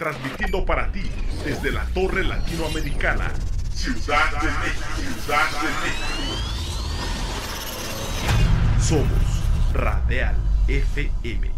transmitiendo 0.00 0.64
para 0.64 0.90
ti 0.90 1.02
desde 1.44 1.70
la 1.70 1.84
Torre 1.92 2.24
Latinoamericana, 2.24 3.30
Ciudad 3.74 4.30
de 4.40 4.48
México, 4.48 5.20
Ciudad 5.20 5.50
de 5.60 5.68
México. 5.84 6.32
Somos 8.80 9.74
Radial 9.74 10.36
FM, 10.68 11.50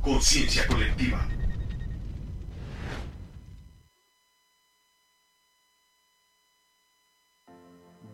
conciencia 0.00 0.64
colectiva. 0.68 1.26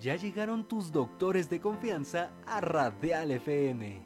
Ya 0.00 0.16
llegaron 0.16 0.66
tus 0.66 0.92
doctores 0.92 1.50
de 1.50 1.60
confianza 1.60 2.30
a 2.46 2.62
Radial 2.62 3.32
FM. 3.32 4.02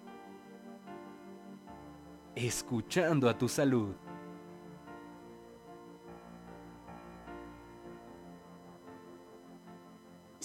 Escuchando 2.35 3.29
a 3.29 3.39
tu 3.39 3.49
salud. 3.49 4.08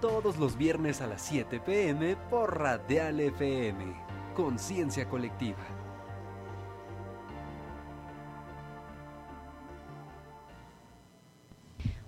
Todos 0.00 0.36
los 0.36 0.58
viernes 0.58 1.00
a 1.00 1.06
las 1.06 1.22
7 1.22 1.58
pm 1.60 2.16
por 2.28 2.58
Radial 2.58 3.18
FM. 3.18 3.96
Conciencia 4.34 5.08
colectiva. 5.08 5.64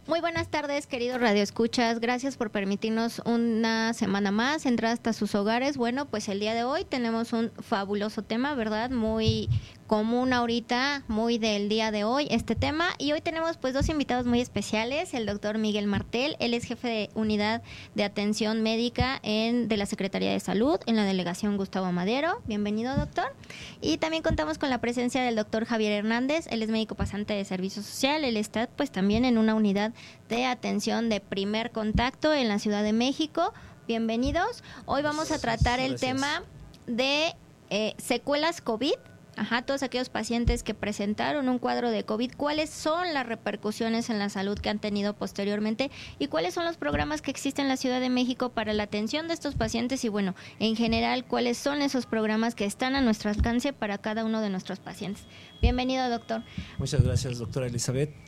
Muy 0.06 0.21
buenas 0.21 0.49
tardes, 0.49 0.87
queridos 0.87 1.19
Radio 1.21 1.43
Escuchas. 1.43 1.99
Gracias 1.99 2.37
por 2.37 2.50
permitirnos 2.50 3.22
una 3.25 3.94
semana 3.94 4.31
más 4.32 4.66
entrar 4.66 4.93
hasta 4.93 5.15
sus 5.15 5.34
hogares. 5.34 5.78
Bueno, 5.78 6.06
pues 6.06 6.28
el 6.28 6.41
día 6.41 6.55
de 6.55 6.65
hoy 6.65 6.84
tenemos 6.84 7.32
un 7.32 7.53
fabuloso 7.62 8.22
tema, 8.22 8.55
¿verdad? 8.55 8.91
Muy 8.91 9.49
común 9.88 10.34
ahorita, 10.34 11.03
muy 11.09 11.38
del 11.38 11.69
día 11.71 11.91
de 11.91 12.04
hoy 12.04 12.28
este 12.31 12.54
tema. 12.54 12.91
Y 12.99 13.12
hoy 13.12 13.22
tenemos 13.22 13.56
pues 13.56 13.72
dos 13.72 13.88
invitados 13.88 14.26
muy 14.26 14.41
especiales, 14.41 15.15
el 15.15 15.25
doctor 15.25 15.56
Miguel 15.56 15.87
Martel, 15.87 16.37
él 16.38 16.53
es 16.54 16.65
jefe 16.65 16.87
de 16.87 17.10
unidad 17.15 17.62
de 17.94 18.04
atención 18.04 18.62
médica 18.62 19.19
en, 19.22 19.66
de 19.66 19.78
la 19.78 19.87
Secretaría 19.87 20.31
de 20.31 20.38
Salud 20.38 20.78
en 20.87 20.94
la 20.94 21.04
delegación 21.04 21.56
Gustavo 21.56 21.91
Madero. 21.91 22.43
Bienvenido, 22.47 22.94
doctor. 22.97 23.34
Y 23.81 23.97
también 23.97 24.22
contamos 24.22 24.59
con 24.59 24.69
la 24.69 24.78
presencia 24.78 25.22
del 25.22 25.37
doctor 25.37 25.65
Javier 25.65 25.93
Hernández, 25.93 26.47
él 26.50 26.62
es 26.62 26.69
médico 26.69 26.94
pasante 26.94 27.32
de 27.32 27.44
servicio 27.47 27.82
social, 27.82 28.25
él 28.25 28.37
está 28.37 28.69
pues 28.69 28.93
también 28.93 29.25
en 29.25 29.38
una 29.38 29.55
unidad 29.55 29.93
de 30.28 30.44
atención 30.44 31.09
de 31.09 31.20
primer 31.20 31.72
contacto 31.72 32.34
en 32.34 32.49
la 32.49 32.59
Ciudad 32.59 32.82
de 32.82 32.93
México. 32.93 33.55
Bienvenidos. 33.87 34.62
Hoy 34.84 35.00
vamos 35.00 35.32
a 35.32 35.38
tratar 35.38 35.81
el 35.81 35.99
tema 35.99 36.43
de 36.87 37.34
eh, 37.70 37.94
secuelas 37.97 38.60
COVID 38.60 38.94
Ajá, 39.38 39.62
todos 39.62 39.84
aquellos 39.84 40.09
pacientes 40.09 40.65
que 40.65 40.75
presentaron 40.75 41.49
un 41.49 41.60
cuadro 41.60 41.91
de 41.91 42.04
COVID, 42.04 42.32
¿cuáles 42.37 42.71
son 42.71 43.15
las 43.15 43.25
repercusiones 43.25 44.10
en 44.10 44.19
la 44.19 44.31
salud 44.31 44.59
que 44.59 44.69
han 44.69 44.81
tenido 44.81 45.15
posteriormente 45.15 45.93
y 46.19 46.26
cuáles 46.26 46.54
son 46.54 46.65
los 46.65 46.76
programas 46.76 47.22
que 47.22 47.31
existen 47.31 47.66
en 47.66 47.69
la 47.69 47.76
Ciudad 47.76 48.00
de 48.00 48.10
México 48.10 48.49
para 48.49 48.72
la 48.72 48.82
atención 48.82 49.28
de 49.28 49.34
estos 49.34 49.54
pacientes 49.54 50.04
y 50.04 50.09
bueno, 50.09 50.34
en 50.59 50.75
general, 50.75 51.25
cuáles 51.25 51.56
son 51.56 51.82
esos 51.82 52.06
programas 52.06 52.56
que 52.56 52.65
están 52.65 52.97
a 52.97 53.00
nuestro 53.00 53.31
alcance 53.31 53.72
para 53.72 53.99
cada 53.99 54.25
uno 54.25 54.41
de 54.41 54.50
nuestros 54.50 54.81
pacientes? 54.81 55.22
Bienvenido, 55.62 56.10
doctor. 56.10 56.43
Muchas 56.78 57.03
gracias, 57.03 57.38
doctora 57.38 57.69
Elizabeth. 57.69 58.28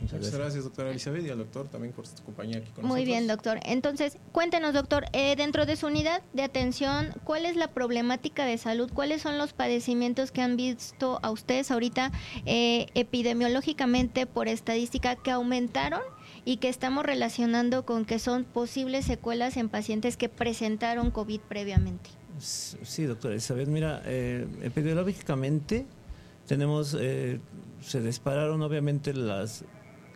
Muchas 0.00 0.34
gracias. 0.34 0.64
doctora 0.64 0.90
Elizabeth, 0.90 1.24
y 1.26 1.30
al 1.30 1.38
doctor 1.38 1.68
también 1.68 1.92
por 1.92 2.06
su 2.06 2.22
compañía 2.24 2.58
aquí 2.58 2.70
con 2.72 2.86
Muy 2.86 3.04
bien, 3.04 3.26
doctor. 3.26 3.60
Entonces, 3.64 4.16
cuéntenos, 4.32 4.74
doctor, 4.74 5.04
eh, 5.12 5.36
dentro 5.36 5.66
de 5.66 5.76
su 5.76 5.86
unidad 5.86 6.22
de 6.32 6.42
atención, 6.42 7.14
¿cuál 7.24 7.46
es 7.46 7.56
la 7.56 7.68
problemática 7.68 8.44
de 8.44 8.58
salud? 8.58 8.90
¿Cuáles 8.92 9.22
son 9.22 9.38
los 9.38 9.52
padecimientos 9.52 10.32
que 10.32 10.42
han 10.42 10.56
visto 10.56 11.20
a 11.22 11.30
ustedes 11.30 11.70
ahorita 11.70 12.10
eh, 12.46 12.86
epidemiológicamente 12.94 14.26
por 14.26 14.48
estadística 14.48 15.16
que 15.16 15.30
aumentaron 15.30 16.00
y 16.44 16.56
que 16.56 16.68
estamos 16.68 17.04
relacionando 17.04 17.84
con 17.84 18.04
que 18.04 18.18
son 18.18 18.44
posibles 18.44 19.04
secuelas 19.04 19.56
en 19.56 19.68
pacientes 19.68 20.16
que 20.16 20.28
presentaron 20.28 21.10
COVID 21.10 21.40
previamente? 21.40 22.10
Sí, 22.38 23.04
doctora 23.04 23.34
Elizabeth, 23.34 23.68
mira, 23.68 24.02
eh, 24.06 24.46
epidemiológicamente 24.62 25.86
tenemos 26.46 26.96
se 27.80 28.00
dispararon 28.00 28.62
obviamente 28.62 29.14
las 29.14 29.64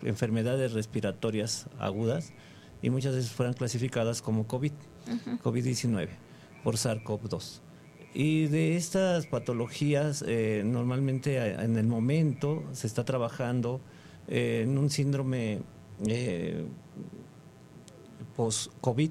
enfermedades 0.03 0.73
respiratorias 0.73 1.69
agudas 1.79 2.33
y 2.83 2.91
muchas 2.91 3.15
veces 3.15 3.31
fueron 3.31 3.55
clasificadas 3.55 4.23
como 4.23 4.47
COVID, 4.47 4.73
COVID-19 5.43 6.09
por 6.63 6.77
SARS-CoV-2. 6.77 7.61
Y 8.13 8.47
de 8.47 8.77
estas 8.77 9.27
patologías, 9.27 10.25
eh, 10.27 10.63
normalmente 10.65 11.55
en 11.55 11.77
el 11.77 11.87
momento 11.87 12.63
se 12.73 12.87
está 12.87 13.05
trabajando 13.05 13.81
eh, 14.29 14.63
en 14.65 14.79
un 14.79 14.91
síndrome 14.91 15.63
eh, 16.07 16.65
post-COVID 18.37 19.11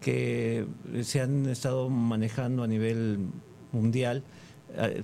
que 0.00 0.66
se 1.02 1.20
han 1.20 1.46
estado 1.46 1.88
manejando 1.88 2.62
a 2.62 2.66
nivel 2.66 3.18
mundial 3.72 4.18
eh, 4.18 4.22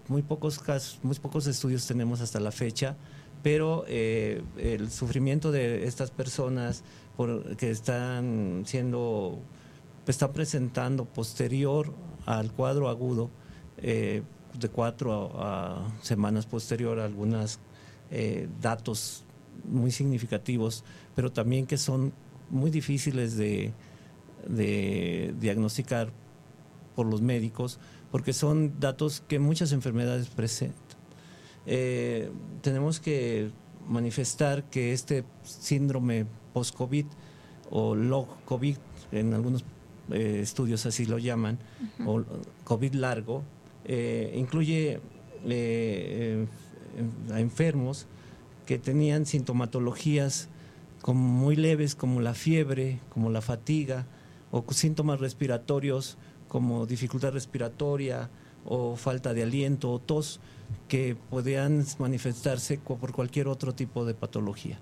muy 0.09 0.23
pocos 0.23 0.59
casos, 0.59 0.99
muy 1.03 1.17
pocos 1.17 1.47
estudios 1.47 1.87
tenemos 1.87 2.21
hasta 2.21 2.41
la 2.41 2.53
fecha, 2.53 2.97
pero 3.43 3.85
eh, 3.89 4.43
el 4.59 4.91
sufrimiento 4.91 5.51
de 5.53 5.87
estas 5.87 6.11
personas 6.11 6.85
que 7.59 7.71
están 7.71 8.63
siendo, 8.67 9.39
está 10.07 10.33
presentando 10.33 11.05
posterior 11.05 11.93
al 12.27 12.53
cuadro 12.53 12.89
agudo, 12.89 13.31
eh, 13.79 14.23
de 14.59 14.69
cuatro 14.69 15.33
a, 15.35 15.87
semanas 16.03 16.47
posterior 16.47 16.99
algunos 16.99 17.61
datos 18.61 19.25
muy 19.65 19.93
significativos, 19.93 20.83
pero 21.15 21.31
también 21.31 21.65
que 21.67 21.79
son 21.79 22.13
muy 22.51 22.73
difíciles 22.73 23.37
de 23.37 23.73
diagnosticar 25.39 26.11
por 26.97 27.07
los 27.07 27.23
médicos, 27.23 27.79
porque 28.11 28.33
son 28.33 28.81
datos 28.81 29.23
que 29.27 29.39
muchas 29.39 29.73
enfermedades 29.73 30.29
presentan. 30.29 30.99
Eh, 31.67 32.31
tenemos 32.63 33.01
que 33.01 33.51
manifestar 33.89 34.65
que 34.65 34.93
este 34.93 35.25
síndrome 35.43 36.27
post-COVID 36.53 37.07
o 37.71 37.95
log-COVID, 37.95 38.77
en 39.13 39.35
algunos 39.35 39.65
eh, 40.11 40.41
estudios 40.43 40.87
así 40.87 41.07
lo 41.07 41.19
llaman, 41.19 41.59
o 42.05 42.25
COVID 42.65 42.95
largo, 42.95 43.43
eh, 43.85 44.35
incluye 44.37 45.01
a 47.33 47.41
enfermos 47.41 48.07
que 48.67 48.79
tenían 48.79 49.25
sintomatologías 49.27 50.49
como 51.01 51.21
muy 51.21 51.57
leves 51.57 51.95
como 51.95 52.21
la 52.21 52.35
fiebre, 52.35 52.99
como 53.09 53.31
la 53.31 53.41
fatiga, 53.41 54.07
o 54.51 54.65
síntomas 54.73 55.21
respiratorios 55.21 56.19
como 56.51 56.85
dificultad 56.85 57.33
respiratoria 57.33 58.29
o 58.65 58.97
falta 58.97 59.33
de 59.33 59.45
aliento 59.45 59.91
o 59.93 60.01
tos 60.01 60.41
que 60.89 61.17
podían 61.31 61.87
manifestarse 61.99 62.79
por 62.79 63.13
cualquier 63.13 63.47
otro 63.47 63.73
tipo 63.73 64.05
de 64.05 64.15
patología. 64.15 64.81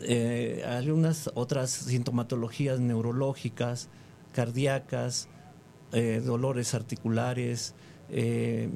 Eh, 0.00 0.64
algunas 0.66 1.30
otras 1.34 1.70
sintomatologías 1.70 2.80
neurológicas, 2.80 3.90
cardíacas, 4.32 5.28
eh, 5.92 6.22
dolores 6.24 6.72
articulares, 6.74 7.74
eh, 8.08 8.70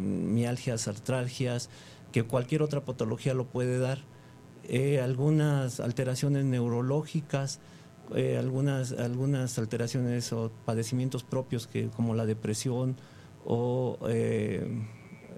mialgias, 0.00 0.86
artralgias, 0.86 1.70
que 2.12 2.22
cualquier 2.22 2.62
otra 2.62 2.84
patología 2.84 3.34
lo 3.34 3.46
puede 3.46 3.78
dar. 3.78 3.98
algunas 5.02 5.78
alteraciones 5.80 6.44
neurológicas, 6.44 7.60
eh, 8.14 8.36
algunas, 8.38 8.92
algunas 8.92 9.58
alteraciones 9.58 10.32
o 10.32 10.50
padecimientos 10.64 11.24
propios 11.24 11.66
que, 11.66 11.88
como 11.88 12.14
la 12.14 12.26
depresión 12.26 12.96
o 13.46 13.98
eh, 14.08 14.66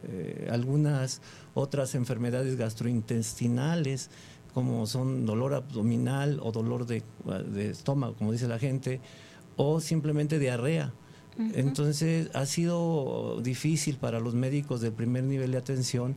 eh, 0.08 0.48
algunas 0.50 1.22
otras 1.54 1.94
enfermedades 1.94 2.56
gastrointestinales 2.56 4.10
como 4.52 4.86
son 4.86 5.26
dolor 5.26 5.54
abdominal 5.54 6.40
o 6.42 6.50
dolor 6.50 6.86
de, 6.86 7.02
estómago, 7.70 8.14
como 8.14 8.32
dice 8.32 8.48
la 8.48 8.58
gente, 8.58 9.00
o 9.56 9.80
simplemente 9.80 10.38
diarrea. 10.38 10.92
Entonces 11.38 12.30
ha 12.32 12.46
sido 12.46 13.42
difícil 13.42 13.98
para 13.98 14.18
los 14.18 14.34
médicos 14.34 14.80
del 14.80 14.92
primer 14.92 15.24
nivel 15.24 15.52
de 15.52 15.58
atención 15.58 16.16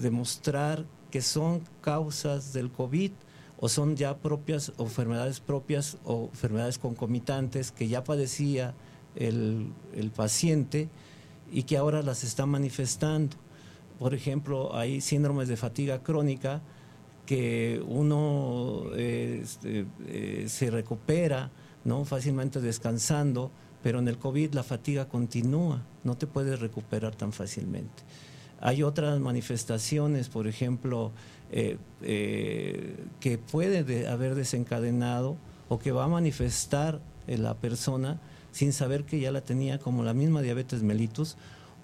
demostrar 0.00 0.86
que 1.10 1.20
son 1.20 1.60
causas 1.82 2.54
del 2.54 2.70
COVID 2.70 3.12
o 3.64 3.68
son 3.68 3.94
ya 3.94 4.16
propias 4.16 4.72
o 4.76 4.82
enfermedades 4.82 5.38
propias 5.38 5.96
o 6.04 6.30
enfermedades 6.32 6.78
concomitantes 6.78 7.70
que 7.70 7.86
ya 7.86 8.02
padecía 8.02 8.74
el, 9.14 9.72
paciente 10.16 10.88
y 11.52 11.62
que 11.62 11.76
ahora 11.76 12.02
las 12.02 12.24
está 12.24 12.44
manifestando. 12.44 13.36
Por 14.00 14.14
ejemplo, 14.14 14.74
hay 14.74 15.00
síndromes 15.00 15.46
de 15.46 15.56
fatiga 15.56 16.02
crónica 16.02 16.60
que 17.24 17.80
uno 17.86 18.86
este, 18.96 19.86
eh, 20.08 20.46
se 20.48 20.68
recupera 20.72 21.52
¿no? 21.84 22.04
fácilmente 22.04 22.60
descansando, 22.60 23.52
pero 23.80 24.00
en 24.00 24.08
el 24.08 24.18
COVID 24.18 24.54
la 24.54 24.64
fatiga 24.64 25.06
continúa, 25.06 25.84
no 26.02 26.16
te 26.16 26.26
puedes 26.26 26.58
recuperar 26.58 27.14
tan 27.14 27.32
fácilmente. 27.32 28.02
Hay 28.60 28.82
otras 28.84 29.18
manifestaciones, 29.18 30.28
por 30.28 30.46
ejemplo, 30.46 31.10
eh, 31.54 31.76
eh, 32.00 32.96
que 33.20 33.36
puede 33.36 34.08
haber 34.08 34.34
desencadenado 34.34 35.36
o 35.68 35.78
que 35.78 35.92
va 35.92 36.04
a 36.04 36.08
manifestar 36.08 37.00
en 37.26 37.42
la 37.42 37.54
persona 37.54 38.20
sin 38.52 38.72
saber 38.72 39.04
que 39.04 39.20
ya 39.20 39.30
la 39.32 39.42
tenía, 39.42 39.78
como 39.78 40.02
la 40.02 40.14
misma 40.14 40.40
diabetes 40.40 40.82
mellitus 40.82 41.36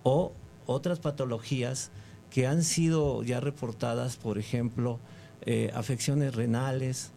o 0.05 0.33
otras 0.65 1.01
patologías 1.01 1.91
que 2.31 2.47
han 2.47 2.65
sido 2.65 3.23
ya 3.23 3.41
reportadas, 3.41 4.17
por 4.17 4.39
ejemplo, 4.39 5.01
eh, 5.43 5.71
afecciones 5.75 6.35
renales, 6.35 7.11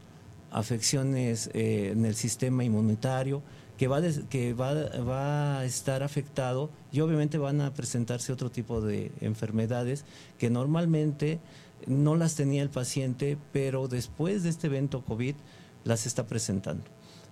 afecciones 0.52 1.50
en 1.54 2.06
el 2.06 2.16
sistema 2.16 2.66
inmunitario, 2.66 3.42
que, 3.78 3.88
va, 3.88 4.02
que 4.30 4.54
va, 4.54 4.74
va, 5.00 5.60
a 5.60 5.66
estar 5.66 6.04
afectado 6.04 6.70
y 6.92 7.00
obviamente 7.00 7.38
van 7.38 7.62
a 7.62 7.74
presentarse 7.74 8.32
otro 8.32 8.52
tipo 8.52 8.82
de 8.82 9.12
enfermedades 9.22 10.06
que 10.38 10.50
normalmente 10.50 11.40
no 11.88 12.16
las 12.16 12.36
tenía 12.36 12.64
el 12.64 12.70
paciente, 12.70 13.38
pero 13.52 13.88
después 13.88 14.44
de 14.44 14.50
este 14.50 14.68
evento 14.68 15.04
COVID 15.04 15.36
las 15.84 16.06
está 16.06 16.28
presentando. 16.28 16.84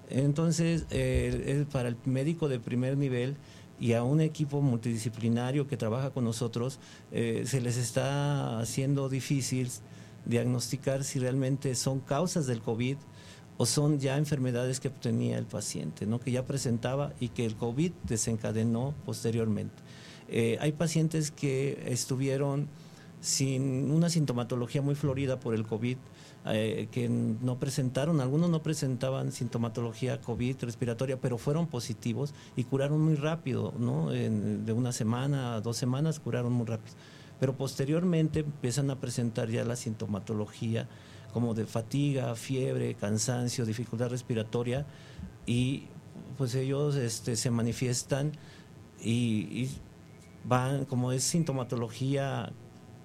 Entonces, 0.10 0.86
eh, 0.90 1.66
para 1.72 1.90
el 1.90 1.98
médico 2.06 2.50
de 2.50 2.60
primer 2.60 2.98
nivel 2.98 3.38
y 3.80 3.94
a 3.94 4.04
un 4.04 4.22
equipo 4.22 4.62
multidisciplinario 4.62 5.68
que 5.68 5.78
trabaja 5.78 6.10
con 6.10 6.24
nosotros, 6.24 6.80
eh, 7.12 7.44
se 7.46 7.62
les 7.62 7.78
está 7.78 8.60
haciendo 8.60 9.08
difícil 9.08 9.70
diagnosticar 10.26 11.04
si 11.04 11.20
realmente 11.20 11.76
son 11.76 12.00
causas 12.00 12.46
del 12.48 12.62
COVID 12.62 12.98
o 13.58 13.66
son 13.66 14.00
ya 14.00 14.18
enfermedades 14.18 14.80
que 14.80 14.90
tenía 14.90 15.38
el 15.38 15.46
paciente, 15.46 16.06
¿no? 16.06 16.20
que 16.20 16.32
ya 16.32 16.46
presentaba 16.46 17.14
y 17.20 17.30
que 17.30 17.46
el 17.46 17.56
COVID 17.56 17.92
desencadenó 18.04 18.96
posteriormente. 19.06 19.76
Eh, 20.30 20.58
hay 20.62 20.72
pacientes 20.72 21.32
que 21.32 21.84
estuvieron 21.88 22.68
sin 23.22 23.92
una 23.92 24.10
sintomatología 24.10 24.82
muy 24.82 24.96
florida 24.96 25.40
por 25.40 25.54
el 25.54 25.66
COVID, 25.66 25.98
eh, 26.46 26.88
que 26.92 27.10
no 27.10 27.60
presentaron, 27.60 28.22
algunos 28.22 28.50
no 28.50 28.64
presentaban 28.64 29.32
sintomatología 29.32 30.22
COVID 30.22 30.56
respiratoria, 30.62 31.20
pero 31.20 31.38
fueron 31.38 31.68
positivos 31.68 32.34
y 32.56 32.64
curaron 32.64 33.02
muy 33.02 33.16
rápido, 33.16 33.74
¿no? 33.78 34.10
de 34.10 34.74
una 34.74 34.94
semana 34.94 35.56
a 35.56 35.62
dos 35.62 35.78
semanas 35.78 36.20
curaron 36.20 36.54
muy 36.54 36.66
rápido. 36.66 36.96
Pero 37.40 37.56
posteriormente 37.56 38.40
empiezan 38.42 38.90
a 38.90 39.00
presentar 39.00 39.50
ya 39.50 39.64
la 39.64 39.76
sintomatología 39.76 40.88
como 41.34 41.54
de 41.54 41.66
fatiga, 41.66 42.36
fiebre, 42.36 42.96
cansancio, 42.96 43.66
dificultad 43.66 44.10
respiratoria 44.10 44.86
y 45.46 45.88
pues 46.38 46.56
ellos 46.56 46.96
este, 46.96 47.36
se 47.36 47.52
manifiestan 47.52 48.32
y, 49.02 49.64
y 49.64 49.70
van, 50.46 50.86
como 50.86 51.12
es 51.12 51.24
sintomatología 51.24 52.52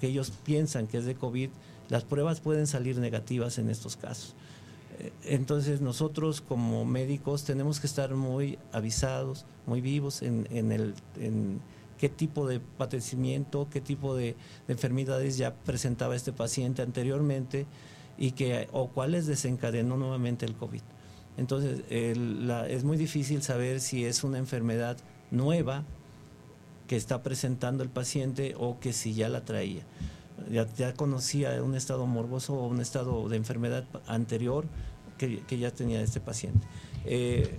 ellos 0.02 0.32
piensan 0.44 0.87
que 0.87 0.99
es 0.99 1.05
de 1.05 1.14
COVID, 1.14 1.50
las 1.88 2.05
pruebas 2.05 2.41
pueden 2.41 2.67
salir 2.67 2.99
negativas 2.99 3.58
en 3.58 3.70
estos 3.70 3.96
casos. 3.96 4.35
Eh, 4.99 5.12
entonces 5.25 5.81
nosotros 5.81 6.41
como 6.41 6.85
médicos 6.85 7.44
tenemos 7.44 7.81
que 7.81 7.87
estar 7.87 8.14
muy 8.14 8.58
avisados, 8.73 9.44
muy 9.67 9.81
vivos 9.81 10.23
en, 10.23 10.46
el, 10.50 10.95
en 11.21 11.61
qué 11.99 12.09
tipo 12.09 12.47
de 12.47 12.61
padecimiento, 12.61 13.68
qué 13.71 13.80
tipo 13.80 14.14
de, 14.14 14.37
enfermedades 14.68 15.37
ya 15.37 15.54
presentaba 15.54 16.14
este 16.16 16.33
paciente 16.33 16.83
anteriormente 16.83 17.66
y 18.18 18.33
que, 18.33 18.68
o 18.73 18.88
cuáles 18.88 19.26
desencadenó 19.26 19.97
nuevamente 19.97 20.47
el 20.47 20.54
COVID. 20.54 20.83
Entonces 21.37 21.83
es 21.90 22.85
muy 22.85 22.97
difícil 22.97 23.42
saber 23.42 23.80
si 23.80 24.04
es 24.04 24.23
una 24.23 24.38
enfermedad 24.38 24.97
nueva 25.33 25.85
que 26.87 26.97
está 26.97 27.23
presentando 27.23 27.83
el 27.83 27.88
paciente 27.88 28.55
o 28.59 28.79
que 28.79 28.93
si 28.93 29.14
ya 29.14 29.29
la 29.29 29.45
traía. 29.45 29.83
Ya, 30.50 30.95
conocía 30.95 31.62
un 31.62 31.75
estado 31.75 32.07
morboso 32.07 32.55
o 32.55 32.67
un 32.67 32.81
estado 32.81 33.29
de 33.29 33.37
enfermedad 33.37 33.85
anterior 34.07 34.67
que, 35.17 35.59
ya 35.59 35.71
tenía 35.71 36.03
este 36.03 36.21
paciente. 36.21 36.67
Eh, 37.07 37.57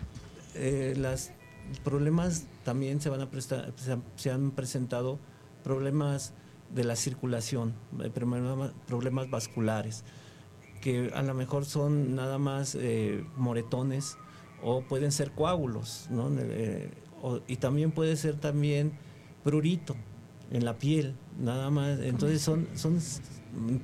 eh, 0.56 0.94
los 0.98 1.32
problemas 1.84 2.46
también 2.64 3.02
se 3.02 3.10
van 3.10 3.22
a 3.22 3.30
se 4.18 4.30
han, 4.30 4.52
presentado 4.52 5.20
problemas 5.64 6.34
de 6.74 6.84
la 6.84 6.96
circulación, 6.96 7.74
eh, 8.04 8.12
problemas, 8.12 9.30
vasculares, 9.30 10.04
que 10.82 11.12
a 11.16 11.24
lo 11.24 11.34
mejor 11.34 11.66
son 11.66 12.14
nada 12.16 12.38
más 12.38 12.78
moretones 13.36 14.18
o 14.62 14.82
pueden 14.82 15.12
ser 15.12 15.32
coágulos, 15.32 16.08
¿no? 16.12 16.30
y 17.48 17.56
también 17.56 17.92
puede 17.92 18.16
ser 18.18 18.36
también 18.36 18.94
prurito 19.46 19.96
en 20.52 20.66
la 20.66 20.74
piel, 20.74 21.14
nada 21.40 21.70
más. 21.70 22.00
Entonces 22.00 22.42
son, 22.42 22.68
son 22.74 23.00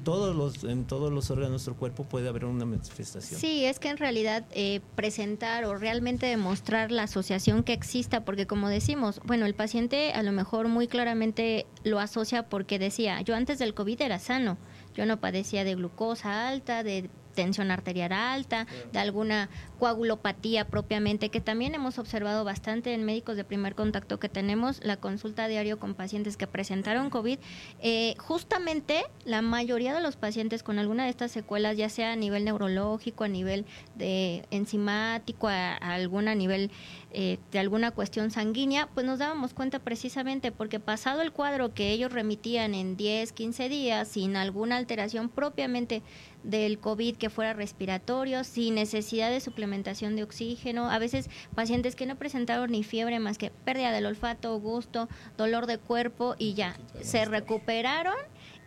todos 0.04 0.36
los, 0.36 0.64
en 0.64 0.86
todos 0.86 1.14
los 1.14 1.30
órganos 1.30 1.50
de 1.50 1.52
nuestro 1.52 1.76
cuerpo 1.76 2.04
puede 2.04 2.28
haber 2.28 2.46
una 2.46 2.66
manifestación. 2.66 3.40
Sí, 3.40 3.64
es 3.66 3.80
que 3.80 3.90
en 3.90 3.98
realidad 3.98 4.44
eh, 4.52 4.82
presentar 4.96 5.66
o 5.66 5.76
realmente 5.76 6.26
demostrar 6.26 6.92
la 6.92 7.04
asociación 7.04 7.64
que 7.64 7.74
exista, 7.74 8.26
porque 8.26 8.48
como 8.48 8.70
decimos, 8.70 9.22
bueno, 9.24 9.46
el 9.46 9.54
paciente 9.54 10.14
a 10.14 10.24
lo 10.24 10.32
mejor 10.32 10.68
muy 10.68 10.88
claramente 10.88 11.68
lo 11.84 12.00
asocia 12.00 12.50
porque 12.50 12.80
decía, 12.80 13.22
yo 13.22 13.36
antes 13.36 13.60
del 13.60 13.76
COVID 13.76 14.02
era 14.02 14.18
sano, 14.18 14.58
yo 14.96 15.06
no 15.06 15.20
padecía 15.20 15.64
de 15.64 15.76
glucosa 15.76 16.50
alta, 16.50 16.84
de 16.84 17.10
tensión 17.32 17.72
arterial 17.72 18.02
alta, 18.12 18.68
de 18.92 19.00
alguna 19.00 19.50
coagulopatía 19.80 20.68
propiamente, 20.68 21.30
que 21.30 21.42
también 21.42 21.76
hemos 21.76 22.00
observado 22.00 22.44
bastante 22.44 22.94
en 22.94 23.04
médicos 23.04 23.36
de 23.36 23.44
primer 23.44 23.76
contacto 23.76 24.20
que 24.20 24.30
tenemos, 24.30 24.80
la 24.84 24.98
consulta 24.98 25.48
diario 25.48 25.80
con 25.80 25.94
pacientes 25.94 26.38
que 26.38 26.48
presentaron 26.48 27.10
COVID. 27.10 27.40
Eh, 27.82 28.16
justamente 28.18 29.04
la 29.26 29.42
mayoría 29.42 29.94
de 29.94 30.02
los 30.02 30.16
pacientes 30.16 30.64
con 30.64 30.80
alguna 30.80 31.06
de 31.06 31.10
estas 31.10 31.32
secuelas, 31.32 31.78
ya 31.78 31.90
sea 31.90 32.14
a 32.14 32.16
nivel 32.16 32.46
neurológico, 32.46 33.24
a 33.24 33.28
nivel 33.28 33.66
de 33.96 34.46
enzimático, 34.52 35.48
a, 35.48 35.74
a 35.74 35.94
alguna 35.94 36.36
nivel 36.36 36.72
eh, 37.14 37.40
de 37.52 37.60
alguna 37.60 37.92
cuestión 37.92 38.32
sanguínea, 38.32 38.88
pues 38.94 39.06
nos 39.06 39.20
dábamos 39.20 39.54
cuenta 39.54 39.80
precisamente 39.80 40.54
porque 40.54 40.80
pasado 40.80 41.22
el 41.22 41.34
cuadro 41.34 41.74
que 41.74 41.92
ellos 41.92 42.14
remitían 42.14 42.74
en 42.74 42.96
10, 42.96 43.34
15 43.34 43.68
días, 43.68 44.08
sin 44.08 44.38
alguna 44.38 44.78
alteración 44.78 45.28
propiamente 45.28 46.04
del 46.44 46.80
COVID 46.80 47.18
que 47.18 47.30
fuera 47.30 47.54
respiratorio, 47.54 48.44
sin 48.44 48.76
necesidad 48.76 49.30
de 49.30 49.40
suplementación 49.40 50.16
de 50.16 50.24
oxígeno, 50.24 50.90
a 50.90 51.00
veces 51.00 51.30
pacientes 51.56 51.96
que 51.96 52.06
no 52.06 52.18
presentaron 52.18 52.72
ni 52.72 52.84
fiebre 52.84 53.20
más 53.20 53.38
que 53.38 53.52
pérdida 53.52 53.92
del 53.92 54.06
olfato, 54.06 54.60
gusto, 54.60 55.08
dolor 55.38 55.66
de 55.66 55.78
cuerpo 55.78 56.36
y 56.38 56.54
ya, 56.54 56.78
se 57.02 57.26
recuperaron 57.26 58.16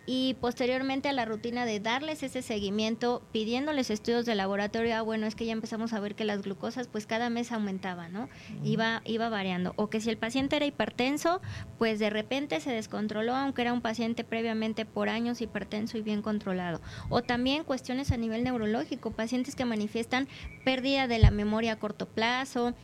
y 0.06 0.34
posteriormente 0.34 1.08
a 1.08 1.12
la 1.12 1.24
rutina 1.24 1.64
de 1.64 1.80
darles 1.80 2.22
ese 2.22 2.42
seguimiento, 2.42 3.22
pidiéndoles 3.32 3.90
estudios 3.90 4.26
de 4.26 4.34
laboratorio, 4.34 4.96
ah, 4.96 5.02
bueno, 5.02 5.26
es 5.26 5.34
que 5.34 5.46
ya 5.46 5.52
empezamos 5.52 5.92
a 5.92 6.00
ver 6.00 6.14
que 6.14 6.24
las 6.24 6.42
glucosas 6.42 6.88
pues 6.88 7.06
cada 7.06 7.30
mes 7.30 7.52
aumentaban, 7.52 8.12
¿no? 8.12 8.28
Iba, 8.62 9.00
iba 9.04 9.28
variando. 9.28 9.72
O 9.76 9.88
que 9.88 10.00
si 10.00 10.10
el 10.10 10.18
paciente 10.18 10.56
era 10.56 10.66
hipertenso, 10.66 11.40
pues 11.78 11.98
de 11.98 12.10
repente 12.10 12.60
se 12.60 12.70
descontroló, 12.70 13.34
aunque 13.34 13.62
era 13.62 13.72
un 13.72 13.80
paciente 13.80 14.24
previamente 14.24 14.84
por 14.84 15.08
años 15.08 15.40
hipertenso 15.40 15.96
y 15.96 16.02
bien 16.02 16.22
controlado. 16.22 16.80
O 17.08 17.22
también 17.22 17.64
cuestiones 17.64 18.12
a 18.12 18.16
nivel 18.16 18.44
neurológico, 18.44 19.10
pacientes 19.10 19.54
que 19.54 19.64
manifiestan 19.64 20.28
pérdida 20.64 21.08
de 21.08 21.18
la 21.18 21.30
memoria 21.30 21.72
a 21.72 21.78
corto 21.78 22.06
plazo, 22.06 22.74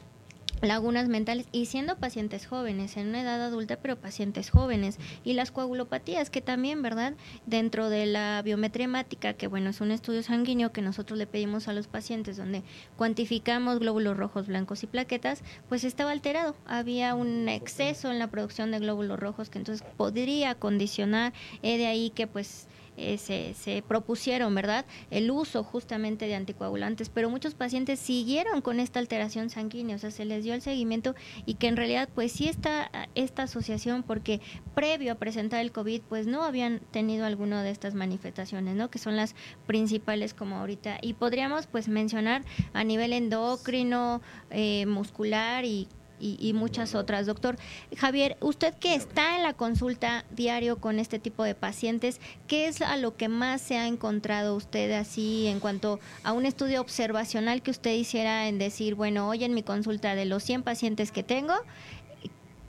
lagunas 0.63 1.09
mentales 1.09 1.47
y 1.53 1.67
siendo 1.67 1.97
pacientes 1.97 2.47
jóvenes, 2.47 2.97
en 2.97 3.09
una 3.09 3.23
edad 3.23 3.43
adulta, 3.43 3.77
pero 3.77 3.97
pacientes 3.97 4.51
jóvenes. 4.51 4.99
Y 5.25 5.35
las 5.35 5.51
coagulopatías, 5.51 6.31
que 6.31 6.41
también, 6.41 6.83
¿verdad? 6.83 7.15
Dentro 7.47 7.89
de 7.89 8.07
la 8.07 8.43
biometría 8.43 8.85
hemática, 8.85 9.35
que 9.35 9.47
bueno, 9.47 9.71
es 9.71 9.81
un 9.81 9.91
estudio 9.91 10.23
sanguíneo 10.23 10.73
que 10.73 10.83
nosotros 10.83 11.19
le 11.19 11.27
pedimos 11.27 11.69
a 11.69 11.73
los 11.73 11.87
pacientes 11.87 12.37
donde 12.37 12.63
cuantificamos 12.97 13.79
glóbulos 13.79 14.17
rojos, 14.17 14.47
blancos 14.47 14.83
y 14.83 14.87
plaquetas, 14.87 15.43
pues 15.69 15.85
estaba 15.85 16.11
alterado. 16.11 16.57
Había 16.67 17.15
un 17.15 17.49
exceso 17.49 18.11
en 18.11 18.19
la 18.19 18.29
producción 18.29 18.71
de 18.71 18.79
glóbulos 18.79 19.19
rojos 19.19 19.51
que 19.51 19.59
entonces 19.59 19.87
podría 19.97 20.55
condicionar, 20.55 21.33
eh, 21.63 21.79
de 21.79 21.87
ahí 21.87 22.11
que 22.11 22.27
pues 22.27 22.69
eh, 23.01 23.55
se, 23.55 23.83
propusieron, 23.83 24.55
¿verdad? 24.55 24.85
El 25.11 25.31
uso 25.31 25.65
justamente 25.65 26.27
de 26.27 26.35
anticoagulantes, 26.35 27.09
pero 27.09 27.31
muchos 27.31 27.55
pacientes 27.55 27.99
siguieron 27.99 28.61
con 28.61 28.81
esta 28.81 28.99
alteración 28.99 29.51
sanguínea, 29.51 29.97
o 29.97 29.99
sea, 29.99 30.11
se 30.11 30.25
les 30.25 30.45
dio 30.45 30.55
el 30.55 30.63
seguimiento 30.63 31.15
y 31.47 31.55
que 31.55 31.69
en 31.69 31.77
realidad 31.77 32.09
pues 32.15 32.33
sí 32.33 32.49
está 32.49 32.91
esta 33.15 33.45
asociación 33.45 34.03
porque 34.03 34.41
previo 34.75 35.13
a 35.13 35.15
presentar 35.17 35.61
el 35.61 35.73
COVID 35.73 36.03
pues 36.09 36.27
no 36.27 36.43
habían 36.43 36.81
tenido 36.91 37.25
alguna 37.25 37.63
de 37.63 37.71
estas 37.71 37.95
manifestaciones, 37.95 38.77
¿no? 38.77 38.91
Que 38.91 38.99
son 38.99 39.17
las 39.17 39.35
principales 39.67 40.35
como 40.35 40.57
ahorita. 40.57 40.99
Y 41.01 41.15
podríamos 41.15 41.67
pues 41.67 41.89
mencionar 41.89 42.45
a 42.73 42.85
nivel 42.85 43.13
endocrino, 43.13 44.21
eh, 44.51 44.87
muscular 44.87 45.65
y 45.65 45.89
y, 46.21 46.53
muchas 46.53 46.95
otras. 46.95 47.27
Doctor 47.27 47.57
Javier, 47.97 48.37
usted 48.41 48.75
que 48.75 48.95
está 48.95 49.37
en 49.37 49.43
la 49.43 49.55
consulta 49.55 50.25
diario 50.31 50.77
con 50.77 50.99
este 50.99 51.19
tipo 51.19 51.43
de 51.45 51.55
pacientes, 51.55 52.21
¿qué 52.47 52.69
es 52.69 52.83
a 52.83 52.97
lo 52.97 53.17
que 53.17 53.29
más 53.29 53.61
se 53.61 53.77
ha 53.77 53.87
encontrado 53.87 54.55
usted 54.55 54.93
así 54.93 55.47
en 55.47 55.61
cuanto 55.61 56.01
a 56.23 56.33
un 56.33 56.47
estudio 56.47 56.81
observacional 56.81 57.63
que 57.63 57.71
usted 57.71 57.95
hiciera 57.95 58.49
en 58.49 58.59
decir, 58.59 58.95
bueno, 58.95 59.29
hoy 59.29 59.45
en 59.45 59.55
mi 59.55 59.63
consulta 59.63 60.15
de 60.15 60.25
los 60.25 60.43
100 60.43 60.63
pacientes 60.63 61.13
que 61.13 61.23
tengo, 61.23 61.55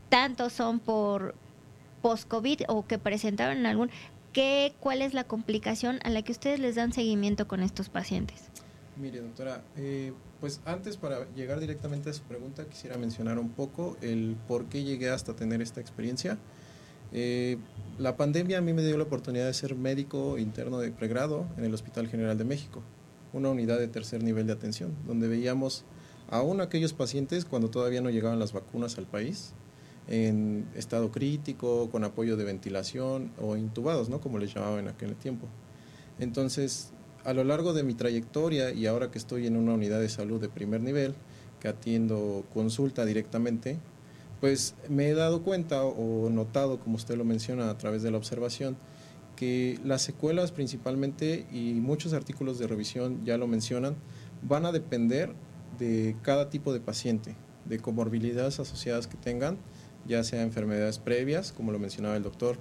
tantos 0.09 0.53
son 0.53 0.79
por 0.79 1.35
post-COVID 2.01 2.63
o 2.67 2.85
que 2.85 2.97
presentaron 2.97 3.65
algún, 3.65 3.89
¿qué, 4.33 4.73
¿cuál 4.79 5.01
es 5.01 5.13
la 5.13 5.23
complicación 5.23 5.99
a 6.03 6.09
la 6.09 6.21
que 6.21 6.31
ustedes 6.31 6.59
les 6.59 6.75
dan 6.75 6.93
seguimiento 6.93 7.47
con 7.47 7.61
estos 7.61 7.89
pacientes? 7.89 8.49
Mire, 8.97 9.21
doctora, 9.21 9.63
eh, 9.77 10.13
pues 10.41 10.59
antes 10.65 10.97
para 10.97 11.31
llegar 11.35 11.59
directamente 11.59 12.09
a 12.09 12.13
su 12.13 12.23
pregunta 12.23 12.65
quisiera 12.65 12.97
mencionar 12.97 13.37
un 13.37 13.49
poco 13.49 13.95
el 14.01 14.35
por 14.47 14.65
qué 14.65 14.83
llegué 14.83 15.11
hasta 15.11 15.35
tener 15.35 15.61
esta 15.61 15.79
experiencia. 15.79 16.39
Eh, 17.13 17.57
la 17.99 18.17
pandemia 18.17 18.57
a 18.57 18.61
mí 18.61 18.73
me 18.73 18.83
dio 18.83 18.97
la 18.97 19.03
oportunidad 19.03 19.45
de 19.45 19.53
ser 19.53 19.75
médico 19.75 20.39
interno 20.39 20.79
de 20.79 20.91
pregrado 20.91 21.45
en 21.57 21.63
el 21.65 21.73
Hospital 21.73 22.07
General 22.07 22.37
de 22.37 22.43
México, 22.43 22.81
una 23.33 23.49
unidad 23.49 23.77
de 23.77 23.87
tercer 23.87 24.23
nivel 24.23 24.47
de 24.47 24.53
atención, 24.53 24.95
donde 25.05 25.27
veíamos 25.27 25.85
aún 26.27 26.59
aquellos 26.59 26.93
pacientes 26.93 27.45
cuando 27.45 27.69
todavía 27.69 28.01
no 28.01 28.09
llegaban 28.09 28.39
las 28.39 28.51
vacunas 28.51 28.97
al 28.97 29.05
país, 29.05 29.53
en 30.07 30.67
estado 30.75 31.11
crítico, 31.11 31.91
con 31.91 32.03
apoyo 32.03 32.35
de 32.35 32.45
ventilación 32.45 33.31
o 33.39 33.57
intubados, 33.57 34.09
¿no? 34.09 34.19
como 34.19 34.39
les 34.39 34.53
llamaban 34.53 34.79
en 34.79 34.87
aquel 34.87 35.15
tiempo. 35.15 35.47
Entonces, 36.19 36.93
a 37.23 37.33
lo 37.33 37.43
largo 37.43 37.73
de 37.73 37.83
mi 37.83 37.93
trayectoria 37.93 38.71
y 38.71 38.85
ahora 38.85 39.11
que 39.11 39.17
estoy 39.17 39.47
en 39.47 39.57
una 39.57 39.73
unidad 39.73 39.99
de 39.99 40.09
salud 40.09 40.41
de 40.41 40.49
primer 40.49 40.81
nivel, 40.81 41.15
que 41.59 41.67
atiendo 41.67 42.43
consulta 42.53 43.05
directamente, 43.05 43.77
pues 44.39 44.75
me 44.89 45.09
he 45.09 45.13
dado 45.13 45.43
cuenta 45.43 45.83
o 45.83 46.29
notado, 46.29 46.79
como 46.79 46.95
usted 46.95 47.15
lo 47.15 47.23
menciona 47.23 47.69
a 47.69 47.77
través 47.77 48.01
de 48.01 48.09
la 48.09 48.17
observación, 48.17 48.75
que 49.35 49.79
las 49.83 50.01
secuelas 50.01 50.51
principalmente 50.51 51.45
y 51.51 51.73
muchos 51.73 52.13
artículos 52.13 52.59
de 52.59 52.67
revisión 52.67 53.23
ya 53.23 53.37
lo 53.37 53.47
mencionan, 53.47 53.95
van 54.41 54.65
a 54.65 54.71
depender 54.71 55.33
de 55.77 56.15
cada 56.23 56.49
tipo 56.49 56.73
de 56.73 56.79
paciente, 56.79 57.35
de 57.65 57.79
comorbilidades 57.79 58.59
asociadas 58.59 59.07
que 59.07 59.17
tengan, 59.17 59.57
ya 60.07 60.23
sea 60.23 60.41
enfermedades 60.41 60.97
previas, 60.97 61.51
como 61.51 61.71
lo 61.71 61.79
mencionaba 61.79 62.17
el 62.17 62.23
doctor 62.23 62.57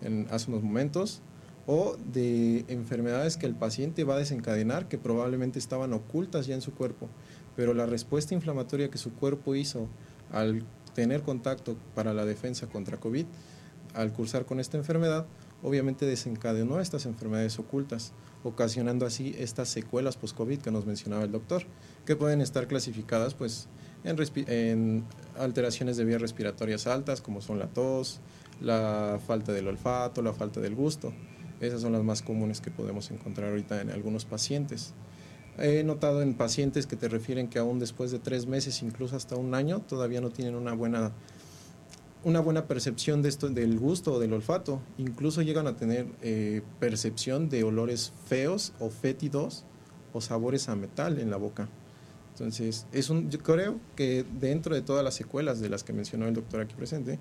en, 0.00 0.26
hace 0.30 0.50
unos 0.50 0.62
momentos, 0.62 1.22
o 1.66 1.96
de 2.12 2.64
enfermedades 2.68 3.36
que 3.36 3.46
el 3.46 3.54
paciente 3.54 4.04
va 4.04 4.14
a 4.14 4.18
desencadenar 4.18 4.88
que 4.88 4.98
probablemente 4.98 5.58
estaban 5.58 5.92
ocultas 5.92 6.46
ya 6.46 6.54
en 6.54 6.60
su 6.60 6.74
cuerpo, 6.74 7.08
pero 7.56 7.74
la 7.74 7.86
respuesta 7.86 8.34
inflamatoria 8.34 8.90
que 8.90 8.98
su 8.98 9.12
cuerpo 9.14 9.54
hizo 9.54 9.88
al 10.32 10.64
tener 10.94 11.22
contacto 11.22 11.76
para 11.94 12.12
la 12.12 12.24
defensa 12.24 12.66
contra 12.66 12.98
COVID, 12.98 13.26
al 13.94 14.12
cursar 14.12 14.46
con 14.46 14.58
esta 14.58 14.76
enfermedad, 14.76 15.26
obviamente 15.62 16.06
desencadenó 16.06 16.80
estas 16.80 17.06
enfermedades 17.06 17.58
ocultas, 17.58 18.12
ocasionando 18.42 19.06
así 19.06 19.34
estas 19.38 19.68
secuelas 19.68 20.16
post-COVID 20.16 20.58
que 20.58 20.70
nos 20.70 20.86
mencionaba 20.86 21.22
el 21.22 21.30
doctor, 21.30 21.62
que 22.04 22.16
pueden 22.16 22.40
estar 22.40 22.66
clasificadas 22.66 23.34
pues 23.34 23.68
en, 24.04 24.16
en 24.48 25.04
alteraciones 25.38 25.96
de 25.96 26.04
vías 26.04 26.20
respiratorias 26.20 26.86
altas, 26.86 27.20
como 27.20 27.40
son 27.40 27.58
la 27.58 27.68
tos, 27.68 28.20
la 28.60 29.20
falta 29.24 29.52
del 29.52 29.68
olfato, 29.68 30.22
la 30.22 30.32
falta 30.32 30.60
del 30.60 30.74
gusto. 30.74 31.12
Esas 31.62 31.80
son 31.80 31.92
las 31.92 32.02
más 32.02 32.22
comunes 32.22 32.60
que 32.60 32.72
podemos 32.72 33.10
encontrar 33.12 33.50
ahorita 33.50 33.80
en 33.80 33.90
algunos 33.90 34.24
pacientes. 34.24 34.94
He 35.58 35.84
notado 35.84 36.20
en 36.20 36.34
pacientes 36.34 36.88
que 36.88 36.96
te 36.96 37.08
refieren 37.08 37.48
que 37.48 37.60
aún 37.60 37.78
después 37.78 38.10
de 38.10 38.18
tres 38.18 38.46
meses, 38.46 38.82
incluso 38.82 39.14
hasta 39.14 39.36
un 39.36 39.54
año, 39.54 39.80
todavía 39.80 40.20
no 40.20 40.30
tienen 40.30 40.56
una 40.56 40.72
buena, 40.72 41.12
una 42.24 42.40
buena 42.40 42.66
percepción 42.66 43.22
de 43.22 43.28
esto, 43.28 43.48
del 43.48 43.78
gusto 43.78 44.14
o 44.14 44.18
del 44.18 44.32
olfato. 44.32 44.80
Incluso 44.98 45.40
llegan 45.40 45.68
a 45.68 45.76
tener 45.76 46.06
eh, 46.20 46.62
percepción 46.80 47.48
de 47.48 47.62
olores 47.62 48.12
feos 48.26 48.72
o 48.80 48.90
fétidos 48.90 49.64
o 50.12 50.20
sabores 50.20 50.68
a 50.68 50.74
metal 50.74 51.20
en 51.20 51.30
la 51.30 51.36
boca. 51.36 51.68
Entonces, 52.32 52.86
es 52.92 53.10
un, 53.10 53.30
yo 53.30 53.38
creo 53.40 53.78
que 53.94 54.24
dentro 54.40 54.74
de 54.74 54.80
todas 54.80 55.04
las 55.04 55.14
secuelas 55.14 55.60
de 55.60 55.68
las 55.68 55.84
que 55.84 55.92
mencionó 55.92 56.26
el 56.26 56.34
doctor 56.34 56.62
aquí 56.62 56.74
presente, 56.74 57.18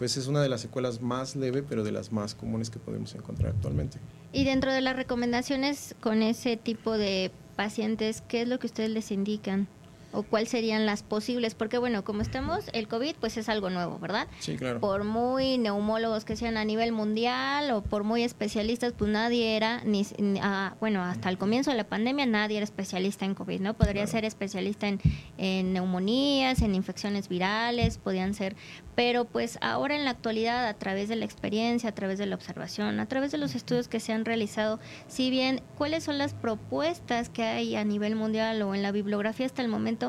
pues 0.00 0.16
es 0.16 0.28
una 0.28 0.40
de 0.40 0.48
las 0.48 0.62
secuelas 0.62 1.02
más 1.02 1.36
leve, 1.36 1.62
pero 1.62 1.84
de 1.84 1.92
las 1.92 2.10
más 2.10 2.34
comunes 2.34 2.70
que 2.70 2.78
podemos 2.78 3.14
encontrar 3.14 3.50
actualmente. 3.50 3.98
Y 4.32 4.44
dentro 4.44 4.72
de 4.72 4.80
las 4.80 4.96
recomendaciones 4.96 5.94
con 6.00 6.22
ese 6.22 6.56
tipo 6.56 6.96
de 6.96 7.30
pacientes, 7.54 8.22
¿qué 8.26 8.40
es 8.40 8.48
lo 8.48 8.58
que 8.58 8.66
ustedes 8.66 8.88
les 8.88 9.10
indican? 9.10 9.68
O 10.12 10.22
cuáles 10.22 10.48
serían 10.48 10.86
las 10.86 11.02
posibles, 11.02 11.54
porque 11.54 11.78
bueno, 11.78 12.04
como 12.04 12.22
estamos, 12.22 12.64
el 12.72 12.88
COVID 12.88 13.16
pues 13.20 13.36
es 13.36 13.48
algo 13.48 13.70
nuevo, 13.70 13.98
¿verdad? 13.98 14.26
Sí, 14.40 14.56
claro. 14.56 14.80
Por 14.80 15.04
muy 15.04 15.58
neumólogos 15.58 16.24
que 16.24 16.36
sean 16.36 16.56
a 16.56 16.64
nivel 16.64 16.92
mundial 16.92 17.70
o 17.70 17.82
por 17.82 18.04
muy 18.04 18.22
especialistas, 18.22 18.92
pues 18.92 19.10
nadie 19.10 19.56
era, 19.56 19.82
ni, 19.84 20.04
ah, 20.42 20.74
bueno, 20.80 21.02
hasta 21.02 21.28
el 21.28 21.38
comienzo 21.38 21.70
de 21.70 21.76
la 21.76 21.84
pandemia 21.84 22.26
nadie 22.26 22.56
era 22.56 22.64
especialista 22.64 23.24
en 23.24 23.34
COVID, 23.34 23.60
¿no? 23.60 23.74
Podría 23.74 24.06
ser 24.06 24.24
especialista 24.24 24.88
en, 24.88 25.00
en 25.38 25.72
neumonías, 25.72 26.62
en 26.62 26.74
infecciones 26.74 27.28
virales, 27.28 27.98
podían 27.98 28.34
ser, 28.34 28.56
pero 28.94 29.24
pues 29.24 29.58
ahora 29.60 29.94
en 29.94 30.04
la 30.04 30.10
actualidad, 30.10 30.66
a 30.66 30.74
través 30.74 31.08
de 31.08 31.16
la 31.16 31.24
experiencia, 31.24 31.90
a 31.90 31.94
través 31.94 32.18
de 32.18 32.26
la 32.26 32.34
observación, 32.34 33.00
a 33.00 33.06
través 33.06 33.32
de 33.32 33.38
los 33.38 33.54
estudios 33.54 33.88
que 33.88 34.00
se 34.00 34.12
han 34.12 34.24
realizado, 34.24 34.80
si 35.06 35.30
bien, 35.30 35.62
¿cuáles 35.78 36.04
son 36.04 36.18
las 36.18 36.34
propuestas 36.34 37.28
que 37.28 37.42
hay 37.42 37.76
a 37.76 37.84
nivel 37.84 38.16
mundial 38.16 38.60
o 38.62 38.74
en 38.74 38.82
la 38.82 38.92
bibliografía 38.92 39.46
hasta 39.46 39.62
el 39.62 39.68
momento? 39.68 39.99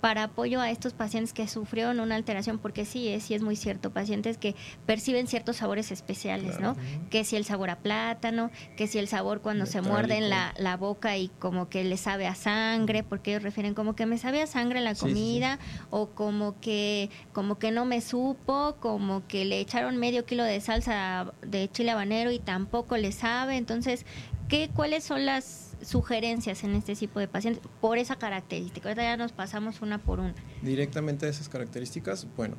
Para 0.00 0.24
apoyo 0.24 0.60
a 0.60 0.70
estos 0.70 0.92
pacientes 0.92 1.32
que 1.32 1.48
sufrieron 1.48 2.00
una 2.00 2.14
alteración, 2.14 2.58
porque 2.58 2.84
sí, 2.84 3.08
es, 3.08 3.24
sí 3.24 3.34
es 3.34 3.42
muy 3.42 3.56
cierto, 3.56 3.90
pacientes 3.90 4.38
que 4.38 4.54
perciben 4.86 5.26
ciertos 5.26 5.56
sabores 5.56 5.90
especiales, 5.90 6.60
¿no? 6.60 6.76
Que 7.10 7.24
si 7.24 7.36
el 7.36 7.44
sabor 7.44 7.70
a 7.70 7.76
plátano, 7.76 8.50
que 8.76 8.86
si 8.86 8.98
el 8.98 9.08
sabor 9.08 9.40
cuando 9.40 9.66
se 9.66 9.82
muerden 9.82 10.30
la, 10.30 10.54
la 10.58 10.76
boca 10.76 11.16
y 11.16 11.28
como 11.40 11.68
que 11.68 11.82
le 11.82 11.96
sabe 11.96 12.26
a 12.26 12.34
sangre, 12.34 13.02
porque 13.02 13.32
ellos 13.32 13.42
refieren 13.42 13.74
como 13.74 13.96
que 13.96 14.06
me 14.06 14.18
sabe 14.18 14.40
a 14.42 14.46
sangre 14.46 14.80
la 14.80 14.94
comida, 14.94 15.58
o 15.90 16.10
como 16.10 16.60
que, 16.60 17.10
como 17.32 17.58
que 17.58 17.72
no 17.72 17.84
me 17.84 18.00
supo, 18.00 18.76
como 18.80 19.26
que 19.26 19.44
le 19.44 19.60
echaron 19.60 19.96
medio 19.96 20.24
kilo 20.24 20.44
de 20.44 20.60
salsa 20.60 21.32
de 21.42 21.68
chile 21.70 21.90
habanero 21.90 22.30
y 22.30 22.38
tampoco 22.38 22.96
le 22.96 23.10
sabe, 23.10 23.56
entonces, 23.56 24.06
¿qué, 24.48 24.70
¿cuáles 24.72 25.04
son 25.04 25.26
las 25.26 25.67
sugerencias 25.82 26.64
en 26.64 26.74
este 26.74 26.94
tipo 26.94 27.20
de 27.20 27.28
pacientes 27.28 27.62
por 27.80 27.98
esa 27.98 28.16
característica? 28.16 28.88
Ahorita 28.88 29.02
ya 29.02 29.16
nos 29.16 29.32
pasamos 29.32 29.82
una 29.82 29.98
por 29.98 30.20
una. 30.20 30.34
Directamente 30.62 31.26
a 31.26 31.28
esas 31.28 31.48
características, 31.48 32.26
bueno, 32.36 32.56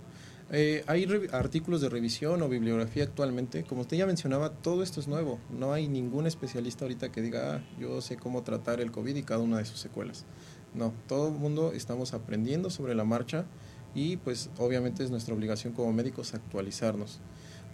eh, 0.52 0.84
hay 0.88 1.08
artículos 1.32 1.80
de 1.82 1.90
revisión 1.90 2.42
o 2.42 2.50
bibliografía 2.50 3.04
actualmente. 3.04 3.64
Como 3.64 3.82
usted 3.82 3.98
ya 3.98 4.08
mencionaba, 4.08 4.52
todo 4.52 4.82
esto 4.82 5.00
es 5.00 5.08
nuevo. 5.08 5.40
No 5.50 5.74
hay 5.74 5.88
ningún 5.88 6.26
especialista 6.26 6.86
ahorita 6.86 7.12
que 7.12 7.22
diga, 7.22 7.56
ah, 7.56 7.62
yo 7.80 8.02
sé 8.02 8.18
cómo 8.18 8.42
tratar 8.42 8.82
el 8.82 8.92
COVID 8.92 9.16
y 9.16 9.24
cada 9.24 9.42
una 9.42 9.60
de 9.60 9.66
sus 9.66 9.80
secuelas. 9.80 10.26
No, 10.74 10.94
todo 11.08 11.30
el 11.30 11.36
mundo 11.36 11.72
estamos 11.74 12.14
aprendiendo 12.14 12.70
sobre 12.70 12.96
la 12.96 13.04
marcha 13.04 13.46
y 13.94 14.18
pues 14.18 14.50
obviamente 14.58 15.04
es 15.04 15.12
nuestra 15.12 15.34
obligación 15.34 15.74
como 15.74 15.92
médicos 15.94 16.34
actualizarnos 16.34 17.20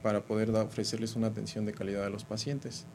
para 0.02 0.26
poder 0.26 0.52
ofrecerles 0.52 1.16
una 1.16 1.28
atención 1.28 1.66
de 1.66 1.74
calidad 1.74 2.06
a 2.06 2.10
los 2.10 2.26
pacientes. 2.26 2.86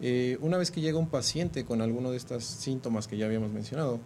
Eh, 0.00 0.38
una 0.40 0.56
vez 0.56 0.70
que 0.70 0.80
llega 0.80 0.98
un 0.98 1.08
paciente 1.08 1.64
con 1.64 1.80
alguno 1.80 2.10
de 2.10 2.16
estos 2.16 2.44
síntomas 2.44 3.06
que 3.06 3.16
ya 3.16 3.26
habíamos 3.26 3.52
mencionado 3.52 4.00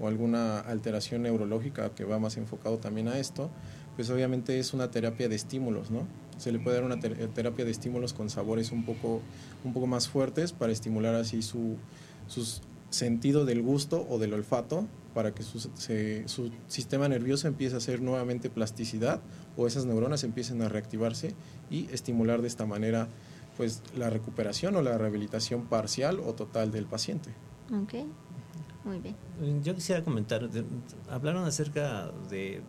o 0.00 0.08
alguna 0.08 0.60
alteración 0.60 1.22
neurológica 1.22 1.90
que 1.94 2.04
va 2.04 2.18
más 2.18 2.36
enfocado 2.36 2.78
también 2.78 3.08
a 3.08 3.18
esto, 3.18 3.50
pues 3.96 4.08
obviamente 4.10 4.58
es 4.58 4.72
una 4.72 4.90
terapia 4.90 5.28
de 5.28 5.36
estímulos, 5.36 5.90
¿no? 5.90 6.06
Se 6.38 6.50
le 6.50 6.58
puede 6.58 6.76
dar 6.76 6.84
una 6.84 6.98
terapia 6.98 7.64
de 7.64 7.70
estímulos 7.70 8.14
con 8.14 8.30
sabores 8.30 8.72
un 8.72 8.84
poco, 8.84 9.20
un 9.64 9.72
poco 9.72 9.86
más 9.86 10.08
fuertes 10.08 10.52
para 10.52 10.72
estimular 10.72 11.14
así 11.14 11.42
su, 11.42 11.76
sentido 12.90 13.46
del 13.46 13.62
gusto 13.62 14.06
o 14.10 14.18
del 14.18 14.34
olfato 14.34 14.86
para 15.14 15.34
que 15.34 15.42
su, 15.42 15.60
su, 15.60 16.50
sistema 16.66 17.08
nervioso 17.08 17.48
empiece 17.48 17.74
a 17.74 17.78
hacer 17.78 18.02
nuevamente 18.02 18.50
plasticidad 18.50 19.20
o 19.56 19.66
esas 19.66 19.86
neuronas 19.86 20.24
empiecen 20.24 20.60
a 20.62 20.68
reactivarse 20.68 21.34
y 21.70 21.86
estimular 21.92 22.42
de 22.42 22.48
esta 22.48 22.66
manera 22.66 23.08
pues 23.56 23.82
la 23.96 24.10
recuperación 24.10 24.76
o 24.76 24.82
la 24.82 24.96
rehabilitación 24.98 25.62
parcial 25.66 26.20
o 26.20 26.34
total 26.34 26.70
del 26.70 26.86
paciente. 26.86 27.30
Ok, 27.72 27.94
muy 28.84 28.98
bien. 28.98 29.16
Yo 29.62 29.74
quisiera 29.74 30.02
comentar, 30.02 30.48
hablaron 31.10 31.44
acerca 31.44 32.10
de 32.30 32.62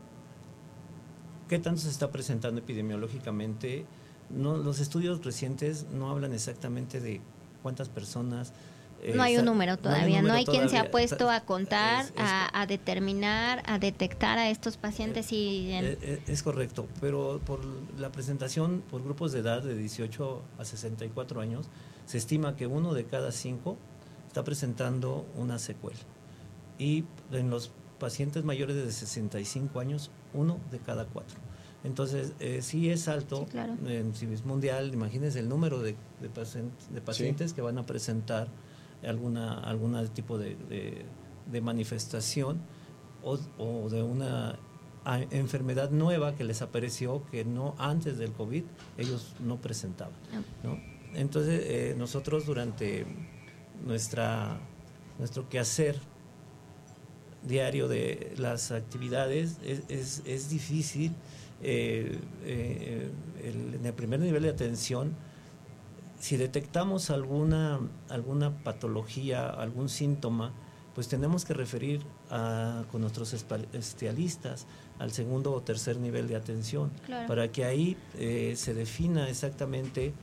qué 1.47 1.59
tanto 1.59 1.81
se 1.81 1.89
está 1.89 2.11
presentando 2.11 2.59
epidemiológicamente. 2.59 3.85
No, 4.29 4.57
los 4.57 4.79
estudios 4.79 5.23
recientes 5.23 5.85
no 5.93 6.09
hablan 6.09 6.33
exactamente 6.33 6.99
de 6.99 7.21
cuántas 7.61 7.89
personas. 7.89 8.53
Eh, 9.03 9.13
no 9.15 9.23
hay 9.23 9.37
un 9.37 9.45
número 9.45 9.77
todavía, 9.77 10.21
no 10.21 10.33
hay, 10.33 10.45
quien 10.45 10.69
se 10.69 10.77
ha 10.77 10.89
puesto 10.89 11.29
a 11.29 11.41
contar, 11.41 12.05
a, 12.15 12.65
determinar, 12.67 13.61
a 13.65 13.77
detectar 13.77 14.37
a 14.37 14.49
estos 14.49 14.77
pacientes 14.77 15.33
y... 15.33 15.71
Eh, 15.71 15.97
eh, 16.01 16.23
es, 16.27 16.41
correcto, 16.41 16.87
pero 17.01 17.41
por 17.45 17.59
la 17.99 18.11
presentación 18.13 18.81
por 18.89 19.03
grupos 19.03 19.33
de 19.33 19.39
edad 19.39 19.61
de 19.61 19.75
18 19.75 20.41
a 20.57 20.63
64 20.63 21.41
años, 21.41 21.67
se 22.05 22.17
estima 22.17 22.55
que 22.55 22.65
uno 22.65 22.93
de 22.93 23.03
cada 23.03 23.33
cinco 23.33 23.77
está 24.27 24.43
presentando 24.45 25.25
una 25.35 25.59
secuela. 25.59 25.99
Y 26.79 27.03
en 27.31 27.49
los 27.49 27.71
pacientes 27.99 28.45
mayores 28.45 28.77
de 28.77 28.89
65 28.89 29.79
años, 29.81 30.11
uno 30.33 30.59
de 30.71 30.79
cada 30.79 31.05
cuatro. 31.05 31.37
Entonces, 31.83 32.31
eh, 32.39 32.61
sí 32.61 32.89
es 32.89 33.09
alto, 33.09 33.45
en 33.85 34.15
si 34.15 34.25
es 34.27 34.45
mundial, 34.45 34.93
imagínense 34.93 35.39
el 35.39 35.49
número 35.49 35.79
de, 35.79 35.97
de, 36.21 37.01
pacientes 37.01 37.51
que 37.51 37.61
van 37.61 37.77
a 37.77 37.85
presentar 37.85 38.47
alguna, 39.05 39.59
alguna 39.59 40.05
tipo 40.07 40.37
de, 40.37 41.05
manifestación 41.61 42.61
o, 43.23 43.37
de 43.89 44.03
una 44.03 44.57
enfermedad 45.31 45.91
nueva 45.91 46.35
que 46.35 46.43
les 46.43 46.61
apareció 46.61 47.23
que 47.29 47.43
no 47.45 47.75
antes 47.77 48.17
del 48.17 48.31
COVID 48.31 48.63
ellos 48.97 49.35
no 49.39 49.57
presentaban. 49.57 50.13
¿no? 50.63 50.79
Entonces, 51.15 51.63
eh, 51.65 51.95
nosotros 51.97 52.45
durante 52.45 53.05
nuestra, 53.85 54.57
nuestro 55.19 55.47
quehacer 55.49 55.97
diario 57.47 57.87
de 57.87 58.33
las 58.37 58.71
actividades 58.71 59.57
es, 59.63 60.23
es, 60.25 60.49
difícil. 60.49 61.11
Eh, 61.61 62.19
eh, 62.43 63.09
en 63.43 63.85
el 63.85 63.93
primer 63.93 64.19
nivel 64.19 64.43
de 64.43 64.49
atención, 64.49 65.13
si 66.23 66.37
detectamos 66.37 67.09
alguna, 67.09 67.81
alguna 68.07 68.63
patología, 68.63 69.49
algún 69.49 69.89
síntoma, 69.89 70.53
pues 70.95 71.09
tenemos 71.09 71.43
que 71.43 71.53
referir 71.53 71.99
a, 72.29 72.85
con 72.93 73.01
nuestros 73.01 73.33
especialistas 73.33 74.65
al 74.99 75.11
segundo 75.11 75.51
o 75.51 75.59
tercer 75.59 75.97
nivel 75.97 76.29
de 76.29 76.37
atención, 76.37 76.91
para 77.27 77.51
que 77.51 77.65
ahí 77.65 77.97
eh, 78.17 78.53
se 78.55 78.73
defina 78.73 79.27
exactamente 79.27 80.13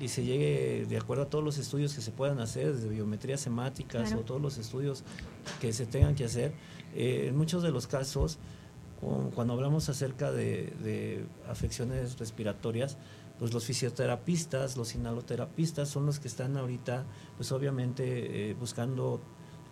y 0.00 0.08
se 0.08 0.24
llegue 0.24 0.86
de 0.88 0.96
acuerdo 0.96 1.24
a 1.24 1.26
todos 1.26 1.44
los 1.44 1.58
estudios 1.58 1.92
que 1.92 2.00
se 2.00 2.10
puedan 2.10 2.40
hacer, 2.40 2.72
desde 2.72 2.88
biometrías 2.88 3.42
semáticas 3.42 4.14
o 4.14 4.20
todos 4.20 4.40
los 4.40 4.56
estudios 4.56 5.04
que 5.60 5.74
se 5.74 5.84
tengan 5.84 6.14
que 6.14 6.24
hacer. 6.24 6.54
Eh, 6.94 7.26
en 7.28 7.36
muchos 7.36 7.62
de 7.62 7.70
los 7.70 7.86
casos, 7.86 8.38
cuando 9.34 9.54
hablamos 9.54 9.88
acerca 9.88 10.30
de, 10.30 11.24
afecciones 11.48 12.18
respiratorias, 12.18 12.98
pues 13.40 13.54
los 13.54 13.64
fisioterapistas, 13.64 14.76
los 14.76 14.94
inhaloterapistas 14.94 15.88
son 15.88 16.04
los 16.04 16.20
que 16.20 16.28
están 16.28 16.58
ahorita, 16.58 17.06
pues 17.38 17.50
obviamente 17.52 18.50
eh, 18.50 18.54
buscando 18.54 19.22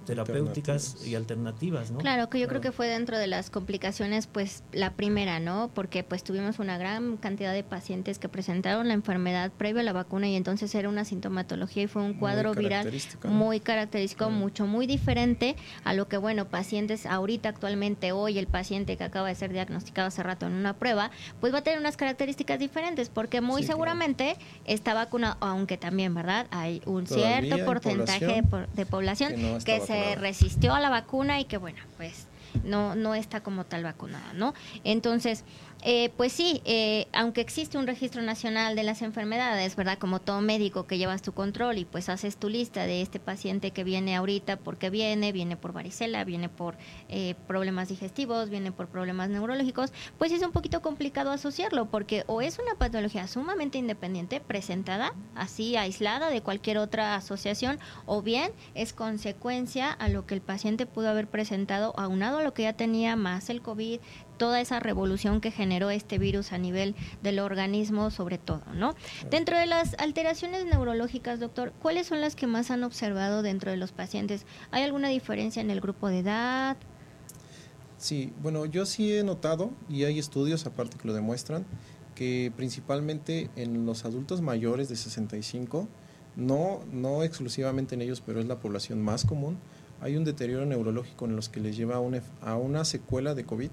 terapéuticas 0.06 1.06
y 1.06 1.14
alternativas, 1.14 1.90
¿no? 1.90 1.98
Claro, 1.98 2.28
que 2.30 2.38
yo 2.38 2.48
creo 2.48 2.60
que 2.60 2.72
fue 2.72 2.86
dentro 2.86 3.18
de 3.18 3.26
las 3.26 3.50
complicaciones, 3.50 4.26
pues 4.26 4.62
la 4.72 4.94
primera, 4.94 5.38
¿no? 5.40 5.70
Porque 5.74 6.02
pues 6.02 6.24
tuvimos 6.24 6.58
una 6.58 6.78
gran 6.78 7.16
cantidad 7.16 7.52
de 7.52 7.62
pacientes 7.62 8.18
que 8.18 8.28
presentaron 8.28 8.88
la 8.88 8.94
enfermedad 8.94 9.50
previo 9.50 9.80
a 9.80 9.84
la 9.84 9.92
vacuna 9.92 10.28
y 10.28 10.36
entonces 10.36 10.74
era 10.74 10.88
una 10.88 11.04
sintomatología 11.04 11.82
y 11.82 11.86
fue 11.86 12.02
un 12.02 12.14
cuadro 12.14 12.54
viral 12.54 12.90
muy 13.24 13.60
característico, 13.60 14.30
mucho, 14.30 14.66
muy 14.66 14.86
diferente 14.86 15.56
a 15.84 15.92
lo 15.92 16.08
que, 16.08 16.16
bueno, 16.16 16.46
pacientes 16.48 17.04
ahorita 17.04 17.50
actualmente, 17.50 18.12
hoy 18.12 18.38
el 18.38 18.46
paciente 18.46 18.96
que 18.96 19.04
acaba 19.04 19.28
de 19.28 19.34
ser 19.34 19.52
diagnosticado 19.52 20.08
hace 20.08 20.22
rato 20.22 20.46
en 20.46 20.52
una 20.52 20.74
prueba, 20.74 21.10
pues 21.40 21.52
va 21.52 21.58
a 21.58 21.62
tener 21.62 21.78
unas 21.78 21.96
características 21.96 22.58
diferentes 22.58 23.08
porque 23.08 23.40
muy 23.40 23.62
seguramente 23.62 24.36
está 24.64 24.94
vacunado, 24.94 25.36
aunque 25.40 25.76
también, 25.76 26.14
¿verdad? 26.14 26.46
Hay 26.50 26.82
un 26.86 27.06
cierto 27.06 27.64
porcentaje 27.64 28.42
de 28.74 28.86
población 28.86 29.34
que, 29.64 29.80
se 29.88 30.16
resistió 30.16 30.74
a 30.74 30.80
la 30.80 30.90
vacuna 30.90 31.40
y 31.40 31.44
que 31.46 31.56
bueno, 31.56 31.78
pues 31.96 32.26
no, 32.62 32.94
no 32.94 33.14
está 33.14 33.42
como 33.42 33.64
tal 33.64 33.84
vacunada, 33.84 34.32
¿no? 34.34 34.52
Entonces, 34.84 35.44
eh, 35.82 36.10
pues 36.16 36.32
sí, 36.32 36.60
eh, 36.64 37.06
aunque 37.12 37.40
existe 37.40 37.78
un 37.78 37.86
registro 37.86 38.20
nacional 38.22 38.74
de 38.74 38.82
las 38.82 39.00
enfermedades, 39.00 39.76
¿verdad? 39.76 39.96
Como 39.98 40.20
todo 40.20 40.40
médico 40.40 40.86
que 40.86 40.98
llevas 40.98 41.22
tu 41.22 41.32
control 41.32 41.78
y 41.78 41.84
pues 41.84 42.08
haces 42.08 42.36
tu 42.36 42.48
lista 42.48 42.84
de 42.84 43.00
este 43.00 43.20
paciente 43.20 43.70
que 43.70 43.84
viene 43.84 44.16
ahorita 44.16 44.56
porque 44.56 44.90
viene, 44.90 45.30
viene 45.30 45.56
por 45.56 45.72
varicela, 45.72 46.24
viene 46.24 46.48
por 46.48 46.76
eh, 47.08 47.36
problemas 47.46 47.88
digestivos, 47.88 48.50
viene 48.50 48.72
por 48.72 48.88
problemas 48.88 49.28
neurológicos, 49.30 49.92
pues 50.18 50.32
es 50.32 50.42
un 50.42 50.50
poquito 50.50 50.82
complicado 50.82 51.30
asociarlo 51.30 51.86
porque 51.86 52.24
o 52.26 52.42
es 52.42 52.58
una 52.58 52.74
patología 52.74 53.28
sumamente 53.28 53.78
independiente, 53.78 54.40
presentada 54.40 55.14
así 55.36 55.76
aislada 55.76 56.30
de 56.30 56.42
cualquier 56.42 56.78
otra 56.78 57.14
asociación, 57.14 57.78
o 58.04 58.20
bien 58.20 58.50
es 58.74 58.92
consecuencia 58.92 59.92
a 59.92 60.08
lo 60.08 60.26
que 60.26 60.34
el 60.34 60.40
paciente 60.40 60.86
pudo 60.86 61.08
haber 61.08 61.28
presentado 61.28 61.94
aunado 61.96 62.38
a 62.38 62.42
lo 62.42 62.52
que 62.52 62.64
ya 62.64 62.72
tenía 62.72 63.14
más 63.14 63.48
el 63.48 63.62
COVID, 63.62 64.00
toda 64.38 64.60
esa 64.60 64.80
revolución 64.80 65.40
que 65.40 65.50
generó 65.50 65.90
este 65.90 66.18
virus 66.18 66.52
a 66.52 66.58
nivel 66.58 66.94
del 67.22 67.40
organismo 67.40 68.10
sobre 68.10 68.38
todo, 68.38 68.62
¿no? 68.74 68.94
Dentro 69.30 69.58
de 69.58 69.66
las 69.66 69.94
alteraciones 69.98 70.64
neurológicas, 70.64 71.40
doctor, 71.40 71.72
¿cuáles 71.82 72.06
son 72.06 72.20
las 72.20 72.36
que 72.36 72.46
más 72.46 72.70
han 72.70 72.84
observado 72.84 73.42
dentro 73.42 73.70
de 73.70 73.76
los 73.76 73.92
pacientes? 73.92 74.46
¿Hay 74.70 74.82
alguna 74.82 75.08
diferencia 75.08 75.60
en 75.60 75.70
el 75.70 75.80
grupo 75.80 76.08
de 76.08 76.20
edad? 76.20 76.76
Sí, 77.98 78.32
bueno, 78.40 78.64
yo 78.64 78.86
sí 78.86 79.12
he 79.12 79.24
notado, 79.24 79.72
y 79.88 80.04
hay 80.04 80.18
estudios 80.20 80.64
aparte 80.66 80.96
que 80.96 81.08
lo 81.08 81.14
demuestran, 81.14 81.66
que 82.14 82.52
principalmente 82.56 83.50
en 83.56 83.86
los 83.86 84.04
adultos 84.04 84.40
mayores 84.40 84.88
de 84.88 84.96
65, 84.96 85.88
no, 86.36 86.80
no 86.92 87.24
exclusivamente 87.24 87.96
en 87.96 88.02
ellos, 88.02 88.22
pero 88.24 88.38
es 88.38 88.46
la 88.46 88.60
población 88.60 89.02
más 89.02 89.24
común, 89.24 89.58
hay 90.00 90.16
un 90.16 90.24
deterioro 90.24 90.64
neurológico 90.64 91.24
en 91.24 91.34
los 91.34 91.48
que 91.48 91.58
les 91.58 91.76
lleva 91.76 91.96
a 91.96 92.00
una, 92.00 92.22
a 92.40 92.54
una 92.54 92.84
secuela 92.84 93.34
de 93.34 93.44
COVID 93.44 93.70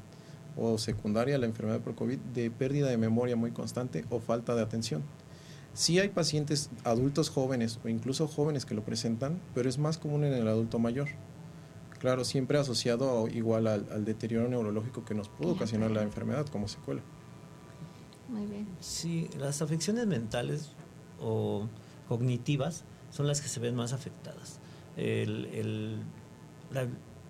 o 0.58 0.78
secundaria 0.78 1.36
a 1.36 1.40
la 1.40 1.46
enfermedad 1.46 1.82
por 1.82 1.96
COVID 1.96 2.18
de 2.34 2.52
pérdida 2.52 2.88
de 2.88 2.98
memoria 2.98 3.36
muy 3.36 3.52
constante 3.52 4.06
o 4.10 4.20
falta 4.20 4.56
de 4.56 4.62
atención. 4.62 5.04
Sí 5.74 6.00
hay 6.00 6.10
pacientes 6.10 6.70
adultos 6.86 7.30
jóvenes 7.30 7.80
o 7.84 7.90
incluso 7.90 8.28
jóvenes 8.28 8.66
que 8.66 8.76
lo 8.76 8.84
presentan, 8.84 9.42
pero 9.54 9.68
es 9.68 9.78
más 9.78 9.98
común 9.98 10.24
en 10.24 10.34
el 10.34 10.48
adulto 10.48 10.80
mayor. 10.80 11.10
Claro, 12.00 12.24
siempre 12.24 12.58
asociado 12.58 13.28
igual 13.28 13.68
al, 13.68 14.06
deterioro 14.06 14.48
neurológico 14.48 15.04
que 15.04 15.14
nos 15.14 15.28
puede 15.28 15.52
ocasionar 15.52 15.92
la 15.92 16.04
enfermedad 16.04 16.46
como 16.48 16.68
secuela. 16.68 17.02
Muy 18.30 18.46
bien. 18.46 18.68
Sí, 18.80 19.30
las 19.38 19.62
afecciones 19.62 20.08
mentales 20.08 20.72
o 21.20 21.68
cognitivas 22.08 22.84
son 23.10 23.28
las 23.28 23.42
que 23.42 23.48
se 23.48 23.60
ven 23.60 23.76
más 23.76 23.92
afectadas. 23.92 24.60
El, 24.96 25.46
el, 25.46 26.00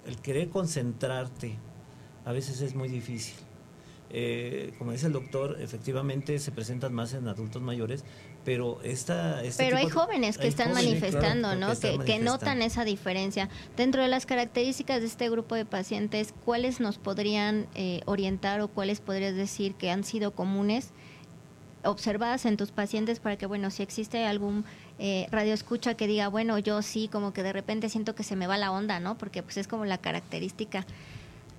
el 0.05 0.21
querer 0.21 0.49
concentrarte 0.49 1.57
a 2.25 2.31
veces 2.31 2.61
es 2.61 2.75
muy 2.75 2.89
difícil. 2.89 3.35
eh, 4.17 4.73
como 4.77 4.91
dice 4.91 5.07
el 5.07 5.13
doctor, 5.13 5.57
efectivamente 5.59 6.39
se 6.39 6.51
presentan 6.51 6.93
más 6.93 7.13
en 7.13 7.27
adultos 7.27 7.61
mayores, 7.61 8.03
pero 8.45 8.79
esta... 8.83 9.43
este 9.43 9.63
pero 9.63 9.77
hay 9.77 9.87
tipo 9.87 9.99
jóvenes 9.99 10.37
que 10.37 10.43
hay 10.43 10.49
están 10.49 10.69
jóvenes, 10.69 10.85
manifestando, 10.85 11.49
claro, 11.49 11.59
¿no? 11.59 11.71
están 11.71 11.99
Que, 11.99 12.05
que 12.05 12.19
notan 12.19 12.61
esa 12.61 12.85
diferencia. 12.85 13.49
Dentro 13.75 14.01
de 14.01 14.07
las 14.07 14.25
características 14.25 15.01
de 15.01 15.07
este 15.07 15.29
grupo 15.29 15.55
de 15.55 15.65
pacientes, 15.65 16.33
¿cuáles 16.45 16.79
nos 16.79 16.97
podrían 16.97 17.67
eh, 17.75 18.01
orientar 18.05 18.61
o 18.61 18.67
cuáles 18.67 19.01
podrías 19.01 19.35
decir 19.35 19.73
que 19.73 19.91
han 19.91 20.03
sido 20.03 20.31
comunes 20.31 20.91
observadas 21.83 22.45
en 22.45 22.57
tus 22.57 22.71
pacientes 22.71 23.19
para 23.19 23.37
que, 23.37 23.45
bueno, 23.45 23.69
si 23.69 23.83
existe 23.83 24.25
algún 24.25 24.65
eh, 24.97 25.27
radio 25.29 25.53
escucha 25.53 25.95
que 25.95 26.07
diga, 26.07 26.29
bueno, 26.29 26.57
yo 26.57 26.81
sí, 26.81 27.09
como 27.11 27.33
que 27.33 27.43
de 27.43 27.53
repente 27.53 27.89
siento 27.89 28.15
que 28.15 28.23
se 28.23 28.35
me 28.35 28.47
va 28.47 28.57
la 28.57 28.71
onda, 28.71 28.99
¿no? 28.99 29.17
Porque 29.17 29.43
pues 29.43 29.57
es 29.57 29.67
como 29.67 29.85
la 29.85 29.97
característica. 29.97 30.85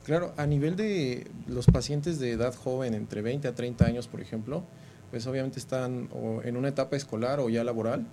Claro, 0.07 0.33
a 0.37 0.47
nivel 0.47 0.77
de 0.77 1.27
los 1.49 1.67
pacientes 1.67 2.21
de 2.21 2.31
edad 2.31 2.55
joven, 2.55 2.95
entre 2.95 3.23
20 3.23 3.49
a 3.49 3.57
30 3.57 3.87
años, 3.87 4.07
por 4.07 4.21
ejemplo, 4.21 4.63
pues 5.11 5.27
obviamente 5.27 5.59
están 5.59 6.09
o 6.13 6.43
en 6.45 6.57
una 6.57 6.69
etapa 6.69 6.95
escolar 6.95 7.41
o 7.41 7.49
ya 7.49 7.65
laboral 7.65 8.07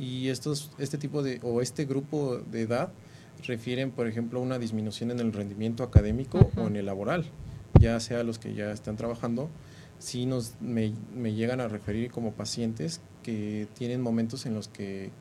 y 0.00 0.30
estos, 0.30 0.72
este 0.78 0.98
tipo 0.98 1.22
de, 1.22 1.38
o 1.44 1.60
este 1.62 1.84
grupo 1.84 2.38
de 2.38 2.62
edad 2.62 2.90
refieren, 3.46 3.92
por 3.92 4.08
ejemplo, 4.08 4.40
a 4.40 4.42
una 4.42 4.58
disminución 4.58 5.12
en 5.12 5.20
el 5.20 5.32
rendimiento 5.32 5.84
académico 5.84 6.50
o 6.56 6.66
en 6.66 6.74
el 6.74 6.86
laboral, 6.86 7.24
ya 7.78 8.00
sea 8.00 8.24
los 8.24 8.40
que 8.40 8.54
ya 8.54 8.72
están 8.72 8.96
trabajando, 8.96 9.48
sí 10.00 10.26
nos, 10.26 10.54
me, 10.60 10.92
me 11.14 11.34
llegan 11.34 11.60
a 11.60 11.68
referir 11.68 12.10
como 12.10 12.32
pacientes 12.32 13.00
que 13.22 13.68
tienen 13.74 14.00
momentos 14.00 14.44
en 14.44 14.54
los 14.54 14.66
que 14.66 15.12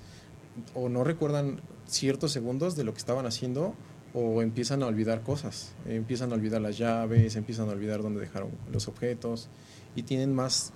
o 0.74 0.90
no 0.90 1.04
recuerdan 1.04 1.62
ciertos 1.86 2.32
segundos 2.32 2.76
de 2.76 2.86
lo 2.86 2.94
que 2.94 2.98
estaban 2.98 3.28
haciendo 3.28 3.76
o 4.20 4.42
empiezan 4.42 4.82
a 4.82 4.88
olvidar 4.88 5.22
cosas, 5.22 5.74
empiezan 5.86 6.32
a 6.32 6.36
olvidar 6.36 6.60
las 6.60 6.76
llaves, 6.76 7.36
empiezan 7.36 7.70
a 7.70 7.74
olvidar 7.74 8.02
dónde 8.02 8.20
dejaron 8.20 8.50
los 8.72 8.88
objetos 8.88 9.48
y 9.96 10.02
tienen 10.02 10.34
más, 10.34 10.74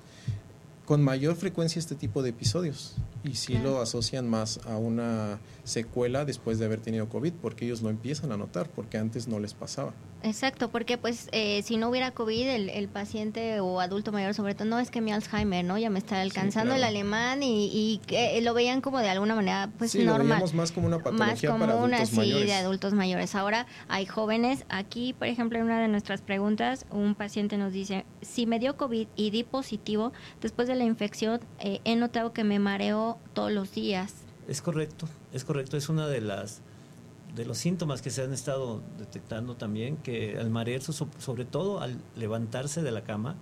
con 0.86 1.02
mayor 1.02 1.36
frecuencia 1.36 1.80
este 1.80 1.96
tipo 1.96 2.22
de 2.22 2.30
episodios 2.30 2.98
y 3.24 3.36
sí 3.36 3.58
lo 3.58 3.82
asocian 3.82 4.30
más 4.30 4.60
a 4.66 4.78
una 4.78 5.40
secuela 5.64 6.26
después 6.26 6.58
de 6.60 6.66
haber 6.66 6.80
tenido 6.80 7.08
COVID 7.08 7.34
porque 7.42 7.66
ellos 7.66 7.82
lo 7.82 7.90
empiezan 7.90 8.32
a 8.32 8.38
notar 8.38 8.68
porque 8.70 8.98
antes 8.98 9.28
no 9.28 9.40
les 9.40 9.54
pasaba. 9.54 9.94
Exacto, 10.24 10.70
porque 10.70 11.00
pues 11.00 11.30
eh, 11.32 11.64
si 11.64 11.78
no 11.78 11.90
hubiera 11.90 12.12
COVID, 12.12 12.48
el, 12.48 12.70
el 12.70 12.88
paciente 12.88 13.60
o 13.60 13.80
adulto 13.80 14.12
mayor 14.12 14.36
sobre 14.36 14.54
todo, 14.54 14.66
no 14.66 14.78
es 14.78 14.92
que 14.92 15.02
mi 15.02 15.12
Alzheimer, 15.12 15.66
¿no? 15.66 15.80
Ya 15.80 15.90
me 15.90 15.98
está 15.98 16.22
alcanzando 16.22 16.74
el 16.76 16.80
claro. 16.80 16.92
alemán 16.96 17.42
y, 17.42 17.66
y 17.68 18.02
eh, 18.10 18.40
lo 18.42 18.54
veían 18.54 18.82
como 18.82 19.00
de 19.00 19.10
alguna 19.10 19.34
manera 19.34 19.72
pues 19.80 19.92
sí, 19.92 20.00
lo 20.04 20.12
normal. 20.12 20.28
veíamos 20.28 20.54
más 20.54 20.72
como 20.72 20.88
una 20.88 20.98
más 20.98 21.06
patología 21.06 21.58
para 21.58 21.74
adultos 21.74 22.02
así 22.02 22.16
mayores. 22.18 22.46
de 22.46 22.54
adultos 22.54 22.94
mayores. 22.94 23.34
Ahora 23.34 23.66
hay 23.88 24.06
jóvenes. 24.06 24.66
Aquí, 24.70 25.14
por 25.14 25.28
ejemplo, 25.28 25.58
en 25.58 25.66
una 25.66 25.82
de 25.82 25.88
nuestras 25.88 26.22
preguntas, 26.22 26.86
un 26.92 27.16
paciente 27.16 27.58
nos 27.58 27.74
dice, 27.74 28.06
si 28.22 28.46
me 28.46 28.60
dio 28.60 28.78
COVID 28.78 29.08
y 29.16 29.32
di 29.32 29.44
positivo, 29.44 30.12
después 30.40 30.68
de 30.68 30.76
la 30.76 30.84
infección 30.84 31.40
eh, 31.60 31.82
he 31.84 31.96
notado 31.96 32.32
que 32.32 32.44
me 32.44 32.60
mareo 32.60 33.11
todos 33.34 33.52
los 33.52 33.72
días. 33.74 34.14
Es 34.48 34.62
correcto, 34.62 35.08
es 35.34 35.44
correcto, 35.46 35.78
es 35.78 35.90
una 35.90 36.08
de 36.08 36.22
las 36.22 36.62
de 37.36 37.46
los 37.46 37.58
síntomas 37.58 38.02
que 38.02 38.10
se 38.10 38.22
han 38.24 38.34
estado 38.34 38.82
detectando 39.00 39.56
también, 39.56 39.96
que 39.98 40.38
al 40.38 40.50
marearse, 40.50 40.92
so- 40.92 41.08
sobre 41.18 41.46
todo 41.46 41.80
al 41.80 41.98
levantarse 42.18 42.82
de 42.82 42.92
la 42.92 43.04
cama, 43.04 43.36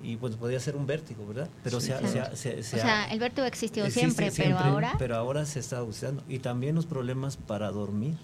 y 0.00 0.16
pues 0.16 0.36
podría 0.36 0.60
ser 0.60 0.76
un 0.76 0.86
vértigo, 0.86 1.26
¿verdad? 1.26 1.48
Pero 1.64 1.80
Sí, 1.80 1.86
se 1.88 1.94
ha- 1.94 1.98
claro. 1.98 2.12
se 2.12 2.20
ha- 2.20 2.36
se- 2.36 2.62
se 2.62 2.76
o 2.76 2.78
ha- 2.78 2.82
sea, 2.82 3.04
el 3.12 3.18
vértigo 3.18 3.44
existió 3.46 3.84
existe 3.84 4.30
siempre, 4.30 4.30
pero 4.44 4.58
ahora... 4.58 4.94
pero 4.98 5.16
ahora 5.16 5.44
se 5.44 5.58
está 5.58 5.82
usando. 5.82 6.22
Y 6.28 6.38
también 6.38 6.76
los 6.76 6.86
problemas 6.86 7.36
para 7.36 7.70
dormir, 7.72 8.14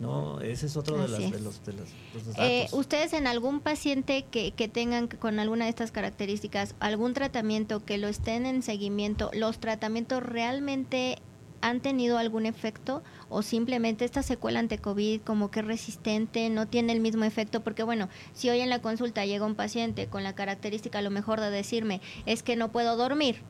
¿no? 0.00 0.40
Ese 0.40 0.66
es 0.66 0.76
otro 0.76 0.96
de, 1.00 1.08
las, 1.08 1.20
es. 1.20 1.30
de 1.32 1.40
los, 1.40 1.64
de 1.64 1.72
los- 1.74 1.88
de 1.88 2.24
los 2.26 2.38
Eh, 2.38 2.62
datos. 2.64 2.78
¿Ustedes 2.78 3.12
en 3.12 3.26
algún 3.26 3.60
paciente 3.60 4.24
que, 4.30 4.52
que 4.52 4.66
tengan 4.66 5.06
con 5.08 5.38
alguna 5.38 5.64
de 5.66 5.70
estas 5.70 5.92
características 5.92 6.74
algún 6.80 7.12
tratamiento 7.14 7.84
que 7.84 7.98
lo 7.98 8.08
estén 8.08 8.46
en 8.46 8.62
seguimiento, 8.62 9.30
los 9.34 9.58
tratamientos 9.60 10.22
realmente 10.22 11.18
han 11.62 11.80
tenido 11.80 12.16
algún 12.16 12.46
efecto 12.46 13.02
o 13.28 13.42
simplemente 13.42 14.06
esta 14.06 14.22
secuela 14.22 14.60
ante 14.60 14.78
COVID 14.78 15.20
como 15.20 15.50
que 15.50 15.60
es 15.60 15.66
resistente, 15.66 16.48
no 16.48 16.66
tiene 16.66 16.94
el 16.94 17.00
mismo 17.00 17.24
efecto? 17.24 17.60
Porque 17.60 17.82
bueno, 17.82 18.08
si 18.32 18.48
hoy 18.48 18.60
en 18.60 18.70
la 18.70 18.80
consulta 18.80 19.26
llega 19.26 19.44
un 19.44 19.54
paciente 19.54 20.06
con 20.06 20.22
la 20.24 20.34
característica 20.34 21.00
a 21.00 21.02
lo 21.02 21.10
mejor 21.10 21.38
de 21.40 21.50
decirme 21.50 22.00
es 22.24 22.42
que 22.42 22.56
no 22.56 22.72
puedo 22.72 22.96
dormir, 22.96 23.42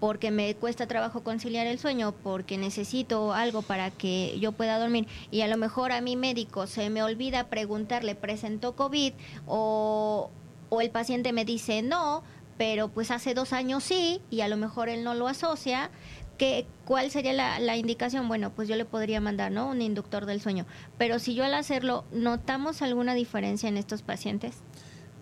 porque 0.00 0.30
me 0.30 0.54
cuesta 0.54 0.86
trabajo 0.86 1.22
conciliar 1.22 1.66
el 1.66 1.78
sueño, 1.78 2.12
porque 2.12 2.58
necesito 2.58 3.32
algo 3.32 3.62
para 3.62 3.90
que 3.90 4.38
yo 4.40 4.52
pueda 4.52 4.78
dormir 4.78 5.06
y 5.30 5.40
a 5.40 5.48
lo 5.48 5.56
mejor 5.56 5.92
a 5.92 6.00
mi 6.00 6.16
médico 6.16 6.66
se 6.66 6.90
me 6.90 7.02
olvida 7.02 7.48
preguntarle, 7.48 8.14
¿presentó 8.14 8.76
COVID? 8.76 9.12
O, 9.46 10.30
o 10.68 10.80
el 10.80 10.90
paciente 10.90 11.32
me 11.32 11.44
dice 11.44 11.82
no, 11.82 12.22
pero 12.56 12.88
pues 12.88 13.10
hace 13.10 13.34
dos 13.34 13.52
años 13.52 13.84
sí 13.84 14.20
y 14.30 14.40
a 14.42 14.48
lo 14.48 14.56
mejor 14.56 14.88
él 14.88 15.04
no 15.04 15.14
lo 15.14 15.28
asocia. 15.28 15.90
¿Qué, 16.36 16.66
¿Cuál 16.84 17.10
sería 17.10 17.32
la, 17.32 17.58
la 17.58 17.76
indicación? 17.76 18.28
Bueno, 18.28 18.50
pues 18.50 18.68
yo 18.68 18.76
le 18.76 18.84
podría 18.84 19.20
mandar 19.20 19.50
¿no? 19.50 19.68
un 19.68 19.82
inductor 19.82 20.24
del 20.24 20.40
sueño. 20.40 20.66
Pero 20.96 21.18
si 21.18 21.34
yo 21.34 21.44
al 21.44 21.54
hacerlo, 21.54 22.04
¿notamos 22.12 22.80
alguna 22.80 23.14
diferencia 23.14 23.68
en 23.68 23.76
estos 23.76 24.02
pacientes? 24.02 24.58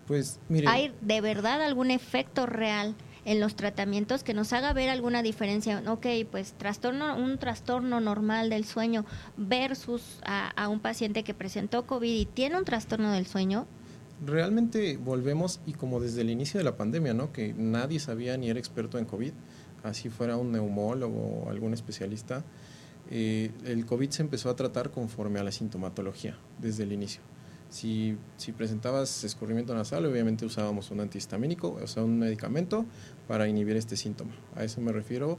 Pues 0.05 0.39
mire, 0.47 0.67
¿Hay 0.69 0.93
de 1.01 1.19
verdad 1.21 1.61
algún 1.61 1.89
efecto 1.89 2.45
real 2.45 2.95
en 3.27 3.39
los 3.39 3.55
tratamientos 3.55 4.23
que 4.23 4.33
nos 4.33 4.53
haga 4.53 4.73
ver 4.73 4.89
alguna 4.89 5.21
diferencia? 5.21 5.83
Ok, 5.85 6.07
pues 6.31 6.53
trastorno, 6.53 7.15
un 7.17 7.37
trastorno 7.37 7.99
normal 7.99 8.49
del 8.49 8.65
sueño 8.65 9.05
versus 9.35 10.19
a, 10.25 10.49
a 10.49 10.69
un 10.69 10.79
paciente 10.79 11.23
que 11.23 11.33
presentó 11.33 11.85
COVID 11.85 12.09
y 12.09 12.25
tiene 12.25 12.57
un 12.57 12.65
trastorno 12.65 13.11
del 13.11 13.27
sueño. 13.27 13.67
realmente 14.25 14.97
volvemos 14.97 15.59
y 15.65 15.73
como 15.73 15.99
desde 15.99 16.21
el 16.21 16.29
inicio 16.29 16.57
de 16.57 16.63
la 16.63 16.75
pandemia, 16.75 17.13
¿no? 17.13 17.31
Que 17.31 17.53
nadie 17.53 17.99
sabía 17.99 18.37
ni 18.37 18.49
era 18.49 18.59
experto 18.59 18.97
en 18.97 19.05
COVID, 19.05 19.31
así 19.83 20.09
fuera 20.09 20.37
un 20.37 20.51
neumólogo 20.51 21.43
o 21.43 21.49
algún 21.49 21.73
especialista, 21.73 22.43
eh, 23.09 23.51
el 23.65 23.85
COVID 23.85 24.09
se 24.09 24.21
empezó 24.21 24.49
a 24.49 24.55
tratar 24.55 24.91
conforme 24.91 25.39
a 25.39 25.43
la 25.43 25.51
sintomatología 25.51 26.37
desde 26.59 26.83
el 26.83 26.91
inicio. 26.91 27.21
Si, 27.69 28.17
si 28.37 28.53
presentabas 28.53 29.23
escurrimiento 29.23 29.75
nasal, 29.75 30.05
obviamente 30.05 30.45
usábamos 30.45 30.89
un 30.91 31.01
antihistamínico, 31.01 31.77
o 31.81 31.87
sea, 31.87 32.03
un 32.03 32.17
medicamento 32.19 32.85
para 33.27 33.47
inhibir 33.47 33.75
este 33.75 33.97
síntoma. 33.97 34.31
A 34.55 34.63
eso 34.63 34.79
me 34.79 34.91
refiero 34.93 35.37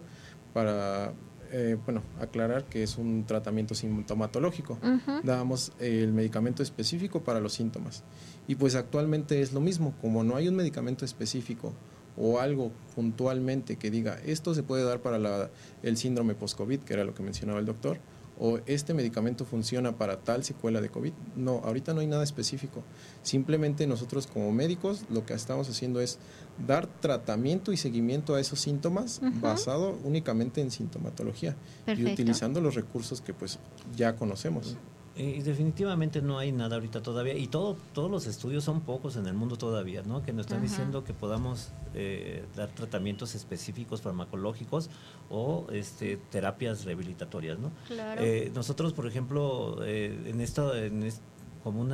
para, 0.52 1.14
eh, 1.52 1.76
bueno, 1.84 2.02
aclarar 2.20 2.64
que 2.64 2.82
es 2.82 2.98
un 2.98 3.24
tratamiento 3.24 3.74
sintomatológico 3.74 4.74
Ujú. 4.82 5.20
dábamos 5.22 5.72
el 5.80 6.12
medicamento 6.12 6.62
específico 6.62 7.22
para 7.22 7.40
los 7.40 7.54
síntomas. 7.54 8.04
Y 8.46 8.56
pues 8.56 8.74
actualmente 8.74 9.40
es 9.40 9.52
lo 9.54 9.60
mismo, 9.60 9.94
como 10.02 10.22
no 10.24 10.36
hay 10.36 10.48
un 10.48 10.56
medicamento 10.56 11.04
específico 11.06 11.72
o 12.18 12.40
algo 12.40 12.72
puntualmente 12.94 13.76
que 13.76 13.90
diga 13.90 14.18
esto 14.26 14.54
se 14.54 14.62
puede 14.62 14.84
dar 14.84 15.00
para 15.00 15.18
la- 15.18 15.50
el 15.82 15.96
síndrome 15.96 16.34
post-COVID, 16.34 16.80
que 16.80 16.92
era 16.92 17.04
lo 17.04 17.14
que 17.14 17.22
mencionaba 17.22 17.58
el 17.60 17.64
doctor, 17.66 17.98
o 18.38 18.60
este 18.66 18.94
medicamento 18.94 19.44
funciona 19.44 19.96
para 19.96 20.20
tal 20.20 20.44
secuela 20.44 20.80
de 20.80 20.88
COVID. 20.88 21.12
No, 21.36 21.60
ahorita 21.64 21.94
no 21.94 22.00
hay 22.00 22.06
nada 22.06 22.24
específico. 22.24 22.82
Simplemente 23.22 23.86
nosotros 23.86 24.26
como 24.26 24.52
médicos 24.52 25.04
lo 25.10 25.26
que 25.26 25.34
estamos 25.34 25.68
haciendo 25.68 26.00
es 26.00 26.18
dar 26.66 26.86
tratamiento 26.86 27.72
y 27.72 27.76
seguimiento 27.76 28.34
a 28.34 28.40
esos 28.40 28.60
síntomas 28.60 29.20
basado 29.40 29.98
únicamente 30.04 30.60
en 30.60 30.70
sintomatología 30.70 31.56
Perfecto. 31.84 32.10
y 32.10 32.12
utilizando 32.12 32.60
los 32.60 32.74
recursos 32.74 33.20
que 33.20 33.34
pues 33.34 33.58
ya 33.96 34.16
conocemos. 34.16 34.76
Y 35.18 35.42
definitivamente 35.42 36.22
no 36.22 36.38
hay 36.38 36.52
nada 36.52 36.76
ahorita 36.76 37.02
todavía. 37.02 37.34
Y 37.36 37.48
todo, 37.48 37.76
todos 37.92 38.08
los 38.10 38.26
estudios 38.26 38.62
son 38.62 38.82
pocos 38.82 39.16
en 39.16 39.26
el 39.26 39.34
mundo 39.34 39.56
todavía, 39.56 40.02
¿no? 40.02 40.22
Que 40.22 40.32
nos 40.32 40.42
están 40.46 40.58
Ajá. 40.58 40.66
diciendo 40.68 41.02
que 41.02 41.12
podamos 41.12 41.70
eh, 41.94 42.44
dar 42.56 42.68
tratamientos 42.68 43.34
específicos 43.34 44.00
farmacológicos 44.00 44.90
o 45.28 45.66
este, 45.72 46.18
terapias 46.30 46.84
rehabilitatorias, 46.84 47.58
¿no? 47.58 47.72
Claro. 47.88 48.22
Eh, 48.22 48.52
nosotros, 48.54 48.92
por 48.92 49.08
ejemplo, 49.08 49.78
eh, 49.84 50.16
en 50.26 50.40
esto, 50.40 50.74
en 50.76 51.02
es- 51.02 51.20
como 51.64 51.80
un 51.80 51.92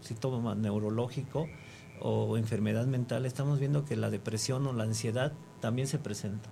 síntoma 0.00 0.54
neurológico 0.56 1.46
o 2.00 2.36
enfermedad 2.36 2.86
mental, 2.86 3.24
estamos 3.26 3.60
viendo 3.60 3.84
que 3.84 3.96
la 3.96 4.10
depresión 4.10 4.66
o 4.66 4.72
la 4.72 4.82
ansiedad 4.84 5.32
también 5.60 5.86
se 5.86 5.98
presenta. 5.98 6.50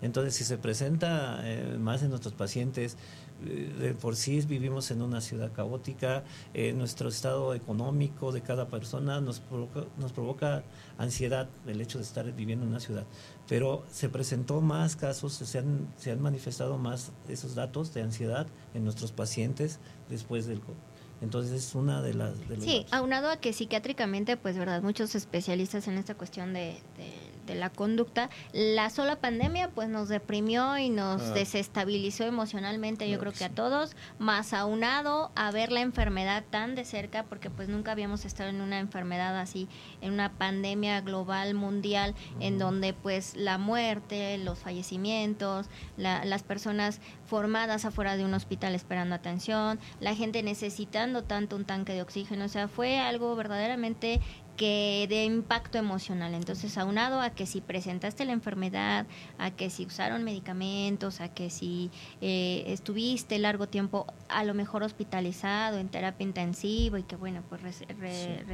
Entonces, 0.00 0.34
si 0.34 0.44
se 0.44 0.58
presenta 0.58 1.40
eh, 1.44 1.76
más 1.78 2.02
en 2.02 2.10
nuestros 2.10 2.34
pacientes, 2.34 2.96
de 3.44 3.94
por 3.94 4.16
sí 4.16 4.40
vivimos 4.42 4.90
en 4.90 5.02
una 5.02 5.20
ciudad 5.20 5.52
caótica, 5.52 6.24
eh, 6.54 6.72
nuestro 6.72 7.08
estado 7.08 7.54
económico 7.54 8.32
de 8.32 8.40
cada 8.42 8.68
persona 8.68 9.20
nos 9.20 9.40
provoca, 9.40 9.84
nos 9.98 10.12
provoca 10.12 10.62
ansiedad 10.98 11.48
el 11.66 11.80
hecho 11.80 11.98
de 11.98 12.04
estar 12.04 12.30
viviendo 12.32 12.64
en 12.64 12.70
una 12.70 12.80
ciudad. 12.80 13.04
Pero 13.48 13.84
se 13.90 14.08
presentó 14.08 14.60
más 14.60 14.96
casos, 14.96 15.32
se 15.34 15.58
han, 15.58 15.92
se 15.96 16.12
han 16.12 16.20
manifestado 16.22 16.78
más 16.78 17.12
esos 17.28 17.54
datos 17.54 17.92
de 17.94 18.02
ansiedad 18.02 18.46
en 18.74 18.84
nuestros 18.84 19.12
pacientes 19.12 19.78
después 20.08 20.46
del 20.46 20.60
COVID. 20.60 20.76
Entonces 21.20 21.52
es 21.52 21.74
una 21.76 22.02
de 22.02 22.14
las... 22.14 22.48
De 22.48 22.56
los 22.56 22.64
Sí, 22.64 22.78
datos. 22.78 22.92
aunado 22.94 23.28
a 23.30 23.36
que 23.36 23.52
psiquiátricamente, 23.52 24.36
pues 24.36 24.56
verdad, 24.58 24.82
muchos 24.82 25.14
especialistas 25.14 25.86
en 25.86 25.96
esta 25.98 26.14
cuestión 26.16 26.52
de, 26.52 26.80
de- 26.96 27.31
la 27.48 27.70
conducta. 27.70 28.30
La 28.52 28.88
sola 28.90 29.16
pandemia 29.16 29.68
pues 29.70 29.88
nos 29.88 30.08
deprimió 30.08 30.78
y 30.78 30.88
nos 30.90 31.20
Ah. 31.22 31.34
desestabilizó 31.34 32.24
emocionalmente, 32.24 33.08
yo 33.10 33.18
creo 33.18 33.32
que 33.32 33.44
a 33.44 33.50
todos, 33.50 33.94
más 34.18 34.52
aunado 34.52 35.30
a 35.34 35.50
ver 35.50 35.72
la 35.72 35.80
enfermedad 35.80 36.44
tan 36.50 36.74
de 36.74 36.84
cerca, 36.84 37.24
porque 37.24 37.50
pues 37.50 37.68
nunca 37.68 37.92
habíamos 37.92 38.24
estado 38.24 38.50
en 38.50 38.60
una 38.60 38.78
enfermedad 38.78 39.38
así, 39.38 39.68
en 40.00 40.12
una 40.12 40.32
pandemia 40.32 41.00
global, 41.00 41.54
mundial, 41.54 42.14
en 42.40 42.58
donde 42.58 42.92
pues 42.94 43.36
la 43.36 43.58
muerte, 43.58 44.38
los 44.38 44.58
fallecimientos, 44.60 45.66
la- 45.96 46.24
las 46.24 46.42
personas 46.42 47.00
formadas 47.26 47.84
afuera 47.84 48.16
de 48.16 48.24
un 48.24 48.34
hospital 48.34 48.74
esperando 48.74 49.14
atención, 49.14 49.78
la 50.00 50.14
gente 50.14 50.42
necesitando 50.42 51.24
tanto 51.24 51.56
un 51.56 51.64
tanque 51.64 51.92
de 51.94 52.02
oxígeno, 52.02 52.44
o 52.44 52.48
sea, 52.48 52.68
fue 52.68 52.98
algo 52.98 53.34
verdaderamente 53.36 54.20
que 54.62 55.06
de 55.08 55.24
impacto 55.24 55.76
emocional. 55.76 56.34
Entonces, 56.34 56.78
aunado 56.78 57.20
a 57.20 57.30
que 57.30 57.46
si 57.46 57.60
presentaste 57.60 58.24
la 58.24 58.30
enfermedad, 58.32 59.06
a 59.36 59.50
que 59.50 59.70
si 59.70 59.84
usaron 59.86 60.22
medicamentos, 60.22 61.20
a 61.20 61.26
que 61.28 61.50
si 61.50 61.90
eh, 62.20 62.62
estuviste 62.68 63.40
largo 63.40 63.66
tiempo 63.66 64.06
a 64.28 64.44
lo 64.44 64.54
mejor 64.54 64.84
hospitalizado 64.84 65.78
en 65.78 65.88
terapia 65.88 66.24
intensiva 66.24 66.96
y 67.00 67.02
que 67.02 67.16
bueno, 67.16 67.42
pues 67.48 67.60
re- 67.98 68.44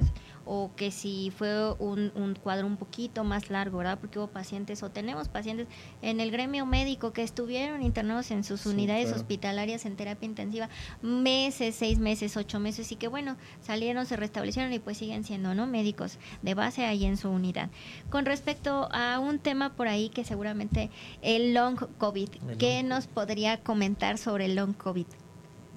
o 0.50 0.70
que 0.74 0.90
si 0.90 1.30
fue 1.36 1.72
un, 1.74 2.10
un 2.14 2.34
cuadro 2.34 2.66
un 2.66 2.78
poquito 2.78 3.22
más 3.22 3.50
largo, 3.50 3.78
¿verdad? 3.78 3.98
Porque 4.00 4.18
hubo 4.18 4.28
pacientes 4.28 4.82
o 4.82 4.90
tenemos 4.90 5.28
pacientes 5.28 5.66
en 6.00 6.20
el 6.20 6.30
gremio 6.30 6.64
médico 6.64 7.12
que 7.12 7.22
estuvieron 7.22 7.82
internados 7.82 8.30
en 8.30 8.44
sus 8.44 8.62
Sí, 8.62 8.70
unidades 8.70 9.06
claro. 9.08 9.20
hospitalarias 9.20 9.84
en 9.84 9.96
terapia 9.96 10.26
intensiva 10.26 10.70
meses, 11.02 11.74
seis 11.74 11.98
meses, 11.98 12.36
ocho 12.38 12.60
meses 12.60 12.90
y 12.92 12.96
que 12.96 13.08
bueno, 13.08 13.36
salieron, 13.60 14.06
se 14.06 14.16
restablecieron 14.16 14.72
y 14.72 14.78
pues 14.78 14.96
siguen 14.96 15.22
siendo, 15.24 15.54
¿no? 15.54 15.66
Médicos 15.66 16.18
de 16.40 16.54
base 16.54 16.86
ahí 16.86 17.04
en 17.04 17.18
su 17.18 17.28
unidad. 17.28 17.68
Con 18.08 18.24
respecto 18.24 18.88
a 18.90 19.18
un 19.18 19.38
tema 19.38 19.74
por 19.74 19.86
ahí 19.88 20.08
que 20.08 20.24
seguramente 20.24 20.90
el 21.20 21.52
long 21.52 21.76
COVID, 21.98 22.28
El 22.50 22.56
¿qué 22.56 22.80
long 22.80 22.88
nos 22.88 23.06
podría 23.06 23.60
comentar 23.60 24.16
sobre 24.16 24.46
el 24.46 24.54
long 24.54 24.72
COVID? 24.72 25.06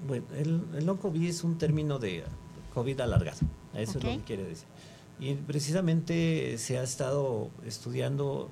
Bueno, 0.07 0.25
el, 0.37 0.61
el 0.77 0.85
long 0.85 0.97
COVID 0.97 1.27
es 1.27 1.43
un 1.43 1.57
término 1.57 1.99
de 1.99 2.23
COVID 2.73 3.01
alargado, 3.01 3.37
eso 3.73 3.97
es 3.97 4.03
lo 4.03 4.09
que 4.19 4.23
quiere 4.25 4.43
decir. 4.43 4.67
Y 5.19 5.35
precisamente 5.35 6.57
se 6.57 6.77
ha 6.79 6.83
estado 6.83 7.49
estudiando 7.65 8.49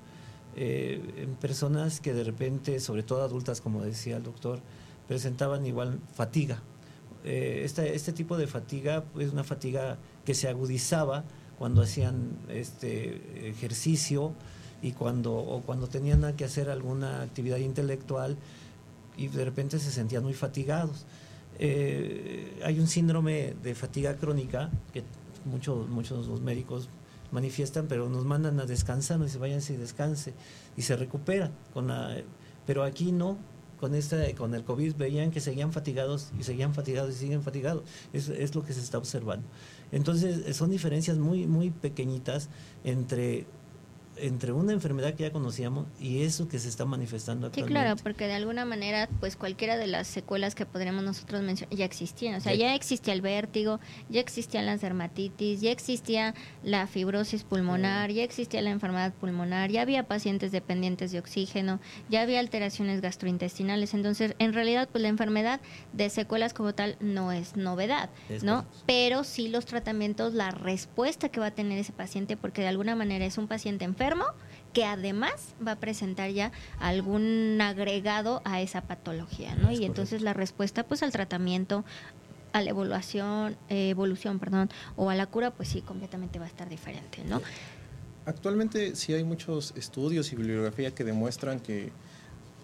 eh, 0.55 1.01
en 1.17 1.35
personas 1.35 1.99
que 2.01 2.13
de 2.13 2.23
repente, 2.23 2.79
sobre 2.79 3.03
todo 3.03 3.23
adultas, 3.23 3.61
como 3.61 3.81
decía 3.83 4.17
el 4.17 4.23
doctor, 4.23 4.59
presentaban 5.07 5.65
igual 5.65 5.99
fatiga. 6.13 6.61
Eh, 7.23 7.61
esta- 7.65 7.85
este 7.85 8.13
tipo 8.13 8.37
de 8.37 8.47
fatiga 8.47 9.03
es 9.19 9.31
una 9.31 9.43
fatiga 9.43 9.97
que 10.25 10.33
se 10.33 10.47
agudizaba 10.47 11.23
cuando 11.57 11.81
hacían 11.81 12.37
este 12.49 13.49
ejercicio 13.49 14.33
y 14.81 14.93
cuando 14.93 15.33
o 15.35 15.61
cuando 15.61 15.87
tenían 15.87 16.33
que 16.35 16.45
hacer 16.45 16.69
alguna 16.69 17.21
actividad 17.21 17.57
intelectual 17.57 18.37
y 19.17 19.27
de 19.27 19.43
repente 19.43 19.79
se 19.79 19.91
sentían 19.91 20.23
muy 20.23 20.33
fatigados. 20.33 21.05
Eh, 21.59 22.59
hay 22.63 22.79
un 22.79 22.87
síndrome 22.87 23.53
de 23.61 23.75
fatiga 23.75 24.15
crónica 24.15 24.69
que 24.93 25.03
muchos 25.45 25.89
muchos 25.89 26.27
los 26.27 26.41
médicos 26.41 26.89
manifiestan, 27.31 27.87
pero 27.87 28.09
nos 28.09 28.25
mandan 28.25 28.59
a 28.59 28.65
descansar, 28.65 29.19
nos 29.19 29.27
dicen 29.27 29.41
váyanse 29.41 29.73
y 29.73 29.77
descanse 29.77 30.33
y 30.77 30.81
se 30.81 30.95
recupera 30.95 31.51
con 31.73 31.87
la 31.87 32.15
pero 32.65 32.83
aquí 32.83 33.11
no 33.11 33.37
con 33.79 33.95
esta 33.95 34.17
con 34.35 34.55
el 34.55 34.63
COVID 34.63 34.95
veían 34.95 35.31
que 35.31 35.39
seguían 35.39 35.71
fatigados 35.71 36.31
y 36.39 36.43
seguían 36.43 36.73
fatigados 36.73 37.11
y 37.15 37.17
siguen 37.17 37.43
fatigados. 37.43 37.83
Es, 38.13 38.29
es 38.29 38.55
lo 38.55 38.63
que 38.63 38.73
se 38.73 38.81
está 38.81 38.97
observando. 38.97 39.47
Entonces, 39.91 40.55
son 40.55 40.69
diferencias 40.69 41.17
muy 41.17 41.47
muy 41.47 41.69
pequeñitas 41.71 42.49
entre 42.83 43.45
entre 44.21 44.51
una 44.51 44.73
enfermedad 44.73 45.13
que 45.13 45.23
ya 45.23 45.31
conocíamos 45.31 45.87
y 45.99 46.21
eso 46.23 46.47
que 46.47 46.59
se 46.59 46.69
está 46.69 46.85
manifestando 46.85 47.47
Sí, 47.47 47.61
actualmente. 47.61 47.73
claro, 47.73 47.99
porque 48.03 48.27
de 48.27 48.33
alguna 48.33 48.65
manera, 48.65 49.09
pues 49.19 49.35
cualquiera 49.35 49.77
de 49.77 49.87
las 49.87 50.07
secuelas 50.07 50.55
que 50.55 50.65
podríamos 50.65 51.03
nosotros 51.03 51.41
mencionar 51.41 51.75
ya 51.75 51.85
existían. 51.85 52.35
O 52.35 52.39
sea, 52.41 52.53
Ya- 52.53 52.59
ya 52.69 52.75
existía 52.75 53.13
el 53.13 53.21
vértigo, 53.21 53.79
ya 54.09 54.19
existían 54.21 54.65
las 54.65 54.81
dermatitis, 54.81 55.61
ya 55.61 55.71
existía 55.71 56.33
la 56.63 56.87
fibrosis 56.87 57.43
pulmonar, 57.43 58.11
ya 58.11 58.23
existía 58.23 58.61
la 58.61 58.71
enfermedad 58.71 59.13
pulmonar, 59.13 59.71
ya 59.71 59.81
había 59.81 60.03
pacientes 60.07 60.51
dependientes 60.51 61.11
de 61.11 61.19
oxígeno, 61.19 61.79
ya 62.09 62.21
había 62.21 62.39
alteraciones 62.39 63.01
gastrointestinales. 63.01 63.93
Entonces, 63.93 64.35
en 64.39 64.53
realidad, 64.53 64.89
pues 64.91 65.01
la 65.01 65.07
enfermedad 65.09 65.61
de 65.93 66.09
secuelas 66.09 66.53
como 66.53 66.73
tal 66.73 66.97
no 66.99 67.31
es 67.31 67.55
novedad, 67.55 68.09
Es 68.29 68.43
¿no? 68.43 68.63
correcto. 68.63 68.83
Pero 68.87 69.23
sí 69.23 69.47
los 69.47 69.65
tratamientos, 69.65 70.33
la 70.33 70.51
respuesta 70.51 71.29
que 71.29 71.39
va 71.39 71.47
a 71.47 71.51
tener 71.51 71.77
ese 71.79 71.93
paciente, 71.93 72.35
porque 72.37 72.61
de 72.61 72.67
alguna 72.67 72.95
manera 72.95 73.25
es 73.25 73.37
un 73.37 73.47
paciente 73.47 73.85
enfermo 73.85 74.08
que 74.73 74.85
además 74.85 75.55
va 75.65 75.73
a 75.73 75.79
presentar 75.79 76.29
ya 76.31 76.51
algún 76.79 77.57
agregado 77.61 78.41
a 78.45 78.61
esa 78.61 78.81
patología, 78.81 79.55
¿no? 79.55 79.69
Es 79.69 79.79
y 79.79 79.85
entonces 79.85 80.21
la 80.21 80.33
respuesta 80.33 80.83
pues 80.83 81.01
al 81.01 81.11
tratamiento 81.11 81.83
a 82.53 82.61
la 82.61 82.71
evaluación, 82.71 83.57
eh, 83.69 83.89
evolución, 83.89 84.39
perdón, 84.39 84.69
o 84.95 85.09
a 85.09 85.15
la 85.15 85.27
cura, 85.27 85.51
pues 85.51 85.69
sí, 85.69 85.81
completamente 85.81 86.39
va 86.39 86.45
a 86.45 86.47
estar 86.47 86.67
diferente, 86.67 87.23
¿no? 87.23 87.41
Actualmente 88.25 88.95
sí 88.95 89.13
hay 89.13 89.23
muchos 89.23 89.73
estudios 89.75 90.31
y 90.31 90.35
bibliografía 90.35 90.93
que 90.93 91.03
demuestran 91.03 91.59
que, 91.59 91.91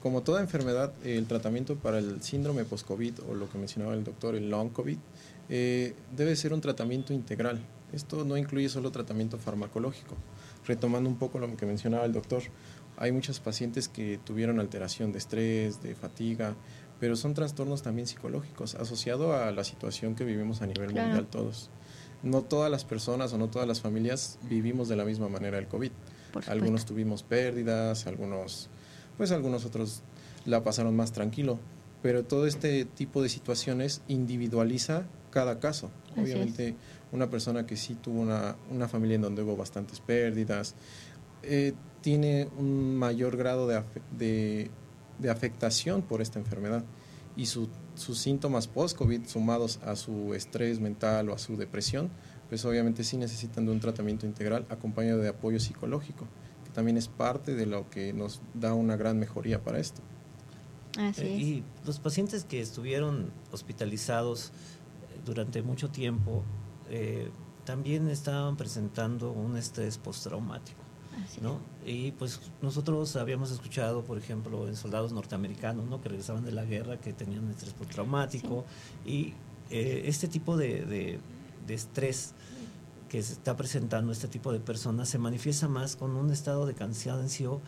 como 0.02 0.22
toda 0.22 0.42
enfermedad, 0.42 0.94
el 1.04 1.28
tratamiento 1.28 1.76
para 1.76 2.00
el 2.00 2.22
síndrome 2.22 2.66
post-COVID 2.66 3.22
o 3.30 3.36
lo 3.36 3.50
que 3.50 3.58
mencionaba 3.58 3.94
el 3.94 4.04
doctor, 4.04 4.36
el 4.36 4.50
long 4.50 4.72
COVID, 4.72 4.98
eh, 5.50 5.96
debe 6.16 6.36
ser 6.36 6.54
un 6.54 6.62
tratamiento 6.62 7.14
integral. 7.14 7.60
Esto 7.94 8.26
no 8.26 8.38
incluye 8.38 8.70
solo 8.70 8.92
tratamiento 8.92 9.38
farmacológico. 9.38 10.16
Retomando 10.66 11.10
un 11.10 11.18
poco 11.18 11.40
lo 11.40 11.56
que 11.56 11.66
mencionaba 11.66 12.06
el 12.06 12.14
doctor, 12.14 12.42
hay 12.98 13.12
muchos 13.12 13.40
pacientes 13.40 13.88
que 13.88 14.20
tuvieron 14.24 14.60
alteración 14.60 15.12
de 15.12 15.18
estrés, 15.20 15.82
de 15.82 15.96
fatiga, 15.96 16.56
pero 17.00 17.16
son 17.16 17.34
trastornos 17.34 17.82
también 17.84 18.08
psicológicos 18.08 18.76
asociados 18.76 19.36
a 19.36 19.52
la 19.52 19.64
situación 19.64 20.16
que 20.16 20.24
vivimos 20.24 20.62
a 20.62 20.68
nivel 20.68 20.92
Claro. 20.92 21.08
mundial 21.08 21.28
todos. 21.28 21.70
No 22.24 22.42
todas 22.42 22.72
las 22.72 22.86
personas 22.86 23.34
o 23.34 23.38
no 23.38 23.50
todas 23.50 23.68
las 23.68 23.82
familias 23.82 24.40
vivimos 24.50 24.88
de 24.90 24.96
la 24.96 25.06
misma 25.06 25.28
manera 25.30 25.58
el 25.60 25.68
COVID. 25.68 25.92
Algunos 26.48 26.86
tuvimos 26.86 27.24
pérdidas, 27.24 28.08
algunos, 28.08 28.70
pues 29.18 29.32
algunos 29.32 29.66
otros 29.66 30.02
la 30.46 30.64
pasaron 30.64 30.96
más 30.96 31.12
tranquilo. 31.12 31.60
Pero 32.02 32.24
todo 32.24 32.46
este 32.48 32.86
tipo 32.86 33.22
de 33.22 33.30
situaciones 33.30 34.02
individualiza 34.08 35.06
cada 35.32 35.60
caso. 35.60 35.92
Así 36.16 36.32
es. 36.32 36.74
Una 37.12 37.30
persona 37.30 37.66
que 37.66 37.78
sí 37.78 37.96
tuvo 37.96 38.22
una, 38.22 38.56
una 38.72 38.88
familia 38.88 39.16
en 39.16 39.22
donde 39.22 39.42
hubo 39.44 39.56
bastantes 39.56 40.00
pérdidas, 40.00 40.76
eh, 41.44 41.74
tiene 42.02 42.50
un 42.58 42.96
mayor 42.98 43.38
grado 43.38 43.68
de, 43.68 43.82
de, 44.18 44.70
de 45.20 45.30
afectación 45.30 46.02
por 46.02 46.22
esta 46.22 46.40
enfermedad. 46.40 46.84
Y 47.38 47.48
su- 47.48 47.70
sus 47.96 48.18
síntomas 48.18 48.68
post-COVID 48.68 49.26
sumados 49.28 49.80
a 49.86 49.96
su 49.96 50.34
estrés 50.34 50.80
mental 50.80 51.30
o 51.30 51.34
a 51.34 51.38
su 51.38 51.58
depresión, 51.58 52.10
pues 52.50 52.64
obviamente 52.66 53.04
sí 53.04 53.18
necesitan 53.18 53.66
de 53.66 53.72
un 53.72 53.80
tratamiento 53.80 54.26
integral 54.26 54.66
acompañado 54.70 55.20
de 55.20 55.30
apoyo 55.30 55.60
psicológico, 55.60 56.26
que 56.64 56.70
también 56.72 56.98
es 56.98 57.08
parte 57.08 57.56
de 57.56 57.66
lo 57.66 57.90
que 57.90 58.14
nos 58.14 58.42
da 58.54 58.74
una 58.74 58.96
gran 58.98 59.18
mejoría 59.20 59.64
para 59.64 59.80
esto. 59.80 60.02
Así 60.98 61.22
Eh, 61.22 61.36
es. 61.36 61.42
Y 61.42 61.64
los 61.86 62.00
pacientes 62.00 62.44
que 62.46 62.62
estuvieron 62.62 63.32
hospitalizados 63.52 64.50
eh, 64.50 65.20
durante 65.26 65.62
mucho 65.62 65.90
tiempo 65.90 66.44
eh, 66.90 67.30
también 67.66 68.10
estaban 68.10 68.58
presentando 68.58 69.32
un 69.32 69.58
estrés 69.58 69.98
postraumático. 69.98 70.80
¿no? 71.42 71.60
Y 71.86 72.12
pues 72.12 72.42
nosotros 72.62 73.16
habíamos 73.16 73.50
escuchado, 73.50 74.04
por 74.04 74.18
ejemplo, 74.18 74.68
en 74.68 74.76
soldados 74.76 75.14
norteamericanos, 75.14 75.86
¿no? 75.88 76.02
Que 76.02 76.10
regresaban 76.10 76.44
de 76.44 76.52
la 76.52 76.66
guerra, 76.66 76.98
que 77.00 77.14
tenían 77.14 77.50
estrés 77.50 77.74
postraumático. 77.74 78.66
Y 79.06 79.34
eh, 79.70 80.04
este 80.06 80.28
tipo 80.28 80.58
de, 80.58 80.86
de- 80.86 81.20
de 81.66 81.74
estrés 81.74 82.34
que 83.10 83.24
se 83.24 83.32
está 83.34 83.56
presentando 83.56 84.12
este 84.12 84.28
tipo 84.28 84.52
de 84.52 84.60
personas 84.60 85.08
se 85.08 85.18
manifiesta 85.18 85.68
más 85.70 85.96
con 85.96 86.12
un 86.16 86.32
estado 86.32 86.66
de 86.66 86.74
cansancio 86.74 87.62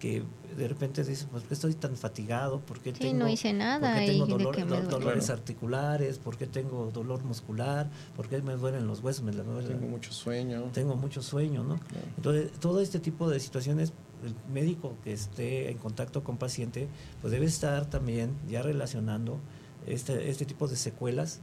que 0.00 0.24
de 0.56 0.66
repente 0.66 1.04
dices, 1.04 1.28
pues, 1.30 1.42
¿por 1.42 1.48
qué 1.48 1.54
estoy 1.54 1.74
tan 1.74 1.96
fatigado? 1.96 2.58
¿Por 2.60 2.80
qué 2.80 2.92
Sí, 2.92 2.98
tengo, 3.00 3.20
no 3.20 3.28
hice 3.28 3.52
nada 3.52 3.90
¿por 3.92 4.00
qué 4.00 4.06
tengo 4.06 4.24
y 4.24 4.28
de 4.28 4.34
dolor- 4.34 4.66
do- 4.66 4.82
dolores 4.98 5.26
Claro. 5.26 5.38
articulares? 5.40 6.18
¿Por 6.18 6.36
qué 6.36 6.46
tengo 6.48 6.90
dolor 6.92 7.22
muscular? 7.22 7.88
¿Por 8.16 8.28
qué 8.28 8.42
me 8.42 8.54
duelen 8.54 8.86
los 8.88 9.00
huesos? 9.00 9.22
Me 9.22 9.30
duele- 9.30 9.68
Tengo 9.68 9.86
mucho 9.86 10.12
sueño. 10.12 10.64
tengo 10.72 10.96
mucho 10.96 11.22
sueño, 11.22 11.62
¿no? 11.62 11.78
Claro. 11.78 12.06
Entonces, 12.16 12.50
todo 12.58 12.80
este 12.80 12.98
tipo 12.98 13.30
de 13.30 13.38
situaciones, 13.38 13.92
el 14.24 14.34
médico 14.52 14.96
que 15.04 15.12
esté 15.12 15.70
en 15.70 15.78
contacto 15.78 16.24
con 16.24 16.36
paciente, 16.36 16.88
pues 17.20 17.30
debe 17.30 17.46
estar 17.46 17.86
también 17.88 18.32
ya 18.48 18.62
relacionando 18.62 19.38
este, 19.86 20.28
este 20.30 20.44
tipo 20.46 20.66
de 20.66 20.76
secuelas 20.76 21.40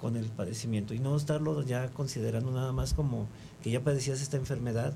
con 0.00 0.16
el 0.16 0.26
padecimiento 0.26 0.94
y 0.94 1.00
no 1.00 1.16
estarlo 1.16 1.60
ya 1.62 1.88
considerando 1.90 2.52
nada 2.52 2.72
más 2.72 2.94
como 2.94 3.26
que 3.62 3.70
ya 3.72 3.82
padecías 3.82 4.22
esta 4.22 4.36
enfermedad 4.36 4.94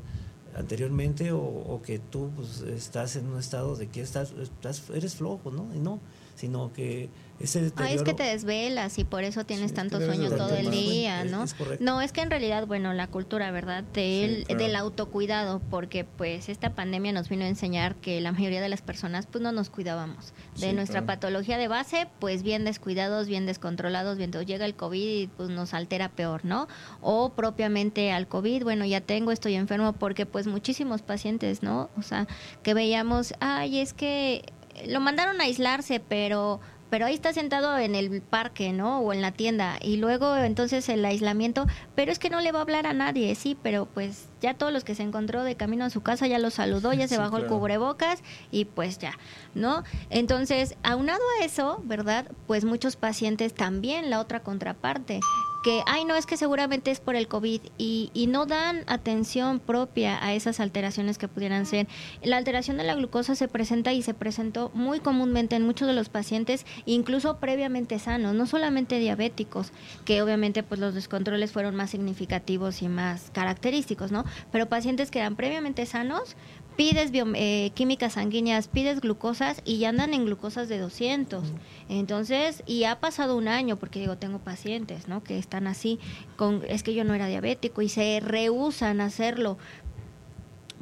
anteriormente 0.55 1.33
o, 1.33 1.41
o 1.41 1.83
que 1.83 1.99
tú 1.99 2.31
pues, 2.37 2.61
estás 2.61 3.17
en 3.17 3.27
un 3.27 3.39
estado 3.39 3.77
de 3.77 3.89
que 3.89 4.01
estás, 4.01 4.33
estás 4.33 4.83
eres 4.91 5.17
flojo, 5.17 5.51
¿no? 5.51 5.75
Y 5.75 5.79
no, 5.79 6.01
sino 6.35 6.73
que 6.73 7.09
ese 7.41 7.73
Ah, 7.77 7.91
es 7.91 8.03
que 8.03 8.15
te 8.15 8.23
desvelas 8.23 8.99
y 8.99 9.05
por 9.05 9.25
eso 9.25 9.45
tienes 9.45 9.71
Sí, 9.71 9.77
tanto 9.77 10.01
sueño 10.01 10.31
todo 10.31 10.55
el 10.57 10.71
día, 10.71 11.25
¿no? 11.25 11.45
es 11.45 11.55
no, 11.81 12.01
es 12.01 12.13
que 12.13 12.21
en 12.21 12.31
realidad, 12.31 12.67
bueno, 12.67 12.93
la 12.93 13.07
cultura, 13.09 13.51
¿verdad? 13.51 13.83
Del, 13.93 14.39
Sí, 14.39 14.45
claro. 14.45 14.63
del 14.63 14.77
autocuidado, 14.77 15.61
porque 15.71 16.05
pues 16.05 16.49
esta 16.49 16.71
pandemia 16.75 17.13
nos 17.13 17.29
vino 17.29 17.45
a 17.45 17.49
enseñar 17.49 17.97
que 17.97 18.21
la 18.21 18.33
mayoría 18.33 18.61
de 18.61 18.69
las 18.69 18.83
personas 18.83 19.27
pues 19.27 19.43
no 19.43 19.51
nos 19.53 19.71
cuidábamos. 19.71 20.33
De 20.57 20.69
Sí, 20.69 20.73
nuestra 20.73 21.01
claro. 21.01 21.07
patología 21.07 21.59
de 21.59 21.69
base, 21.69 22.07
pues 22.21 22.43
bien 22.43 22.65
descuidados, 22.65 23.27
bien 23.29 23.47
descontrolados, 23.47 24.19
bien 24.19 24.31
todo. 24.31 24.43
llega 24.43 24.65
el 24.65 24.75
COVID 24.75 25.23
y 25.23 25.27
pues 25.29 25.49
nos 25.49 25.75
altera 25.75 26.09
peor, 26.11 26.45
¿no? 26.45 26.69
O 27.01 27.31
propiamente 27.31 28.13
al 28.13 28.29
COVID, 28.29 28.63
bueno, 28.63 28.85
ya 28.85 29.01
tengo, 29.01 29.33
estoy 29.33 29.55
enfermo, 29.55 29.93
porque 29.95 30.27
pues 30.27 30.47
muchísimos 30.47 31.03
pacientes, 31.03 31.63
¿no? 31.63 31.91
O 31.97 32.03
sea, 32.03 32.27
que 32.63 32.75
veíamos, 32.75 33.35
ay, 33.41 33.79
es 33.81 33.93
que 33.95 34.45
lo 34.87 35.01
mandaron 35.01 35.41
a 35.41 35.45
aislarse, 35.45 36.01
pero 36.01 36.61
pero 36.93 37.07
ahí 37.07 37.15
está 37.15 37.33
sentado 37.33 37.79
en 37.79 37.95
el 37.95 38.21
parque, 38.21 38.75
¿no? 38.75 39.01
O 39.01 39.15
en 39.15 39.23
la 39.23 39.33
tienda. 39.33 39.79
Y 39.81 39.97
luego 39.97 40.37
entonces 40.37 40.91
el 40.91 41.03
aislamiento, 41.07 41.67
pero 41.95 42.13
es 42.13 42.19
que 42.19 42.29
no 42.29 42.43
le 42.43 42.53
va 42.53 42.59
a 42.59 42.63
hablar 42.63 42.87
a 42.87 42.93
nadie, 42.93 43.35
sí, 43.35 43.57
pero 43.63 43.87
pues 43.87 44.29
ya 44.43 44.53
todos 44.53 44.75
los 44.75 44.85
que 44.85 44.95
se 44.95 45.03
encontró 45.03 45.43
de 45.43 45.55
camino 45.57 45.87
a 45.87 45.91
su 45.91 46.03
casa 46.03 46.27
ya 46.27 46.39
los 46.39 46.53
saludó, 46.53 46.93
ya 46.93 47.09
se 47.09 47.15
Sí, 47.15 47.19
bajó 47.19 47.39
el 47.39 47.47
cubrebocas 47.47 48.23
y 48.51 48.67
pues 48.67 48.99
ya, 48.99 49.15
¿no? 49.55 49.85
Entonces, 50.11 50.77
aunado 50.83 51.23
a 51.41 51.47
eso, 51.47 51.81
¿verdad? 51.85 52.31
Pues 52.47 52.67
muchos 52.67 52.97
pacientes 52.97 53.55
también, 53.55 54.11
la 54.11 54.21
otra 54.21 54.41
contraparte, 54.43 55.21
que, 55.63 55.83
ay, 55.87 56.05
no, 56.05 56.17
es 56.17 56.27
que 56.27 56.37
seguramente 56.37 56.91
es 56.91 57.01
por 57.01 57.17
el 57.17 57.29
COVID 57.29 57.61
y, 57.79 58.11
no 58.33 58.47
dan 58.47 58.85
atención 58.87 59.59
propia 59.59 60.25
a 60.25 60.33
esas 60.33 60.59
alteraciones 60.59 61.19
que 61.19 61.29
pudieran 61.29 61.67
ser. 61.67 61.87
La 62.23 62.39
alteración 62.39 62.79
de 62.79 62.85
la 62.85 62.95
glucosa 62.95 63.35
se 63.35 63.47
presenta 63.47 63.93
y 63.93 64.03
se 64.03 64.15
presentó 64.15 64.71
muy 64.73 65.01
comúnmente 65.01 65.55
en 65.57 65.67
muchos 65.67 65.87
de 65.87 65.93
los 65.93 66.09
pacientes, 66.09 66.65
incluso 66.87 67.37
previamente 67.37 67.99
sanos, 67.99 68.35
no 68.35 68.47
solamente 68.47 68.99
diabéticos, 68.99 69.73
que 70.07 70.23
obviamente 70.23 70.63
pues 70.63 70.81
los 70.81 70.95
descontroles 70.95 71.53
fueron 71.53 71.75
más 71.75 71.91
significativos 71.91 72.81
y 72.81 72.89
más 72.89 73.31
característicos, 73.33 74.13
¿no? 74.13 74.25
Pero 74.51 74.69
pacientes 74.69 75.11
que 75.11 75.19
eran 75.19 75.37
previamente 75.37 75.85
sanos, 75.85 76.37
pides 76.77 77.11
bio- 77.11 77.33
eh, 77.35 77.71
químicas 77.75 78.15
sanguíneas, 78.15 78.69
pides 78.69 79.01
glucosas 79.01 79.61
y 79.65 79.79
ya 79.79 79.91
andan 79.91 80.15
en 80.15 80.25
glucosas 80.25 80.69
de 80.69 80.79
200. 80.79 81.45
Entonces, 81.89 82.63
y 82.67 82.85
ha 82.85 83.01
pasado 83.01 83.37
un 83.37 83.49
año, 83.49 83.77
porque 83.77 84.01
digo, 84.01 84.17
tengo 84.17 84.39
pacientes, 84.39 85.09
¿no? 85.09 85.23
Que 85.23 85.39
están 85.39 85.67
así, 85.67 85.99
con, 86.37 86.63
es 86.69 86.83
que 86.83 86.95
yo 86.95 87.05
no 87.05 87.15
era 87.15 87.27
diabético 87.27 87.83
y 87.83 87.89
se 87.89 88.21
rehusan 88.21 89.01
a 89.01 89.07
hacerlo. 89.07 89.59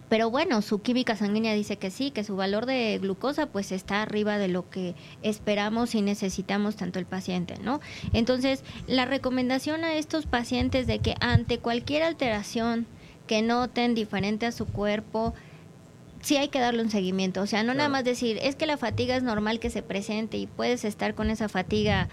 Pero 0.08 0.28
bueno, 0.28 0.60
su 0.60 0.82
química 0.82 1.14
sanguínea 1.14 1.54
dice 1.54 1.76
que 1.76 1.90
sí, 1.92 2.10
que 2.10 2.24
su 2.24 2.34
valor 2.34 2.66
de 2.66 2.98
glucosa 3.00 3.46
pues 3.46 3.70
está 3.70 4.02
arriba 4.02 4.38
de 4.38 4.48
lo 4.48 4.68
que 4.68 4.96
esperamos 5.22 5.94
y 5.94 6.02
necesitamos 6.02 6.74
tanto 6.74 6.98
el 6.98 7.06
paciente, 7.06 7.54
¿no? 7.62 7.80
Entonces, 8.12 8.64
la 8.88 9.04
recomendación 9.04 9.84
a 9.84 9.94
estos 9.94 10.26
pacientes 10.26 10.88
de 10.88 10.98
que 10.98 11.14
ante 11.20 11.58
cualquier 11.58 12.02
alteración 12.02 12.86
que 13.28 13.40
noten 13.42 13.94
diferente 13.94 14.46
a 14.46 14.52
su 14.52 14.66
cuerpo, 14.66 15.32
sí 16.20 16.36
hay 16.36 16.48
que 16.48 16.60
darle 16.60 16.82
un 16.82 16.90
seguimiento. 16.90 17.42
O 17.42 17.46
sea, 17.46 17.62
no 17.62 17.74
nada 17.74 17.88
más 17.88 18.04
decir, 18.04 18.38
es 18.42 18.56
que 18.56 18.66
la 18.66 18.76
fatiga 18.76 19.16
es 19.16 19.22
normal 19.22 19.60
que 19.60 19.70
se 19.70 19.82
presente 19.82 20.36
y 20.36 20.46
puedes 20.46 20.84
estar 20.84 21.14
con 21.14 21.30
esa 21.30 21.48
fatiga 21.48 22.08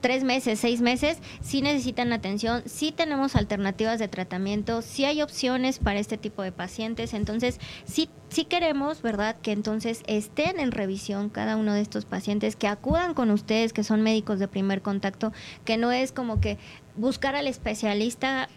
tres 0.00 0.22
meses, 0.22 0.60
seis 0.60 0.80
meses, 0.80 1.18
sí 1.40 1.62
necesitan 1.62 2.12
atención, 2.12 2.62
sí 2.66 2.92
tenemos 2.92 3.34
alternativas 3.34 3.98
de 3.98 4.06
tratamiento, 4.06 4.80
sí 4.82 5.04
hay 5.04 5.20
opciones 5.20 5.80
para 5.80 5.98
este 5.98 6.16
tipo 6.16 6.42
de 6.42 6.52
pacientes, 6.52 7.12
entonces 7.12 7.58
sí, 7.84 8.08
sí 8.28 8.44
queremos, 8.44 9.02
¿verdad?, 9.02 9.36
que 9.42 9.50
entonces 9.50 10.02
estén 10.06 10.60
en 10.60 10.70
revisión 10.70 11.28
cada 11.28 11.56
uno 11.56 11.74
de 11.74 11.80
estos 11.80 12.04
pacientes, 12.04 12.54
que 12.54 12.68
acudan 12.68 13.14
con 13.14 13.32
ustedes, 13.32 13.72
que 13.72 13.82
son 13.82 14.02
médicos 14.02 14.38
de 14.38 14.46
primer 14.46 14.80
contacto, 14.80 15.32
que 15.64 15.76
no 15.76 15.90
es 15.90 16.12
como 16.12 16.40
que 16.40 16.58
buscar 16.94 17.34
al 17.34 17.48
especialista 17.48 18.48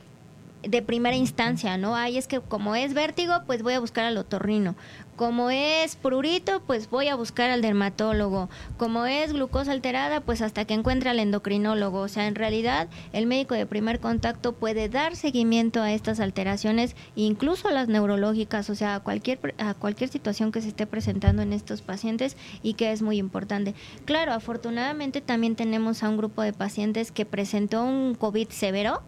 de 0.64 0.82
primera 0.82 1.16
instancia, 1.16 1.78
¿no? 1.78 1.96
Ay, 1.96 2.18
es 2.18 2.28
que 2.28 2.42
como 2.42 2.76
es 2.76 2.94
vértigo, 2.94 3.34
pues 3.46 3.64
voy 3.64 3.74
a 3.74 3.80
buscar 3.80 4.06
al 4.06 4.18
otorrino. 4.18 4.76
Como 5.16 5.50
es 5.50 5.98
prurito, 5.98 6.62
pues 6.66 6.90
voy 6.90 7.08
a 7.10 7.16
buscar 7.16 7.50
al 7.50 7.62
dermatólogo. 7.62 8.50
Como 8.78 9.06
es 9.06 9.34
glucosa 9.34 9.74
alterada, 9.74 10.22
pues 10.22 10.42
hasta 10.42 10.64
que 10.64 10.74
encuentre 10.74 11.10
al 11.10 11.20
endocrinólogo. 11.20 12.00
O 12.00 12.08
sea, 12.08 12.28
en 12.28 12.36
realidad, 12.36 12.88
el 13.12 13.26
médico 13.26 13.54
de 13.54 13.66
primer 13.66 14.00
contacto 14.00 14.54
puede 14.54 14.88
dar 14.88 15.18
seguimiento 15.18 15.82
a 15.82 15.92
estas 15.92 16.22
alteraciones, 16.22 16.96
incluso 17.16 17.68
a 17.68 17.72
las 17.72 17.90
neurológicas, 17.90 18.70
o 18.70 18.76
sea, 18.76 18.96
a 18.96 19.00
cualquier, 19.02 19.56
a 19.58 19.74
cualquier 19.74 20.10
situación 20.10 20.54
que 20.54 20.62
se 20.62 20.70
esté 20.70 20.88
presentando 20.88 21.42
en 21.42 21.52
estos 21.52 21.82
pacientes 21.82 22.38
y 22.64 22.76
que 22.76 22.94
es 22.94 23.02
muy 23.02 23.18
importante. 23.18 23.76
Claro, 24.06 24.32
afortunadamente 24.32 25.20
también 25.20 25.58
tenemos 25.58 26.02
a 26.02 26.10
un 26.10 26.16
grupo 26.16 26.44
de 26.44 26.54
pacientes 26.54 27.12
que 27.12 27.26
presentó 27.26 27.84
un 27.84 28.16
COVID 28.16 28.48
severo, 28.50 29.02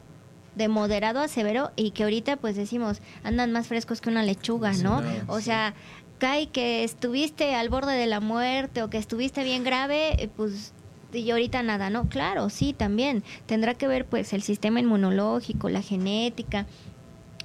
de 0.55 0.67
moderado 0.67 1.19
a 1.19 1.27
severo 1.27 1.71
y 1.75 1.91
que 1.91 2.03
ahorita 2.03 2.37
pues 2.37 2.55
decimos 2.55 3.01
andan 3.23 3.51
más 3.51 3.67
frescos 3.67 4.01
que 4.01 4.09
una 4.09 4.23
lechuga, 4.23 4.73
Sí, 4.73 4.83
¿no? 4.83 5.01
O 5.27 5.37
sí. 5.37 5.45
sea, 5.45 5.73
cae 6.17 6.47
que 6.49 6.83
estuviste 6.83 7.55
al 7.55 7.69
borde 7.69 7.93
de 7.95 8.05
la 8.07 8.19
muerte 8.19 8.83
o 8.83 8.89
que 8.89 8.97
estuviste 8.97 9.43
bien 9.43 9.63
grave, 9.63 10.21
eh, 10.21 10.29
pues 10.35 10.73
y 11.13 11.29
ahorita 11.29 11.61
nada, 11.63 11.89
¿no? 11.89 12.07
Claro, 12.07 12.49
sí, 12.49 12.73
también 12.73 13.23
tendrá 13.45 13.73
que 13.73 13.87
ver 13.87 14.05
pues 14.05 14.31
el 14.33 14.43
sistema 14.43 14.79
inmunológico, 14.79 15.67
la 15.69 15.81
genética, 15.81 16.67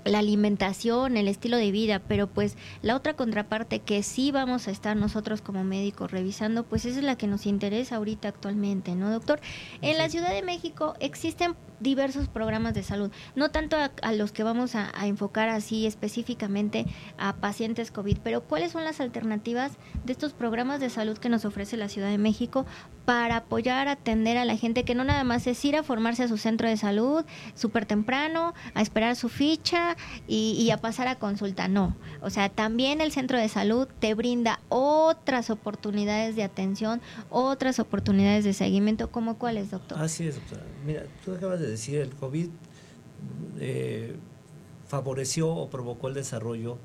la 0.05 0.21
alimentación, 0.21 1.17
el 1.17 1.27
estilo 1.27 1.57
de 1.57 1.73
vida, 1.73 2.01
pero 2.07 2.29
pues 2.29 2.57
la 2.83 2.95
otra 2.95 3.15
contraparte 3.15 3.81
que 3.81 4.05
sí 4.05 4.31
vamos 4.31 4.69
a 4.69 4.71
estar 4.71 4.97
nosotros 4.97 5.43
como 5.43 5.65
médicos 5.65 6.13
revisando, 6.13 6.63
pues 6.63 6.85
esa 6.85 6.99
es 7.01 7.05
la 7.05 7.17
que 7.17 7.27
nos 7.27 7.45
interesa 7.45 7.97
ahorita 7.97 8.29
actualmente, 8.29 8.95
¿no, 8.95 9.11
doctor? 9.11 9.41
En 9.83 9.99
la 9.99 10.09
Ciudad 10.09 10.31
de 10.33 10.43
México 10.43 10.95
existen 11.01 11.57
diversos 11.81 12.29
programas 12.29 12.75
de 12.75 12.83
salud, 12.83 13.11
no 13.35 13.51
tanto 13.51 13.77
a, 13.77 14.13
los 14.13 14.33
que 14.33 14.43
vamos 14.43 14.75
a, 14.75 14.91
enfocar 15.07 15.49
así 15.49 15.87
específicamente 15.87 16.87
a 17.19 17.37
pacientes 17.37 17.91
COVID, 17.91 18.19
pero 18.23 18.43
¿cuáles 18.43 18.73
son 18.73 18.85
las 18.85 19.01
alternativas 19.01 19.73
de 20.05 20.13
estos 20.13 20.33
programas 20.33 20.81
de 20.81 20.91
salud 20.91 21.19
que 21.19 21.29
nos 21.29 21.45
ofrece 21.45 21.77
la 21.77 21.89
Ciudad 21.89 22.11
de 22.11 22.19
México 22.19 22.67
para 23.05 23.37
apoyar, 23.37 23.89
atender 23.89 24.37
a 24.37 24.45
la 24.45 24.57
gente 24.57 24.85
que 24.85 24.95
no 24.95 25.05
nada 25.05 25.23
más 25.23 25.47
es 25.47 25.65
ir 25.65 25.77
a 25.77 25.83
formarse 25.83 26.25
a 26.25 26.29
su 26.29 26.39
centro 26.39 26.69
de 26.69 26.77
salud 26.77 27.25
súper 27.55 27.87
temprano, 27.87 28.53
a 28.75 28.83
esperar 28.83 29.15
su 29.15 29.29
ficha 29.29 29.97
y, 30.27 30.57
y 30.59 30.71
a 30.71 30.79
pasar 30.79 31.07
a 31.09 31.17
consulta? 31.17 31.69
No, 31.69 31.97
o 32.21 32.31
sea, 32.31 32.49
también 32.49 33.01
el 33.01 33.13
centro 33.13 33.39
de 33.39 33.49
salud 33.49 33.87
te 34.01 34.15
brinda 34.15 34.61
otras 34.69 35.51
oportunidades 35.51 36.37
de 36.37 36.43
atención, 36.43 37.01
otras 37.31 37.79
oportunidades 37.79 38.45
de 38.45 38.53
seguimiento, 38.53 39.11
como 39.11 39.39
cuáles, 39.39 39.71
doctor? 39.71 39.99
Así 40.01 40.27
es, 40.27 40.37
doctora. 40.37 40.63
Mira, 40.85 41.05
tú 41.25 41.33
acabas 41.33 41.61
de 41.61 41.66
decir, 41.69 42.01
el 42.01 42.15
COVID 42.15 42.49
eh, 43.59 44.15
favoreció 44.87 45.49
o 45.49 45.69
provocó 45.69 46.09
el 46.09 46.15
desarrollo 46.15 46.79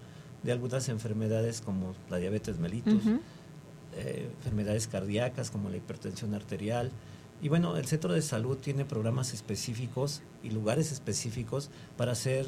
de 0.43 0.51
algunas 0.51 0.89
enfermedades 0.89 1.61
como 1.61 1.93
la 2.09 2.17
diabetes 2.17 2.57
mellitus, 2.57 3.03
eh, 3.95 4.29
enfermedades 4.37 4.87
cardíacas 4.87 5.51
como 5.51 5.69
la 5.69 5.77
hipertensión 5.77 6.33
arterial. 6.33 6.91
Y 7.41 7.49
bueno, 7.49 7.77
el 7.77 7.85
centro 7.85 8.13
de 8.13 8.21
salud 8.21 8.57
tiene 8.57 8.85
programas 8.85 9.33
específicos 9.33 10.21
y 10.43 10.51
lugares 10.51 10.91
específicos 10.91 11.69
para 11.97 12.13
hacer 12.13 12.47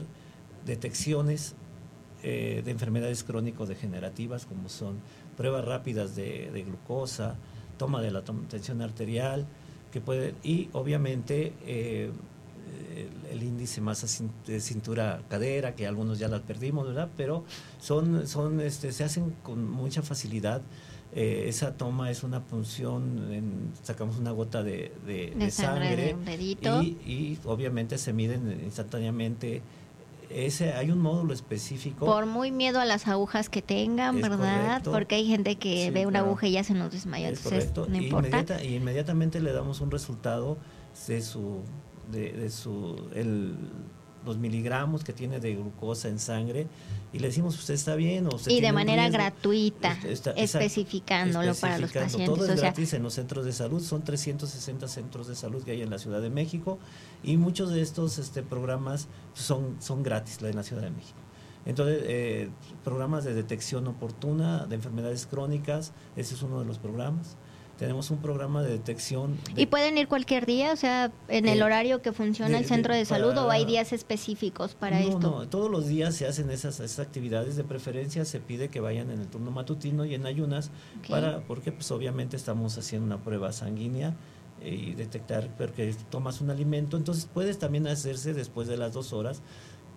detecciones 0.65 1.56
eh, 2.24 2.62
de 2.63 2.72
enfermedades 2.72 3.24
crónico-degenerativas 3.24 4.46
como 4.46 4.69
son 4.69 5.00
pruebas 5.36 5.65
rápidas 5.65 6.15
de, 6.15 6.52
de 6.52 6.63
glucosa, 6.63 7.36
toma 7.78 8.02
de 8.02 8.12
la 8.12 8.24
tensión 8.24 8.82
arterial, 8.82 9.46
que 9.94 10.02
puede, 10.02 10.34
y 10.44 10.70
obviamente 10.74 11.54
eh, 11.68 12.10
el, 12.98 13.38
el 13.38 13.44
índice 13.44 13.80
masa 13.80 14.08
de 14.48 14.60
cintura 14.60 15.22
cadera, 15.30 15.76
que 15.76 15.86
algunos 15.86 16.18
ya 16.18 16.28
la 16.28 16.42
perdimos, 16.42 16.88
¿verdad? 16.88 17.10
Pero 17.16 17.44
son, 17.80 18.28
son 18.28 18.60
este, 18.60 18.92
se 18.92 19.04
hacen 19.04 19.36
con 19.44 19.70
mucha 19.70 20.02
facilidad. 20.02 20.62
Eh, 21.16 21.46
esa 21.48 21.74
toma 21.78 22.10
es 22.10 22.24
una 22.24 22.44
punción, 22.44 23.32
en- 23.32 23.72
sacamos 23.84 24.18
una 24.18 24.32
gota 24.32 24.64
de, 24.64 24.92
de- 25.06 25.28
De 25.30 25.36
de 25.46 25.52
sangre 25.52 26.10
sangre, 26.12 26.16
y, 26.82 26.88
y 27.12 27.40
obviamente 27.46 28.00
se 28.00 28.14
miden 28.14 28.60
instantáneamente. 28.66 29.62
Ese, 30.34 30.74
hay 30.74 30.89
un 30.91 31.00
módulo 31.00 31.34
específico. 31.34 32.06
Por 32.06 32.26
muy 32.26 32.52
miedo 32.52 32.80
a 32.80 32.86
las 32.86 33.08
agujas 33.08 33.50
que 33.50 33.62
tengan, 33.62 34.19
¿verdad? 34.22 34.72
correcto. 34.82 34.91
Porque 34.91 35.15
hay 35.15 35.28
gente 35.28 35.56
que 35.58 35.86
Sí, 35.86 35.89
ve 35.91 36.02
una 36.06 36.19
claro. 36.19 36.28
aguja 36.28 36.48
y 36.48 36.52
ya 36.54 36.63
se 36.63 36.74
nos 36.74 36.91
desmaya, 36.91 37.30
Es 37.30 37.38
entonces 37.38 37.72
correcto. 37.72 37.88
no 37.89 37.98
y, 38.02 38.06
importa. 38.06 38.28
inmediata- 38.30 38.63
y 38.63 38.76
inmediatamente 38.76 39.39
le 39.41 39.54
damos 39.54 39.80
un 39.82 39.91
resultado 39.91 40.58
de 41.08 41.22
su, 41.22 41.60
de, 42.12 42.32
de 42.34 42.50
su, 42.50 43.10
el, 43.15 43.56
los 44.26 44.38
miligramos 44.38 45.04
que 45.04 45.14
tiene 45.14 45.40
de 45.40 45.56
glucosa 45.56 46.08
en 46.08 46.20
sangre 46.20 46.68
y 47.12 47.20
le 47.20 47.28
decimos 47.28 47.58
usted 47.58 47.74
está 47.74 47.96
bien 47.96 48.26
o 48.28 48.36
usted 48.36 48.52
Y 48.52 48.62
de 48.62 48.72
manera 48.72 49.04
riesgo". 49.04 49.18
gratuita, 49.18 49.98
está- 50.06 50.32
especificándolo 50.32 51.54
para 51.56 51.78
los 51.78 51.90
especificando. 51.94 52.06
pacientes. 52.12 52.36
Todo 52.36 52.46
es 52.46 52.52
o 52.52 52.54
sea, 52.56 52.64
gratis 52.70 52.94
en 52.94 53.04
los 53.04 53.14
centros 53.14 53.46
de 53.46 53.52
salud, 53.54 53.82
son 53.82 54.04
360 54.04 54.88
centros 54.88 55.28
de 55.28 55.36
salud 55.36 55.64
que 55.64 55.72
hay 55.72 55.82
en 55.82 55.89
la 55.89 56.00
Ciudad 56.00 56.22
de 56.22 56.30
México 56.30 56.80
y 57.24 57.38
muchos 57.38 57.72
de 57.72 57.82
estos 57.82 58.18
este, 58.18 58.43
programas 58.43 59.08
son, 59.34 59.76
son 59.80 60.04
gratis 60.04 60.39
en 60.41 60.56
la 60.56 60.64
Ciudad 60.64 60.82
de 60.84 60.91
México. 60.91 61.18
Entonces, 61.66 62.00
eh, 62.06 62.50
programas 62.84 63.24
de 63.24 63.34
detección 63.34 63.88
oportuna 63.88 64.66
de 64.66 64.76
enfermedades 64.76 65.26
crónicas, 65.26 65.93
ese 66.18 66.36
es 66.36 66.41
uno 66.43 66.60
de 66.60 66.66
los 66.66 66.78
programas. 66.78 67.38
Tenemos 67.78 68.11
un 68.11 68.17
programa 68.19 68.61
de 68.61 68.71
detección. 68.71 69.38
de- 69.55 69.63
¿Y 69.63 69.65
pueden 69.65 69.97
ir 69.97 70.07
cualquier 70.07 70.45
día? 70.45 70.71
O 70.71 70.76
sea, 70.76 71.11
en 71.28 71.47
el 71.47 71.59
Eh, 71.59 71.63
horario 71.63 72.01
que 72.01 72.11
funciona 72.13 72.51
de- 72.51 72.57
el 72.59 72.65
centro 72.65 72.93
de- 72.93 72.99
de, 72.99 73.05
salud 73.05 73.36
o 73.38 73.49
hay 73.49 73.65
días 73.65 73.91
específicos 73.93 74.76
para 74.76 74.99
no, 74.99 75.05
esto? 75.07 75.19
No, 75.19 75.47
todos 75.49 75.69
los 75.71 75.88
días 75.88 76.15
se 76.15 76.28
hacen 76.28 76.49
esas, 76.51 76.80
esas 76.80 76.99
actividades 77.05 77.55
de 77.55 77.63
preferencia, 77.63 78.26
se 78.26 78.39
pide 78.39 78.69
que 78.69 78.80
vayan 78.80 79.09
en 79.09 79.19
el 79.21 79.28
turno 79.28 79.51
matutino 79.51 80.05
y 80.05 80.13
en 80.15 80.26
ayunas, 80.26 80.69
para 81.09 81.41
porque 81.41 81.71
pues 81.71 81.89
obviamente 81.91 82.36
estamos 82.38 82.78
haciendo 82.78 83.05
una 83.07 83.24
prueba 83.24 83.51
sanguínea 83.51 84.13
eh, 84.61 84.69
y 84.76 84.93
detectar 84.93 85.49
porque 85.57 85.93
tomas 86.09 86.39
un 86.41 86.51
alimento, 86.51 86.95
entonces 86.95 87.28
puedes 87.34 87.57
también 87.59 87.88
hacerse 87.88 88.34
después 88.34 88.67
de 88.67 88.78
las 88.78 88.93
dos 88.93 89.11
horas, 89.11 89.41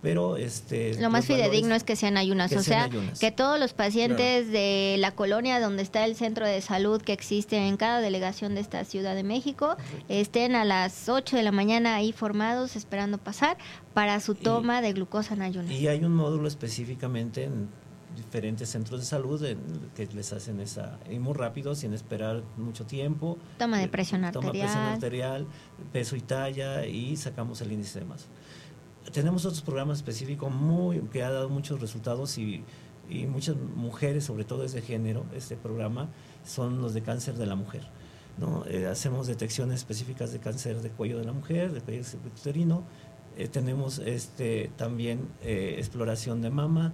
pero 0.03 0.37
este 0.37 0.95
Lo 1.01 1.11
más 1.11 1.25
fidedigno 1.27 1.75
es 1.75 1.83
que 1.85 1.97
sean 1.97 2.17
ayunas, 2.17 2.51
que 2.51 2.59
o 2.59 2.63
sea, 2.63 2.85
ayunas. 2.85 3.19
que 3.19 3.31
todos 3.33 3.59
los 3.59 3.73
pacientes 3.73 4.51
de 4.51 4.97
la 4.99 5.11
colonia 5.13 5.59
donde 5.61 5.83
está 5.83 6.05
el 6.05 6.15
centro 6.17 6.47
de 6.47 6.61
salud 6.61 7.01
que 7.03 7.13
existe 7.13 7.57
en 7.57 7.77
cada 7.77 8.01
delegación 8.01 8.55
de 8.55 8.61
esta 8.61 8.85
Ciudad 8.85 9.15
de 9.15 9.23
México 9.25 9.77
estén 10.09 10.55
a 10.55 10.65
las 10.65 11.09
8 11.09 11.37
de 11.37 11.43
la 11.43 11.53
mañana 11.53 11.97
ahí 11.97 12.13
formados 12.13 12.77
esperando 12.77 13.19
pasar 13.19 13.57
para 13.95 14.21
su 14.21 14.35
toma 14.35 14.81
de 14.83 14.93
glucosa 14.93 15.35
en 15.35 15.43
ayunas. 15.43 15.73
Y 15.73 15.89
hay 15.89 16.05
un 16.05 16.15
módulo 16.15 16.47
específicamente 16.49 17.45
en 17.45 17.69
diferentes 18.17 18.71
centros 18.71 19.01
de 19.01 19.05
salud 19.07 19.45
en- 19.45 19.59
que 19.95 20.07
les 20.07 20.33
hacen 20.33 20.59
esa 20.61 20.99
y 21.11 21.19
muy 21.19 21.35
rápido 21.35 21.75
sin 21.75 21.93
esperar 21.93 22.43
mucho 22.57 22.87
tiempo 22.87 23.37
Toma 23.59 23.77
de 23.79 23.85
Eh, 23.85 23.89
presión 23.89 24.23
toma 24.33 24.51
presión 24.53 24.69
arterial. 24.71 24.93
arterial, 24.95 25.47
peso 25.93 26.17
y 26.17 26.21
talla 26.23 26.87
y 26.87 27.17
sacamos 27.17 27.61
el 27.61 27.73
índice 27.73 27.99
de 28.01 28.07
masa. 28.07 28.25
Tenemos 29.13 29.45
otros 29.45 29.63
programas 29.63 29.99
específicos 29.99 30.53
muy 30.53 31.01
que 31.13 31.23
ha 31.23 31.31
dado 31.31 31.49
muchos 31.49 31.81
resultados 31.81 32.39
y, 32.39 32.65
y 33.09 33.27
muchas 33.27 33.57
mujeres, 33.57 34.25
sobre 34.25 34.45
todo 34.45 34.65
es 34.65 34.73
de 34.73 34.83
género, 34.83 35.25
este 35.35 35.57
programa 35.57 36.09
son 36.45 36.81
los 36.81 36.93
de 36.95 37.03
cáncer 37.03 37.35
de 37.37 37.47
la 37.47 37.55
mujer. 37.55 37.83
¿no? 38.39 38.65
Eh, 38.67 38.87
hacemos 38.87 39.27
detecciones 39.27 39.77
específicas 39.77 40.33
de 40.33 40.41
cáncer 40.41 40.83
de 40.83 40.91
cuello 40.91 41.19
de 41.19 41.25
la 41.25 41.33
mujer, 41.33 41.73
de 41.73 41.81
cuello 41.81 42.03
uterino. 42.27 42.83
Eh, 43.39 43.49
tenemos 43.49 43.99
este 43.99 44.71
también 44.77 45.29
eh, 45.43 45.77
exploración 45.79 46.43
de 46.43 46.51
mama 46.51 46.93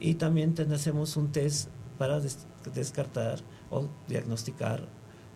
y 0.00 0.14
también 0.14 0.54
ten- 0.54 0.72
hacemos 0.72 1.16
un 1.16 1.32
test 1.32 1.68
para 1.98 2.20
des- 2.20 2.46
descartar 2.74 3.40
o 3.70 3.88
diagnosticar 4.08 4.86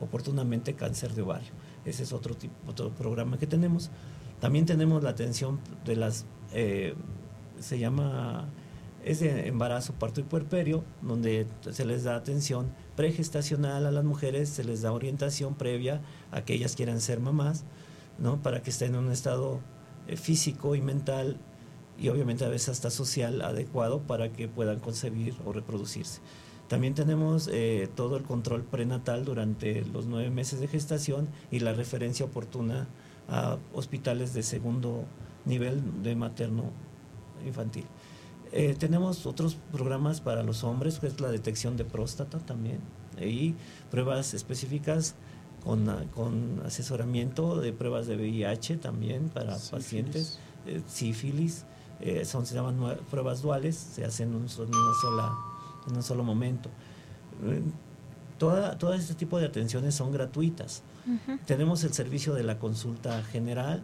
oportunamente 0.01 0.74
cáncer 0.74 1.14
de 1.14 1.22
ovario. 1.22 1.51
Ese 1.85 2.03
es 2.03 2.12
otro 2.12 2.37
tipo, 2.37 2.55
otro 2.68 2.91
programa 2.91 3.39
que 3.39 3.47
tenemos. 3.47 3.91
También 4.41 4.66
tenemos 4.66 5.03
la 5.03 5.11
atención 5.11 5.59
de 5.84 5.97
las, 5.97 6.24
eh, 6.53 6.95
se 7.59 7.78
llama, 7.78 8.49
es 9.05 9.20
de 9.20 9.49
embarazo, 9.49 9.95
parto 9.95 10.20
y 10.20 10.24
puerperio, 10.24 10.84
donde 11.03 11.47
se 11.70 11.84
les 11.84 12.05
da 12.05 12.16
atención 12.16 12.72
pregestacional 12.97 13.86
a 13.86 13.91
las 13.91 14.05
mujeres, 14.05 14.49
se 14.49 14.64
les 14.64 14.82
da 14.82 14.93
orientación 14.93 15.55
previa 15.55 16.01
a 16.30 16.43
que 16.43 16.55
ellas 16.55 16.76
quieran 16.76 17.01
ser 17.01 17.20
mamás, 17.20 17.64
¿no? 18.18 18.41
Para 18.43 18.62
que 18.62 18.70
estén 18.70 18.95
en 18.95 19.01
un 19.01 19.12
estado 19.12 19.61
eh, 20.07 20.16
físico 20.16 20.74
y 20.74 20.82
mental 20.82 21.39
y 21.99 22.09
obviamente 22.09 22.45
a 22.45 22.49
veces 22.49 22.68
hasta 22.70 22.91
social 22.91 23.43
adecuado 23.43 24.01
para 24.01 24.32
que 24.32 24.47
puedan 24.47 24.78
concebir 24.78 25.34
o 25.45 25.53
reproducirse. 25.53 26.20
También 26.68 26.95
tenemos 26.95 27.49
eh, 27.51 27.89
todo 27.95 28.16
el 28.16 28.24
control 28.24 28.62
prenatal 28.62 29.24
durante 29.24 29.84
los 29.86 30.07
nueve 30.07 30.30
meses 30.30 30.61
de 30.61 30.68
gestación 30.68 31.28
y 31.51 31.61
la 31.61 31.72
referencia 31.72 32.26
oportuna 32.26 32.89
a 33.29 33.59
hospitales 33.74 34.35
de 34.35 34.43
segundo 34.43 35.05
nivel 35.45 36.03
de 36.03 36.16
materno 36.16 36.64
infantil. 37.47 37.85
Eh, 38.53 38.74
tenemos 38.79 39.26
otros 39.26 39.57
programas 39.72 40.20
para 40.20 40.43
los 40.43 40.64
hombres, 40.64 40.99
que 40.99 41.07
es 41.07 41.20
la 41.20 41.31
detección 41.31 41.76
de 41.76 41.85
próstata 41.85 42.39
también, 42.39 42.81
y 43.20 43.55
pruebas 43.91 44.33
específicas 44.33 45.14
con, 45.62 45.87
con 46.14 46.62
asesoramiento 46.64 47.61
de 47.61 47.72
pruebas 47.72 48.07
de 48.07 48.16
VIH 48.16 48.79
también 48.79 49.29
para 49.29 49.57
pacientes, 49.70 50.39
eh, 50.66 50.81
sífilis, 50.87 51.64
eh, 52.01 52.24
son, 52.24 52.47
se 52.47 52.55
llaman 52.55 52.76
pruebas 53.11 53.43
duales, 53.43 53.76
se 53.76 54.05
hacen 54.05 54.31
en 54.31 54.37
un, 54.37 54.49
so- 54.49 54.62
en 54.62 54.70
una 54.70 54.95
sola, 55.03 55.33
en 55.91 55.97
un 55.97 56.03
solo 56.03 56.22
momento. 56.24 56.70
Toda, 58.39 58.78
todo 58.78 58.95
este 58.95 59.14
tipo 59.14 59.39
de 59.39 59.47
atenciones 59.47 59.95
son 59.95 60.12
gratuitas. 60.12 60.82
Tenemos 61.47 61.82
el 61.84 61.93
servicio 61.93 62.34
de 62.34 62.43
la 62.45 62.59
consulta 62.59 63.22
general, 63.24 63.82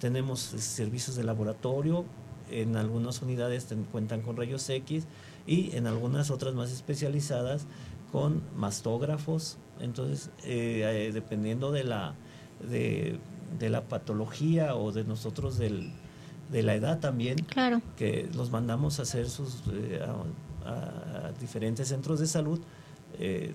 tenemos 0.00 0.40
servicios 0.40 1.14
de 1.16 1.24
laboratorio, 1.24 2.04
en 2.50 2.76
algunas 2.76 3.22
unidades 3.22 3.66
ten- 3.66 3.84
cuentan 3.84 4.22
con 4.22 4.36
rayos 4.36 4.68
X 4.70 5.04
y 5.46 5.74
en 5.76 5.86
algunas 5.86 6.30
otras 6.30 6.54
más 6.54 6.70
especializadas 6.72 7.66
con 8.12 8.42
mastógrafos. 8.56 9.58
Entonces, 9.80 10.30
eh, 10.44 10.82
eh, 11.08 11.12
dependiendo 11.12 11.70
de 11.72 11.84
la, 11.84 12.14
de, 12.68 13.18
de 13.58 13.68
la 13.70 13.82
patología 13.82 14.74
o 14.76 14.92
de 14.92 15.04
nosotros 15.04 15.58
del, 15.58 15.92
de 16.50 16.62
la 16.62 16.74
edad 16.74 16.98
también, 17.00 17.38
Claro. 17.40 17.82
que 17.96 18.28
los 18.34 18.50
mandamos 18.50 18.98
a 18.98 19.02
hacer 19.02 19.28
sus 19.28 19.62
eh, 19.72 20.00
a, 20.64 21.30
diferentes 21.40 21.88
centros 21.88 22.18
de 22.20 22.26
salud 22.26 22.60
eh, 23.18 23.54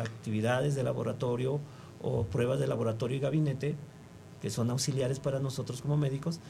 actividades 0.00 0.74
de 0.74 0.82
laboratorio 0.82 1.60
o 2.02 2.24
pruebas 2.24 2.58
de 2.60 2.66
laboratorio 2.66 3.16
y 3.16 3.20
gabinete 3.20 3.76
que 4.42 4.50
son 4.50 4.70
auxiliares 4.70 5.20
para 5.20 5.38
nosotros 5.38 5.80
como 5.80 5.96
médicos 5.96 6.40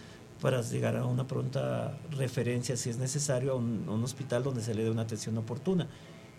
para 0.41 0.63
llegar 0.63 0.97
a 0.97 1.07
una 1.07 1.27
pronta 1.27 1.97
referencia 2.11 2.77
si 2.77 2.91
es 2.91 2.99
necesario 2.99 3.53
a 3.53 3.55
un, 3.55 3.85
a 3.89 3.93
un 3.93 4.03
hospital 4.03 4.43
donde 4.43 4.63
se 4.63 4.75
le 4.75 4.83
dé 4.83 4.91
una 4.91 5.03
atención 5.03 5.39
oportuna. 5.39 5.89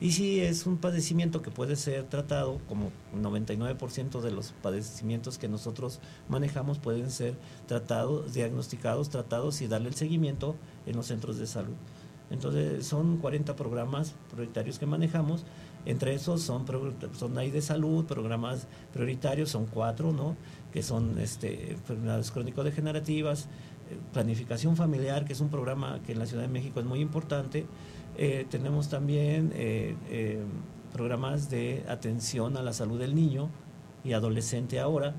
Y 0.02 0.12
si 0.12 0.42
es 0.42 0.66
un 0.66 0.78
padecimiento 0.78 1.42
que 1.42 1.52
puede 1.52 1.78
ser 1.78 2.04
tratado, 2.04 2.60
como 2.68 2.92
99% 3.16 4.20
de 4.20 4.32
los 4.32 4.52
padecimientos 4.62 5.38
que 5.38 5.48
nosotros 5.48 6.02
manejamos 6.28 6.80
pueden 6.80 7.10
ser 7.10 7.38
tratados, 7.66 8.34
diagnosticados, 8.34 9.10
tratados 9.10 9.62
y 9.62 9.68
darle 9.68 9.88
el 9.88 9.96
seguimiento 9.96 10.58
en 10.86 10.98
los 10.98 11.08
centros 11.08 11.38
de 11.38 11.48
salud. 11.48 11.76
Entonces 12.32 12.86
son 12.86 13.18
40 13.18 13.56
programas 13.56 14.16
prioritarios 14.32 14.80
que 14.80 14.86
manejamos. 14.86 15.46
Entre 15.86 16.14
esos 16.16 16.42
son, 16.42 16.66
son 17.14 17.38
ahí 17.38 17.52
de 17.52 17.62
salud, 17.62 18.06
programas 18.06 18.68
prioritarios, 18.92 19.50
son 19.50 19.68
cuatro, 19.68 20.12
¿no? 20.12 20.36
Que 20.74 20.82
son 20.82 21.20
este, 21.20 21.74
enfermedades 21.74 22.32
crónico-degenerativas, 22.32 23.44
eh, 23.92 23.98
planificación 24.12 24.76
familiar, 24.76 25.26
que 25.26 25.34
es 25.34 25.42
un 25.42 25.50
programa 25.50 26.00
que 26.04 26.14
en 26.14 26.20
la 26.20 26.26
Ciudad 26.26 26.42
de 26.42 26.50
México 26.50 26.80
es 26.80 26.86
muy 26.86 27.02
importante. 27.02 27.68
Eh, 28.18 28.46
tenemos 28.50 28.90
también 28.90 29.52
eh, 29.54 29.96
eh, 30.10 30.42
programas 30.94 31.50
de 31.50 31.84
atención 31.90 32.56
a 32.56 32.64
la 32.64 32.72
salud 32.72 32.98
del 32.98 33.14
niño 33.14 33.50
y 34.06 34.14
adolescente 34.14 34.80
ahora, 34.80 35.16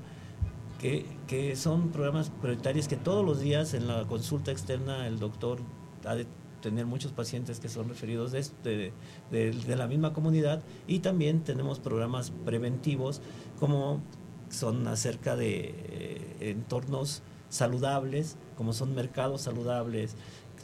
que, 0.79 1.05
que 1.27 1.55
son 1.55 1.89
programas 1.89 2.31
prioritarios 2.41 2.87
que 2.87 2.95
todos 2.95 3.23
los 3.23 3.39
días 3.39 3.73
en 3.75 3.87
la 3.87 4.05
consulta 4.05 4.51
externa 4.51 5.07
el 5.07 5.19
doctor 5.19 5.59
ha 6.05 6.15
de 6.15 6.25
tener 6.61 6.85
muchos 6.85 7.11
pacientes 7.11 7.59
que 7.59 7.69
son 7.69 7.89
referidos 7.89 8.31
de, 8.31 8.91
de- 9.31 9.51
de 9.51 9.75
la 9.75 9.87
misma 9.87 10.13
comunidad 10.13 10.61
y 10.87 10.99
también 10.99 11.43
tenemos 11.43 11.79
programas 11.79 12.31
preventivos 12.45 13.21
como 13.59 14.01
son 14.49 14.87
acerca 14.87 15.35
de 15.35 15.73
eh, 15.75 16.35
entornos 16.51 17.21
saludables, 17.49 18.37
como 18.57 18.73
son 18.73 18.93
mercados 18.95 19.41
saludables, 19.41 20.15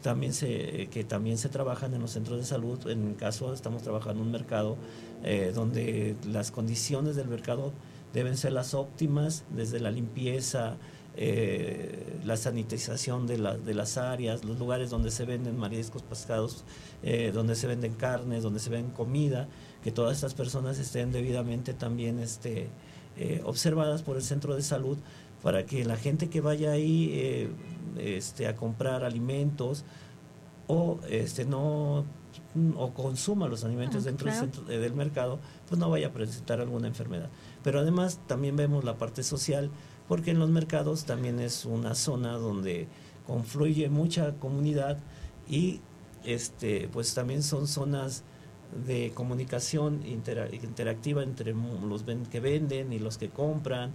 también 0.02 0.34
se, 0.34 0.90
que 0.92 1.04
también 1.04 1.38
se 1.38 1.48
trabajan 1.50 1.94
en 1.94 2.02
los 2.02 2.12
centros 2.12 2.38
de 2.38 2.46
salud. 2.46 2.88
En 2.88 3.08
mi 3.10 3.14
caso, 3.14 3.54
estamos 3.54 3.84
trabajando 3.84 4.22
en 4.22 4.26
un 4.28 4.32
mercado 4.32 4.76
eh, 5.24 5.52
donde 5.56 6.16
las 6.30 6.52
condiciones 6.52 7.16
del 7.16 7.28
mercado 7.30 7.72
deben 8.14 8.36
ser 8.38 8.52
las 8.52 8.74
óptimas, 8.74 9.44
desde 9.56 9.80
la 9.80 9.92
limpieza, 9.92 10.76
eh, 11.16 12.20
la 12.26 12.38
sanitización 12.38 13.28
de, 13.28 13.38
la- 13.38 13.58
de 13.58 13.74
las 13.74 13.98
áreas, 13.98 14.44
los 14.44 14.58
lugares 14.60 14.90
donde 14.90 15.12
se 15.12 15.26
venden 15.26 15.58
mariscos, 15.58 16.02
pescados, 16.02 16.64
eh, 17.04 17.32
donde 17.34 17.56
se 17.56 17.68
venden 17.68 17.94
carnes, 17.94 18.44
donde 18.44 18.60
se 18.60 18.70
venden 18.70 18.92
comida, 18.92 19.48
que 19.84 19.92
todas 19.92 20.16
estas 20.16 20.34
personas 20.34 20.80
estén 20.80 21.12
debidamente 21.12 21.74
también 21.74 22.20
este, 22.20 22.68
eh, 23.18 23.42
observadas 23.46 24.02
por 24.02 24.16
el 24.18 24.24
centro 24.24 24.56
de 24.56 24.62
salud 24.64 24.98
para 25.44 25.66
que 25.66 25.84
la 25.86 25.98
gente 25.98 26.30
que 26.30 26.40
vaya 26.42 26.72
ahí 26.72 27.50
este, 27.98 28.48
a 28.48 28.56
comprar 28.56 29.04
alimentos 29.04 29.84
o 30.68 31.00
este 31.10 31.46
no 31.46 32.06
o 32.78 32.92
consuma 32.94 33.48
los 33.48 33.64
alimentos 33.64 34.04
Ah, 34.04 34.06
dentro 34.06 34.26
claro. 34.26 34.42
del, 34.42 34.52
centro- 34.54 34.80
del 34.80 34.94
mercado, 34.94 35.40
pues 35.68 35.80
no 35.80 35.90
vaya 35.90 36.08
a 36.08 36.12
presentar 36.12 36.62
alguna 36.62 36.88
enfermedad. 36.88 37.30
Pero 37.64 37.80
además 37.80 38.20
también 38.28 38.56
vemos 38.56 38.84
la 38.84 38.98
parte 38.98 39.22
social, 39.24 39.70
porque 40.08 40.32
en 40.32 40.40
los 40.40 40.50
mercados 40.50 41.06
también 41.06 41.40
es 41.40 41.66
una 41.66 41.96
zona 41.96 42.34
donde 42.34 42.88
confluye 43.26 43.90
mucha 43.90 44.34
comunidad 44.34 44.98
y 45.50 45.80
este 46.24 46.90
pues 46.92 47.14
también 47.14 47.44
son 47.44 47.68
zonas 47.68 48.24
de 48.86 49.12
comunicación 49.14 50.02
intera- 50.06 50.50
interactiva 50.54 51.24
entre 51.24 51.54
los 51.54 52.04
que 52.32 52.40
venden 52.40 52.92
y 52.92 53.00
los 53.00 53.18
que 53.18 53.30
compran. 53.30 53.92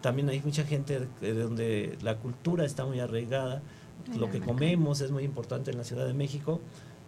También 0.00 0.28
hay 0.28 0.40
mucha 0.44 0.64
gente 0.64 1.08
de 1.20 1.34
donde 1.34 1.98
la 2.02 2.18
cultura 2.18 2.64
está 2.64 2.84
muy 2.84 3.00
arraigada, 3.00 3.62
lo 4.16 4.30
que 4.30 4.40
comemos 4.40 5.00
es 5.00 5.10
muy 5.10 5.24
importante 5.24 5.70
en 5.70 5.78
la 5.78 5.84
Ciudad 5.84 6.06
de 6.06 6.14
México. 6.14 6.60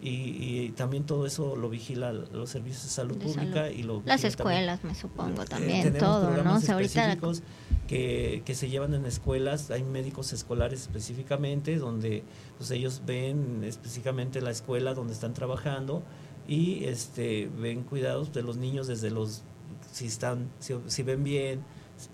Y, 0.03 0.09
y 0.09 0.69
también 0.75 1.03
todo 1.05 1.27
eso 1.27 1.55
lo 1.55 1.69
vigila 1.69 2.11
los 2.11 2.49
servicios 2.49 2.83
de 2.83 2.89
salud 2.89 3.17
De 3.17 3.25
pública 3.25 3.65
salud. 3.65 3.77
y 3.77 3.83
lo 3.83 4.01
Las 4.03 4.03
vigila 4.03 4.15
también- 4.15 4.27
escuelas, 4.27 4.83
me 4.83 4.95
supongo, 4.95 5.43
Eh, 5.43 5.45
también, 5.47 5.93
todo, 5.99 6.43
¿no? 6.43 6.55
O 6.55 6.59
sea, 6.59 6.73
ahorita 6.73 7.01
específicos 7.13 7.43
que, 7.87 8.41
que 8.43 8.55
se 8.55 8.69
llevan 8.69 8.95
en 8.95 9.05
escuelas, 9.05 9.69
hay 9.69 9.83
médicos 9.83 10.33
escolares 10.33 10.81
específicamente, 10.81 11.77
donde 11.77 12.23
pues 12.57 12.71
ellos 12.71 13.03
ven 13.05 13.63
específicamente 13.63 14.41
la 14.41 14.49
escuela 14.49 14.95
donde 14.95 15.13
están 15.13 15.33
trabajando 15.35 16.01
y 16.47 16.85
este 16.85 17.51
ven 17.59 17.83
cuidados 17.83 18.33
de 18.33 18.41
los 18.41 18.57
niños 18.57 18.87
desde 18.87 19.11
los 19.11 19.43
si 19.91 20.07
están 20.07 20.49
si, 20.59 20.73
si 20.87 21.03
ven 21.03 21.23
bien 21.23 21.61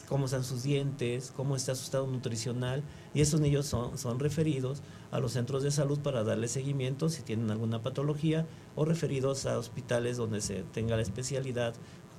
cómo 0.10 0.26
están 0.26 0.44
sus 0.44 0.64
dientes 0.64 1.32
cómo 1.36 1.56
está 1.56 1.74
su 1.76 1.84
estado 1.86 2.06
nutricional 2.08 2.84
y 3.14 3.22
esos 3.22 3.40
niños 3.40 3.66
son, 3.68 3.98
son 3.98 4.20
referidos 4.20 4.82
a 5.12 5.20
los 5.20 5.34
centros 5.34 5.64
de 5.64 5.72
salud 5.72 6.00
para 6.00 6.24
darle 6.24 6.48
seguimiento 6.48 7.10
si 7.10 7.22
tienen 7.22 7.52
alguna 7.52 7.82
patología 7.82 8.46
o 8.76 8.86
referidos 8.86 9.46
a 9.46 9.58
hospitales 9.58 10.18
donde 10.18 10.42
se 10.42 10.64
tenga 10.74 10.96
la 10.96 11.02
especialidad 11.02 11.74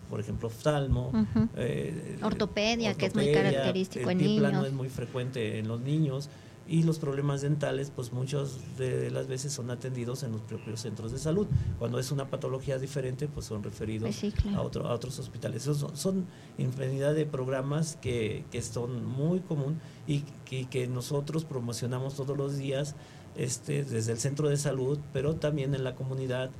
por 0.08 0.20
ejemplo 0.20 0.48
oftalmo 0.48 1.12
eh, 1.56 2.18
Ortopedia, 2.22 2.94
que 2.94 3.06
es 3.06 3.14
muy 3.14 3.32
característico 3.32 4.08
el 4.10 4.20
en 4.20 4.26
pie 4.26 4.38
plano 4.38 4.58
niños. 4.58 4.66
es 4.68 4.72
muy 4.72 4.88
frecuente 4.88 5.58
en 5.58 5.68
los 5.68 5.80
niños 5.80 6.30
y 6.68 6.82
los 6.82 6.98
problemas 6.98 7.40
dentales, 7.40 7.90
pues 7.94 8.12
muchas 8.12 8.58
de 8.76 9.10
las 9.10 9.26
veces 9.26 9.52
son 9.52 9.70
atendidos 9.70 10.22
en 10.22 10.32
los 10.32 10.42
propios 10.42 10.80
centros 10.80 11.12
de 11.12 11.18
salud. 11.18 11.46
Cuando 11.78 11.98
es 11.98 12.12
una 12.12 12.28
patología 12.28 12.78
diferente, 12.78 13.26
pues 13.26 13.46
son 13.46 13.62
referidos 13.62 14.08
Pues 14.08 14.16
sí, 14.16 14.30
claro. 14.32 14.58
a, 14.58 14.62
otro- 14.62 14.86
a 14.86 14.92
otros 14.94 15.18
hospitales. 15.18 15.62
Son, 15.62 15.96
son 15.96 16.26
infinidad 16.58 17.14
de 17.14 17.24
programas 17.24 17.96
que, 18.02 18.44
que 18.50 18.60
son 18.62 19.04
muy 19.06 19.40
común 19.40 19.80
y 20.06 20.24
que, 20.44 20.66
que 20.68 20.86
nosotros 20.88 21.44
promocionamos 21.44 22.14
todos 22.14 22.36
los 22.36 22.58
días 22.58 22.94
este, 23.36 23.84
desde 23.84 24.12
el 24.12 24.18
centro 24.18 24.48
de 24.48 24.56
salud, 24.58 24.98
pero 25.12 25.36
también 25.36 25.74
en 25.74 25.84
la 25.84 25.94
comunidad, 25.94 26.50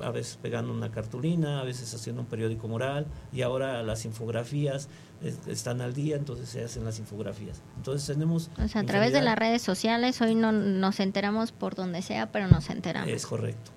a 0.00 0.10
veces 0.10 0.36
pegando 0.42 0.72
una 0.72 0.90
cartulina, 0.90 1.60
a 1.60 1.64
veces 1.64 1.94
haciendo 1.94 2.22
un 2.22 2.26
periódico 2.28 2.66
moral 2.66 3.06
y 3.32 3.42
ahora 3.42 3.82
las 3.84 4.04
infografías 4.04 4.88
es- 5.22 5.46
están 5.46 5.80
al 5.80 5.92
día, 5.94 6.16
entonces 6.16 6.48
se 6.48 6.64
hacen 6.64 6.84
las 6.84 6.98
infografías. 6.98 7.60
Entonces 7.76 8.06
tenemos... 8.06 8.50
O 8.62 8.68
sea, 8.68 8.80
a 8.82 8.84
través 8.84 9.12
de 9.12 9.20
las 9.22 9.36
redes 9.38 9.62
sociales, 9.62 10.20
hoy 10.20 10.34
no 10.34 10.52
nos 10.52 11.00
enteramos 11.00 11.52
por 11.52 11.74
donde 11.74 12.02
sea, 12.02 12.30
pero 12.32 12.48
nos 12.48 12.70
enteramos. 12.70 13.10
Es 13.10 13.26
correcto. 13.26 13.70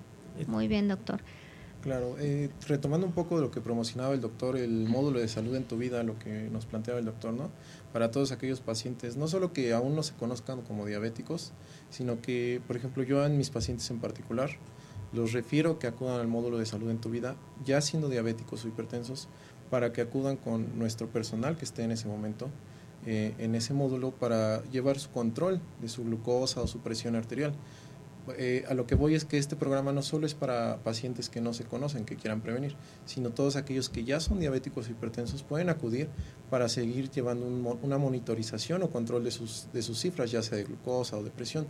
Muy 0.46 0.68
bien, 0.68 0.88
doctor. 0.88 1.20
Claro, 1.82 2.16
eh, 2.18 2.48
retomando 2.66 3.06
un 3.06 3.12
poco 3.12 3.36
de 3.36 3.42
lo 3.42 3.50
que 3.50 3.60
promocionaba 3.60 4.14
el 4.14 4.22
doctor, 4.22 4.56
el 4.56 4.88
módulo 4.88 5.20
de 5.20 5.28
salud 5.28 5.54
en 5.54 5.64
tu 5.64 5.76
vida, 5.76 6.02
lo 6.02 6.18
que 6.18 6.48
nos 6.50 6.64
planteaba 6.64 6.98
el 6.98 7.04
doctor, 7.04 7.34
¿no? 7.34 7.50
Para 7.92 8.10
todos 8.10 8.32
aquellos 8.32 8.60
pacientes, 8.62 9.16
no 9.18 9.28
solo 9.28 9.52
que 9.52 9.74
aún 9.74 9.94
no 9.94 10.02
se 10.02 10.14
conozcan 10.14 10.62
como 10.62 10.86
diabéticos, 10.86 11.52
sino 11.90 12.22
que, 12.22 12.62
por 12.66 12.76
ejemplo, 12.78 13.02
yo 13.02 13.24
en 13.26 13.36
mis 13.36 13.50
pacientes 13.50 13.90
en 13.90 13.98
particular, 14.00 14.48
los 15.12 15.32
refiero 15.34 15.78
que 15.78 15.86
acudan 15.86 16.18
al 16.20 16.26
módulo 16.26 16.56
de 16.56 16.64
salud 16.64 16.88
en 16.90 16.98
tu 16.98 17.10
vida, 17.10 17.36
ya 17.66 17.82
siendo 17.82 18.08
diabéticos 18.08 18.64
o 18.64 18.68
hipertensos, 18.68 19.28
para 19.70 19.92
que 19.92 20.00
acudan 20.00 20.36
con 20.36 20.78
nuestro 20.78 21.08
personal 21.08 21.56
que 21.56 21.64
esté 21.64 21.82
en 21.82 21.90
ese 21.90 22.08
momento, 22.08 22.48
eh, 23.06 23.34
en 23.38 23.54
ese 23.54 23.74
módulo, 23.74 24.12
para 24.12 24.62
llevar 24.70 24.98
su 24.98 25.10
control 25.10 25.60
de 25.80 25.88
su 25.88 26.04
glucosa 26.04 26.60
o 26.60 26.66
su 26.66 26.80
presión 26.80 27.16
arterial. 27.16 27.54
Eh, 28.38 28.64
a 28.68 28.74
lo 28.74 28.86
que 28.86 28.94
voy 28.94 29.14
es 29.14 29.26
que 29.26 29.36
este 29.36 29.54
programa 29.54 29.92
no 29.92 30.00
solo 30.00 30.24
es 30.24 30.34
para 30.34 30.78
pacientes 30.78 31.28
que 31.28 31.42
no 31.42 31.52
se 31.52 31.64
conocen, 31.64 32.06
que 32.06 32.16
quieran 32.16 32.40
prevenir, 32.40 32.74
sino 33.04 33.30
todos 33.30 33.56
aquellos 33.56 33.90
que 33.90 34.04
ya 34.04 34.18
son 34.18 34.40
diabéticos 34.40 34.88
o 34.88 34.90
hipertensos 34.90 35.42
pueden 35.42 35.68
acudir 35.68 36.08
para 36.48 36.70
seguir 36.70 37.10
llevando 37.10 37.46
un 37.46 37.78
una 37.82 37.98
monitorización 37.98 38.82
o 38.82 38.90
control 38.90 39.24
de 39.24 39.30
sus, 39.30 39.66
de 39.72 39.82
sus 39.82 40.00
cifras, 40.00 40.30
ya 40.30 40.42
sea 40.42 40.56
de 40.56 40.64
glucosa 40.64 41.18
o 41.18 41.22
de 41.22 41.30
presión. 41.30 41.66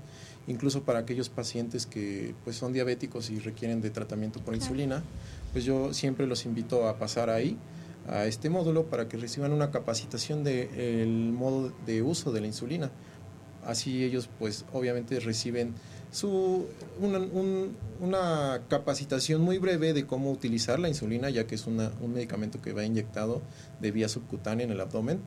Incluso 0.46 0.84
para 0.84 1.00
aquellos 1.00 1.28
pacientes 1.28 1.86
que 1.86 2.34
pues, 2.44 2.56
son 2.56 2.72
diabéticos 2.72 3.30
y 3.30 3.40
requieren 3.40 3.80
de 3.80 3.90
tratamiento 3.90 4.40
por 4.40 4.54
insulina, 4.54 5.02
pues 5.52 5.64
yo 5.64 5.92
siempre 5.92 6.26
los 6.26 6.44
invito 6.46 6.86
a 6.86 6.98
pasar 6.98 7.30
ahí 7.30 7.56
a 8.08 8.26
este 8.26 8.50
módulo 8.50 8.84
para 8.86 9.08
que 9.08 9.16
reciban 9.16 9.52
una 9.52 9.70
capacitación 9.70 10.44
del 10.44 11.32
modo 11.32 11.72
de 11.86 12.02
uso 12.02 12.32
de 12.32 12.40
la 12.40 12.46
insulina. 12.46 12.90
Así 13.64 14.04
ellos 14.04 14.28
pues 14.38 14.66
obviamente 14.74 15.18
reciben 15.20 15.72
su 16.10 16.66
una, 17.00 17.18
un- 17.18 17.74
una 18.00 18.60
capacitación 18.68 19.40
muy 19.40 19.56
breve 19.58 19.94
de 19.94 20.06
cómo 20.06 20.30
utilizar 20.30 20.78
la 20.78 20.88
insulina 20.88 21.30
ya 21.30 21.46
que 21.46 21.54
es 21.54 21.66
un 21.66 21.78
medicamento 22.12 22.60
que 22.60 22.72
va 22.74 22.84
inyectado 22.84 23.40
de 23.80 23.90
vía 23.90 24.08
subcutánea 24.08 24.64
en 24.66 24.70
el 24.72 24.80
abdomen 24.80 25.20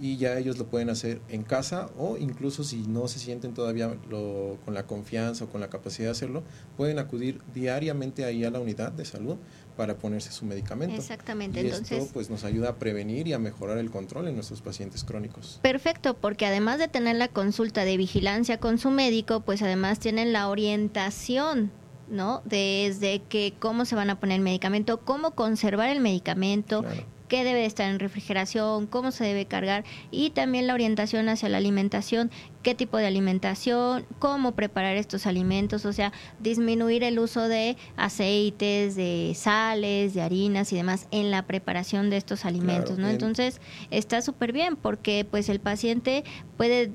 y 0.00 0.16
ya 0.16 0.38
ellos 0.38 0.56
lo 0.56 0.64
pueden 0.66 0.88
hacer 0.88 1.20
en 1.28 1.42
casa 1.42 1.90
o 1.98 2.16
incluso 2.16 2.64
si 2.64 2.78
no 2.88 3.06
se 3.08 3.18
sienten 3.18 3.52
todavía 3.52 3.94
con 4.64 4.72
la 4.72 4.86
confianza 4.86 5.44
o 5.44 5.48
con 5.48 5.60
la 5.60 5.68
capacidad 5.68 6.06
de 6.08 6.12
hacerlo, 6.12 6.42
pueden 6.78 6.98
acudir 6.98 7.42
diariamente 7.54 8.24
ahí 8.24 8.42
a 8.44 8.50
la 8.50 8.60
unidad 8.60 8.92
de 8.92 9.04
salud 9.04 9.36
para 9.76 9.96
ponerse 9.96 10.32
su 10.32 10.44
medicamento. 10.44 10.96
Exactamente, 10.96 11.60
Y 11.62 11.66
entonces- 11.66 11.98
esto 12.02 12.12
pues 12.12 12.30
nos 12.30 12.44
ayuda 12.44 12.70
a 12.70 12.74
prevenir 12.76 13.26
y 13.28 13.32
a 13.32 13.38
mejorar 13.38 13.78
el 13.78 13.90
control 13.90 14.28
en 14.28 14.34
nuestros 14.34 14.60
pacientes 14.60 15.04
crónicos. 15.04 15.58
Perfecto, 15.62 16.14
porque 16.14 16.46
además 16.46 16.78
de 16.78 16.88
tener 16.88 17.16
la 17.16 17.28
consulta 17.28 17.84
de 17.84 17.96
vigilancia 17.96 18.58
con 18.58 18.78
su 18.78 18.90
médico, 18.90 19.40
pues 19.40 19.62
además 19.62 19.98
tienen 19.98 20.32
la 20.32 20.48
orientación, 20.48 21.70
¿no? 22.08 22.42
Desde 22.44 23.22
que 23.28 23.54
cómo 23.58 23.84
se 23.84 23.94
van 23.94 24.10
a 24.10 24.18
poner 24.20 24.36
el 24.36 24.42
medicamento, 24.42 25.00
cómo 25.00 25.32
conservar 25.32 25.88
el 25.90 26.00
medicamento, 26.00 26.82
Claro. 26.82 27.04
Qué 27.30 27.44
debe 27.44 27.64
estar 27.64 27.88
en 27.88 27.98
refrigeración, 28.00 28.86
cómo 28.88 29.12
se 29.12 29.24
debe 29.24 29.46
cargar 29.46 29.84
y 30.10 30.30
también 30.30 30.66
la 30.66 30.74
orientación 30.74 31.28
hacia 31.30 31.48
la 31.48 31.58
alimentación, 31.58 32.30
qué 32.64 32.74
tipo 32.74 32.98
de 32.98 33.06
alimentación, 33.06 34.04
cómo 34.18 34.52
preparar 34.52 34.96
estos 34.96 35.26
alimentos, 35.26 35.86
o 35.86 35.92
sea, 35.92 36.12
disminuir 36.40 37.04
el 37.04 37.18
uso 37.20 37.46
de 37.48 37.76
aceites, 37.96 38.96
de 38.96 39.32
sales, 39.36 40.12
de 40.12 40.22
harinas 40.22 40.72
y 40.72 40.76
demás 40.76 41.06
en 41.12 41.30
la 41.30 41.46
preparación 41.46 42.10
de 42.10 42.16
estos 42.16 42.44
alimentos, 42.44 42.96
Claro, 42.96 43.00
¿no? 43.02 43.06
en- 43.08 43.12
Entonces, 43.14 43.60
está 43.90 44.20
súper 44.22 44.52
bien 44.52 44.74
porque 44.76 45.24
pues 45.30 45.48
el 45.48 45.60
paciente 45.60 46.24
puede 46.56 46.90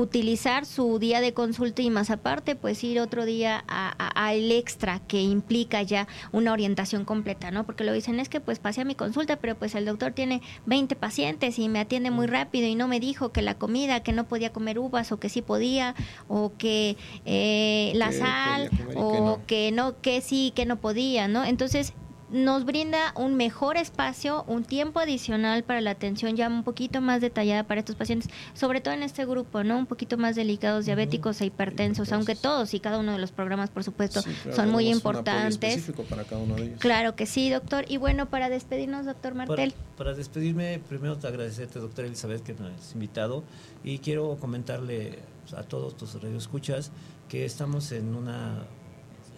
utilizar 0.00 0.66
su 0.66 0.98
día 0.98 1.22
de 1.22 1.32
consulta 1.32 1.80
y 1.80 1.88
más 1.88 2.10
aparte 2.10 2.54
pues 2.54 2.84
ir 2.84 3.00
otro 3.00 3.24
día 3.24 3.64
a- 3.66 3.94
a- 3.98 4.28
al 4.28 4.52
extra 4.52 5.00
que 5.08 5.22
implica 5.22 5.80
ya 5.82 6.06
una 6.32 6.52
orientación 6.52 7.06
completa, 7.06 7.50
¿no? 7.50 7.64
Porque 7.64 7.82
lo 7.82 7.94
dicen 7.94 8.20
es 8.20 8.28
que 8.28 8.40
pues 8.40 8.58
pasé 8.58 8.82
a 8.82 8.84
mi 8.84 8.94
consulta 8.94 9.36
pero 9.36 9.54
pues 9.54 9.74
el 9.74 9.86
doctor 9.86 10.12
tiene 10.12 10.42
20 10.66 10.96
pacientes 10.96 11.58
y 11.58 11.70
me 11.70 11.78
atiende 11.80 12.10
muy 12.10 12.26
rápido 12.26 12.66
y 12.66 12.74
no 12.74 12.88
me 12.88 13.00
dijo 13.00 13.32
que 13.32 13.40
la 13.40 13.54
comida, 13.54 14.00
que 14.02 14.12
no 14.12 14.24
podía 14.24 14.52
comer 14.52 14.78
uvas 14.78 15.12
o 15.12 15.18
que 15.18 15.30
sí 15.30 15.40
podía 15.40 15.94
o 16.28 16.52
que 16.58 16.96
eh, 17.24 17.92
la 17.94 18.10
Que 18.10 18.18
sal 18.18 18.70
o 18.96 19.12
que 19.12 19.20
no. 19.20 19.40
que 19.46 19.72
no, 19.72 20.00
que 20.02 20.20
sí, 20.20 20.52
que 20.54 20.66
no 20.66 20.76
podía, 20.76 21.26
¿no? 21.26 21.42
Entonces 21.44 21.94
nos 22.30 22.64
brinda 22.64 23.12
un 23.14 23.36
mejor 23.36 23.76
espacio, 23.76 24.44
un 24.48 24.64
tiempo 24.64 24.98
adicional 24.98 25.62
para 25.62 25.80
la 25.80 25.92
atención 25.92 26.34
ya 26.36 26.48
un 26.48 26.64
poquito 26.64 27.00
más 27.00 27.20
detallada 27.20 27.62
para 27.64 27.80
estos 27.80 27.94
pacientes, 27.94 28.28
sobre 28.54 28.80
todo 28.80 28.94
en 28.94 29.02
este 29.04 29.24
grupo, 29.24 29.62
¿no? 29.62 29.78
Un 29.78 29.86
poquito 29.86 30.16
más 30.18 30.34
delicados, 30.34 30.86
diabéticos 30.86 31.40
e 31.40 31.46
hipertensos, 31.46 32.12
aunque 32.12 32.34
todos 32.34 32.74
y 32.74 32.80
cada 32.80 32.98
uno 32.98 33.12
de 33.12 33.18
los 33.18 33.30
programas, 33.30 33.70
por 33.70 33.84
supuesto, 33.84 34.22
Sí, 34.22 34.30
claro, 34.42 34.56
son 34.56 34.70
muy 34.70 34.88
importantes. 34.88 35.54
específico 35.74 36.02
para 36.04 36.24
cada 36.24 36.42
uno 36.42 36.56
de 36.56 36.64
ellos. 36.64 36.80
Claro 36.80 37.14
que 37.14 37.26
sí, 37.26 37.48
doctor. 37.50 37.84
Y 37.88 37.96
bueno, 37.96 38.26
para 38.26 38.48
despedirnos, 38.48 39.06
doctor 39.06 39.32
Para, 39.34 39.46
Martel. 39.46 39.74
para 39.96 40.14
despedirme, 40.14 40.80
primero 40.88 41.16
te 41.18 41.28
agradecerte, 41.28 41.78
doctora 41.78 42.08
Elizabeth, 42.08 42.42
que 42.42 42.54
me 42.54 42.68
has 42.74 42.92
invitado 42.94 43.44
y 43.84 43.98
quiero 43.98 44.36
comentarle 44.40 45.20
a 45.56 45.62
todos 45.62 45.96
tus 45.96 46.20
radioescuchas 46.20 46.90
que 47.28 47.44
estamos 47.44 47.92
en 47.92 48.14
una 48.16 48.64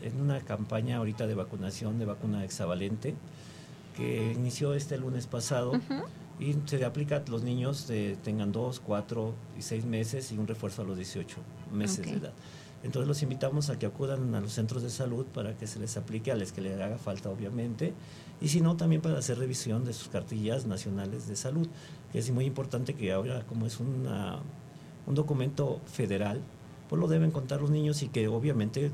en 0.03 0.21
una 0.21 0.41
campaña 0.41 0.97
ahorita 0.99 1.27
de 1.27 1.35
vacunación 1.35 1.99
de 1.99 2.05
vacuna 2.05 2.45
hexavalente 2.45 3.15
que 3.97 4.33
inició 4.33 4.75
este 4.75 4.97
lunes 4.99 5.27
pasado 5.27 5.73
Ujú. 5.73 6.05
y 6.39 6.55
se 6.67 6.85
aplica 6.85 7.17
a 7.17 7.31
los 7.31 7.43
niños 7.43 7.89
de 7.89 8.17
tengan 8.23 8.53
2, 8.53 8.81
4 8.81 9.35
y 9.59 9.63
6 9.63 9.85
meses 9.87 10.31
y 10.33 10.39
un 10.39 10.47
refuerzo 10.47 10.83
a 10.83 10.85
los 10.85 10.97
18 10.97 11.37
meses 11.73 12.01
Ok. 12.01 12.13
de 12.13 12.19
edad. 12.19 12.33
Entonces 12.85 13.09
los 13.09 13.23
invitamos 13.25 13.71
a 13.71 13.79
que 13.79 13.87
acudan 13.87 14.33
a 14.37 14.41
los 14.41 14.53
centros 14.53 14.85
de 14.85 14.91
salud 14.91 15.27
para 15.27 15.57
que 15.57 15.67
se 15.67 15.81
les 15.81 15.97
aplique 15.97 16.31
a 16.31 16.37
los 16.37 16.53
que 16.53 16.61
les 16.61 16.81
haga 16.81 16.97
falta, 16.97 17.29
obviamente, 17.29 17.93
y 18.41 18.47
si 18.49 18.61
no, 18.61 18.77
también 18.77 19.03
para 19.03 19.19
hacer 19.19 19.37
revisión 19.37 19.85
de 19.85 19.93
sus 19.93 20.07
cartillas 20.07 20.65
nacionales 20.65 21.27
de 21.27 21.35
salud, 21.35 21.67
que 22.13 22.21
es 22.21 22.31
muy 22.31 22.45
importante 22.45 22.95
que 22.95 23.11
ahora, 23.11 23.43
como 23.49 23.67
es 23.67 23.81
una, 23.81 24.39
un 25.09 25.15
documento 25.17 25.81
federal, 25.93 26.41
pues 26.89 27.01
lo 27.01 27.09
deben 27.09 27.33
contar 27.33 27.61
los 27.61 27.71
niños 27.71 28.01
y 28.05 28.09
que 28.11 28.29
obviamente 28.29 28.93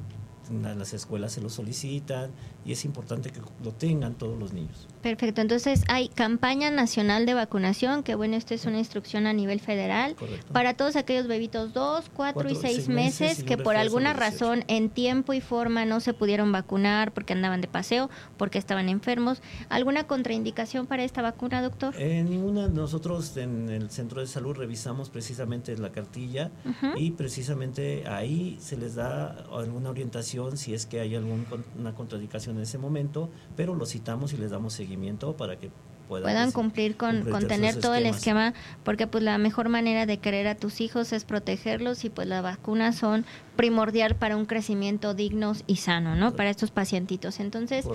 las 0.50 0.92
escuelas 0.94 1.32
se 1.32 1.40
lo 1.40 1.50
solicitan 1.50 2.30
y 2.64 2.72
es 2.72 2.84
importante 2.84 3.30
que 3.30 3.40
lo 3.62 3.72
tengan 3.72 4.14
todos 4.14 4.38
los 4.38 4.52
niños. 4.52 4.88
Perfecto, 5.02 5.40
entonces 5.40 5.84
hay 5.88 6.08
campaña 6.08 6.70
nacional 6.70 7.26
de 7.26 7.34
vacunación, 7.34 8.02
que 8.02 8.14
bueno, 8.14 8.36
esta 8.36 8.54
es 8.54 8.64
una 8.64 8.78
instrucción 8.78 9.26
a 9.26 9.32
nivel 9.32 9.60
federal, 9.60 10.16
para 10.52 10.74
todos 10.74 10.96
aquellos 10.96 11.26
bebitos 11.26 11.72
2, 11.74 12.10
4 12.14 12.50
y 12.50 12.54
6 12.54 12.88
meses, 12.88 13.44
que 13.44 13.58
por 13.58 13.76
alguna 13.76 14.14
razón 14.14 14.64
en 14.68 14.88
tiempo 14.88 15.34
y 15.34 15.40
forma 15.40 15.84
no 15.84 16.00
se 16.00 16.14
pudieron 16.14 16.52
vacunar 16.52 17.12
porque 17.12 17.34
andaban 17.34 17.60
de 17.60 17.68
paseo, 17.68 18.08
porque 18.36 18.58
estaban 18.58 18.88
enfermos. 18.88 19.42
¿Alguna 19.68 20.06
contraindicación 20.06 20.86
para 20.86 21.04
esta 21.04 21.22
vacuna, 21.22 21.62
doctor? 21.62 21.94
Eh, 21.98 22.24
ninguna, 22.24 22.68
nosotros 22.68 23.36
en 23.36 23.68
el 23.68 23.90
centro 23.90 24.20
de 24.20 24.26
salud 24.26 24.56
revisamos 24.56 25.10
precisamente 25.10 25.76
la 25.76 25.92
cartilla 25.92 26.50
y 26.96 27.10
precisamente 27.12 28.06
ahí 28.08 28.56
se 28.60 28.76
les 28.76 28.94
da 28.94 29.44
alguna 29.52 29.90
orientación 29.90 30.56
si 30.56 30.74
es 30.74 30.86
que 30.86 31.00
hay 31.00 31.14
alguna 31.14 31.94
contraindicación 31.94 32.53
en 32.56 32.62
ese 32.62 32.78
momento, 32.78 33.30
pero 33.56 33.74
lo 33.74 33.86
citamos 33.86 34.32
y 34.32 34.36
les 34.36 34.50
damos 34.50 34.72
seguimiento 34.72 35.36
para 35.36 35.58
que 35.58 35.70
puedan, 36.08 36.52
cumplir 36.52 36.96
con, 36.96 37.24
tener 37.48 37.80
todo 37.80 37.94
el 37.94 38.06
esquema, 38.06 38.54
porque 38.84 39.06
pues 39.06 39.22
la 39.22 39.38
mejor 39.38 39.68
manera 39.68 40.06
de 40.06 40.18
querer 40.18 40.46
a 40.46 40.54
tus 40.54 40.80
hijos 40.80 41.12
es 41.12 41.24
protegerlos 41.24 42.04
y 42.04 42.10
pues 42.10 42.28
las 42.28 42.42
vacunas 42.42 42.96
son 42.96 43.24
primordial 43.56 44.16
para 44.16 44.36
un 44.36 44.46
crecimiento 44.46 45.14
digno 45.14 45.52
y 45.66 45.76
sano, 45.76 46.16
¿no? 46.16 46.34
Para 46.34 46.50
estos 46.50 46.70
pacientitos. 46.70 47.38
Entonces, 47.40 47.86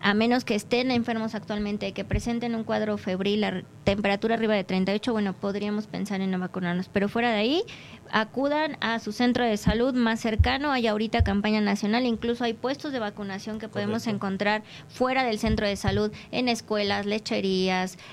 a 0.00 0.14
menos 0.14 0.44
que 0.44 0.54
estén 0.54 0.90
enfermos 0.90 1.34
actualmente, 1.34 1.92
que 1.92 2.04
presenten 2.04 2.54
un 2.54 2.64
cuadro 2.64 2.96
febril, 2.96 3.40
la 3.40 3.62
temperatura 3.84 4.36
arriba 4.36 4.54
de 4.54 4.64
38, 4.64 5.12
bueno, 5.12 5.32
podríamos 5.32 5.86
pensar 5.86 6.20
en 6.20 6.30
no 6.30 6.38
vacunarnos, 6.38 6.88
pero 6.88 7.08
fuera 7.08 7.30
de 7.30 7.38
ahí, 7.38 7.62
acudan 8.12 8.76
a 8.80 8.98
su 8.98 9.12
centro 9.12 9.44
de 9.44 9.56
salud 9.56 9.94
más 9.94 10.20
cercano. 10.20 10.70
Hay 10.70 10.86
ahorita 10.86 11.24
campaña 11.24 11.60
nacional, 11.60 12.06
incluso 12.06 12.44
hay 12.44 12.52
puestos 12.52 12.92
de 12.92 12.98
vacunación 12.98 13.58
que 13.58 13.68
podemos 13.68 14.06
encontrar 14.06 14.62
fuera 14.88 15.24
del 15.24 15.38
centro 15.38 15.66
de 15.66 15.76
salud, 15.76 16.12
en 16.30 16.48
escuelas, 16.48 17.06
lecherías, 17.06 17.49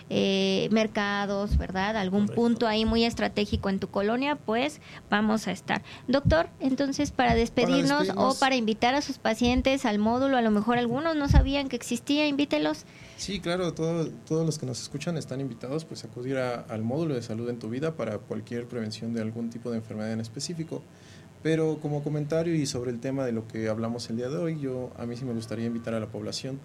eh, 0.09 0.67
mercados, 0.71 1.57
¿verdad? 1.57 1.97
Algún 1.97 2.27
punto 2.27 2.67
ahí 2.67 2.85
muy 2.85 3.03
estratégico 3.03 3.69
en 3.69 3.79
tu 3.79 3.89
colonia, 3.89 4.35
pues 4.35 4.81
vamos 5.09 5.47
a 5.47 5.51
estar. 5.51 5.83
Doctor, 6.07 6.49
entonces 6.59 7.11
para 7.11 7.35
despedirnos, 7.35 8.09
o 8.15 8.35
para 8.39 8.55
invitar 8.55 8.93
a 8.95 9.01
sus 9.01 9.17
pacientes 9.17 9.85
al 9.85 9.99
módulo, 9.99 10.37
a 10.37 10.41
lo 10.41 10.51
mejor 10.51 10.77
algunos 10.77 11.15
no 11.15 11.27
sabían 11.29 11.69
que 11.69 11.75
existía, 11.75 12.27
invítelos. 12.27 12.85
Sí, 13.17 13.39
claro, 13.39 13.73
todos 13.73 14.11
los 14.29 14.59
que 14.59 14.65
nos 14.65 14.81
escuchan 14.81 15.17
están 15.17 15.41
invitados 15.41 15.85
pues, 15.85 16.03
a 16.03 16.07
acudir 16.07 16.37
al 16.37 16.83
módulo 16.83 17.15
de 17.15 17.21
salud 17.21 17.49
en 17.49 17.59
tu 17.59 17.69
vida 17.69 17.95
para 17.95 18.17
cualquier 18.19 18.67
prevención 18.67 19.13
de 19.13 19.21
algún 19.21 19.49
tipo 19.49 19.71
de 19.71 19.77
enfermedad 19.77 20.11
en 20.11 20.19
específico. 20.19 20.83
Pero 21.43 21.77
como 21.81 22.03
comentario 22.03 22.55
y 22.55 22.65
sobre 22.65 22.91
el 22.91 22.99
tema 22.99 23.25
de 23.25 23.31
lo 23.31 23.47
que 23.47 23.69
hablamos 23.69 24.09
el 24.09 24.17
día 24.17 24.29
de 24.29 24.37
hoy, 24.37 24.59
yo 24.59 24.91
a 24.97 25.05
mí 25.05 25.15
sí 25.15 25.23
me 25.23 25.33
gustaría 25.33 25.65
invitar 25.65 25.93
a 25.93 25.99
la 25.99 26.07
población 26.07 26.59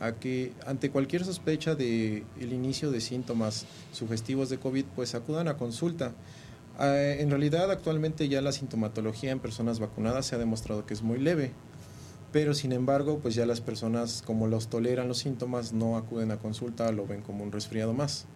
a 0.00 0.12
que 0.12 0.52
ante 0.66 0.90
cualquier 0.90 1.24
sospecha 1.24 1.74
de 1.74 2.24
el 2.40 2.52
inicio 2.52 2.90
de 2.90 3.00
síntomas 3.00 3.66
sugestivos 3.92 4.48
de 4.48 4.58
COVID, 4.58 4.86
pues 4.96 5.14
acudan 5.14 5.48
a 5.48 5.56
consulta. 5.56 6.12
Ah, 6.78 6.96
en 6.96 7.30
realidad 7.30 7.70
actualmente 7.70 8.28
ya 8.28 8.40
la 8.40 8.52
sintomatología 8.52 9.30
en 9.30 9.40
personas 9.40 9.78
vacunadas 9.78 10.26
se 10.26 10.36
ha 10.36 10.38
demostrado 10.38 10.86
que 10.86 10.94
es 10.94 11.02
muy 11.02 11.18
leve 11.18 11.52
pero 12.32 12.54
sin 12.54 12.72
embargo, 12.72 13.18
pues 13.18 13.34
ya 13.34 13.44
las 13.44 13.60
personas 13.60 14.22
como 14.24 14.46
los 14.46 14.68
toleran 14.68 15.08
los 15.08 15.18
síntomas 15.18 15.72
no 15.72 15.96
acuden 15.96 16.30
a 16.30 16.38
consulta, 16.38 16.92
lo 16.92 17.06
ven 17.06 17.22
como 17.22 17.42
un 17.42 17.50
resfriado 17.50 17.92
más. 17.92 18.26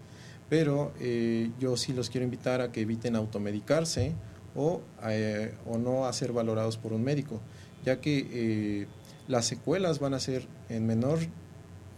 Pero 0.48 0.92
eh, 1.00 1.50
yo 1.60 1.76
sí 1.76 1.92
los 1.92 2.10
quiero 2.10 2.24
invitar 2.24 2.60
a 2.60 2.72
que 2.72 2.80
eviten 2.80 3.14
automedicarse 3.14 4.12
o, 4.56 4.80
eh, 5.04 5.54
o 5.66 5.78
no 5.78 6.06
a 6.06 6.12
ser 6.12 6.32
valorados 6.32 6.76
por 6.76 6.92
un 6.92 7.04
médico, 7.04 7.40
ya 7.84 8.00
que 8.00 8.26
eh, 8.32 8.86
las 9.28 9.46
secuelas 9.46 10.00
van 10.00 10.14
a 10.14 10.20
ser 10.20 10.46
en 10.68 10.86
menor, 10.86 11.20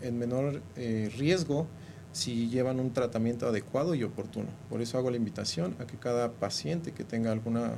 en 0.01 0.19
menor 0.19 0.63
riesgo 0.77 1.67
si 2.13 2.49
llevan 2.49 2.81
un 2.81 2.93
tratamiento 2.93 3.47
adecuado 3.47 3.95
y 3.95 4.03
oportuno. 4.03 4.49
Por 4.71 4.81
eso 4.81 4.97
hago 4.97 5.11
la 5.11 5.19
invitación 5.19 5.77
a 5.79 5.87
que 5.87 5.99
cada 5.99 6.33
paciente 6.33 6.93
que 6.93 7.05
tenga 7.05 7.31
alguna 7.31 7.75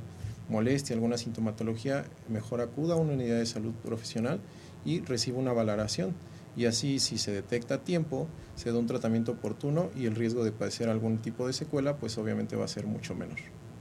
molestia, 0.49 0.95
alguna 0.95 1.19
sintomatología, 1.19 2.05
mejor 2.29 2.61
acuda 2.61 2.95
a 2.95 2.97
una 2.97 3.15
unidad 3.15 3.39
de 3.39 3.47
salud 3.47 3.73
profesional 3.85 4.41
y 4.85 5.01
reciba 5.01 5.39
una 5.39 5.53
valoración. 5.53 6.15
Y 6.57 6.67
así, 6.67 6.99
si 6.99 7.19
se 7.19 7.33
detecta 7.33 7.75
a 7.75 7.85
tiempo, 7.85 8.27
se 8.55 8.73
da 8.73 8.79
un 8.79 8.87
tratamiento 8.87 9.33
oportuno 9.33 9.91
y 9.97 10.07
el 10.07 10.15
riesgo 10.15 10.45
de 10.45 10.53
padecer 10.53 10.89
algún 10.89 11.19
tipo 11.19 11.47
de 11.47 11.53
secuela, 11.53 11.97
pues 11.97 12.17
obviamente 12.19 12.57
va 12.57 12.65
a 12.65 12.69
ser 12.69 12.87
mucho 12.87 13.15
menor. 13.15 13.39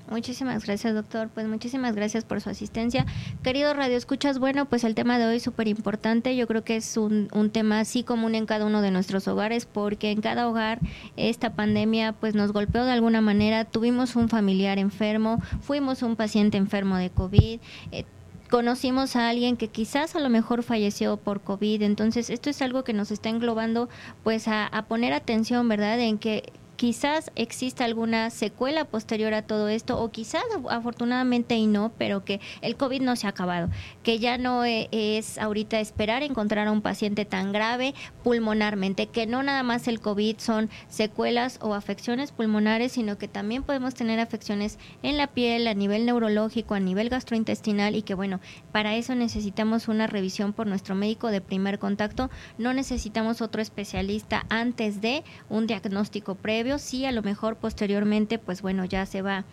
Muchísimas 0.10 0.66
gracias, 0.66 0.93
doctor. 0.93 1.30
Pues 1.34 1.47
muchísimas 1.47 1.93
gracias 1.93 2.24
por 2.24 2.39
su 2.39 2.49
asistencia. 2.49 3.05
Querido 3.43 3.74
Radio 3.74 3.97
Escuchas, 3.97 4.39
bueno, 4.39 4.66
pues 4.66 4.86
el 4.86 4.95
tema 4.95 5.20
de 5.20 5.26
hoy 5.26 5.36
es 5.38 5.43
súper 5.43 5.68
importante. 5.68 6.36
Yo 6.38 6.47
creo 6.47 6.64
que 6.64 6.78
es 6.78 6.95
un, 6.95 7.28
un, 7.34 7.49
tema 7.49 7.82
así 7.82 8.03
común 8.03 8.34
en 8.34 8.45
cada 8.45 8.66
uno 8.66 8.82
de 8.82 8.91
nuestros 8.91 9.28
hogares, 9.28 9.66
porque 9.66 10.12
en 10.12 10.22
cada 10.22 10.47
hogar 10.47 10.80
esta 11.18 11.53
pandemia 11.53 12.14
pues 12.14 12.36
nos 12.36 12.53
golpeó 12.53 12.86
de 12.86 12.91
alguna 12.91 13.20
manera. 13.20 13.66
Tuvimos 13.66 14.16
un 14.16 14.30
familiar 14.30 14.80
enfermo, 14.80 15.41
fuimos 15.62 16.01
un 16.03 16.16
paciente 16.16 16.58
enfermo 16.58 16.95
de 16.95 17.10
COVID. 17.10 17.60
Eh, 17.91 18.05
conocimos 18.49 19.18
a 19.18 19.28
alguien 19.28 19.58
que 19.58 19.68
quizás 19.68 20.16
a 20.16 20.22
lo 20.22 20.30
mejor 20.30 20.64
falleció 20.64 21.18
por 21.18 21.41
COVID. 21.41 21.82
Entonces, 21.82 22.30
esto 22.30 22.49
es 22.49 22.62
algo 22.62 22.86
que 22.86 22.93
nos 22.93 23.12
está 23.12 23.28
englobando 23.28 23.89
pues 24.24 24.47
a, 24.47 24.68
a 24.68 24.86
poner 24.86 25.12
atención, 25.12 25.68
¿verdad? 25.68 25.99
En 25.99 26.18
que 26.18 26.53
quizás 26.78 27.32
exista 27.36 27.84
alguna 27.86 28.30
secuela 28.30 28.86
posterior 28.86 29.34
a 29.34 29.41
todo 29.41 29.67
esto 29.67 29.99
o 29.99 30.11
quizás 30.11 30.43
afortunadamente 30.69 31.55
y 31.55 31.65
no, 31.65 31.91
pero 31.97 32.23
que 32.23 32.39
el 32.61 32.78
COVID 32.78 33.01
no 33.01 33.15
se 33.15 33.25
ha 33.25 33.32
acabado, 33.32 33.69
que 34.03 34.19
ya 34.19 34.38
no 34.38 34.63
e, 34.63 34.88
es 34.91 35.39
ahorita 35.39 35.80
esperar 35.80 36.21
encontrar 36.21 36.67
a 36.67 36.71
un 36.71 36.84
paciente 36.84 37.25
tan 37.25 37.51
grave 37.51 37.95
pulmonarmente, 38.23 39.07
que 39.07 39.25
no 39.25 39.41
nada 39.41 39.63
más 39.63 39.88
el 39.88 39.99
COVID 39.99 40.38
son 40.38 40.69
secuelas 40.88 41.57
o 41.61 41.73
afecciones 41.73 42.32
pulmonares, 42.32 42.91
sino 42.91 43.17
que 43.17 43.28
también 43.28 43.63
podemos 43.63 43.95
tener 43.95 44.19
afecciones 44.19 44.78
en 45.01 45.17
la 45.17 45.28
piel, 45.28 45.67
a 45.67 45.73
nivel 45.73 46.05
neurológico, 46.05 46.75
a 46.75 46.80
nivel 46.80 47.09
gastrointestinal 47.09 47.95
y 47.95 48.03
que 48.03 48.13
bueno, 48.13 48.39
para 48.71 48.95
eso 48.95 49.15
necesitamos 49.15 49.88
una 49.88 50.05
revisión 50.05 50.53
por 50.53 50.67
nuestro 50.67 50.93
médico 50.93 51.30
de 51.30 51.41
primer 51.41 51.80
contacto, 51.80 52.30
no 52.59 52.73
necesitamos 52.73 53.41
otro 53.41 53.63
especialista 53.63 54.45
antes 54.49 55.01
de 55.01 55.23
un 55.49 55.65
diagnóstico 55.65 56.36
previo 56.36 56.66
sí, 56.78 57.05
a 57.05 57.11
lo 57.11 57.24
mejor 57.24 57.57
posteriormente, 57.57 58.39
pues 58.39 58.61
bueno, 58.61 58.86
ya 58.86 59.05
se 59.05 59.22
va 59.22 59.45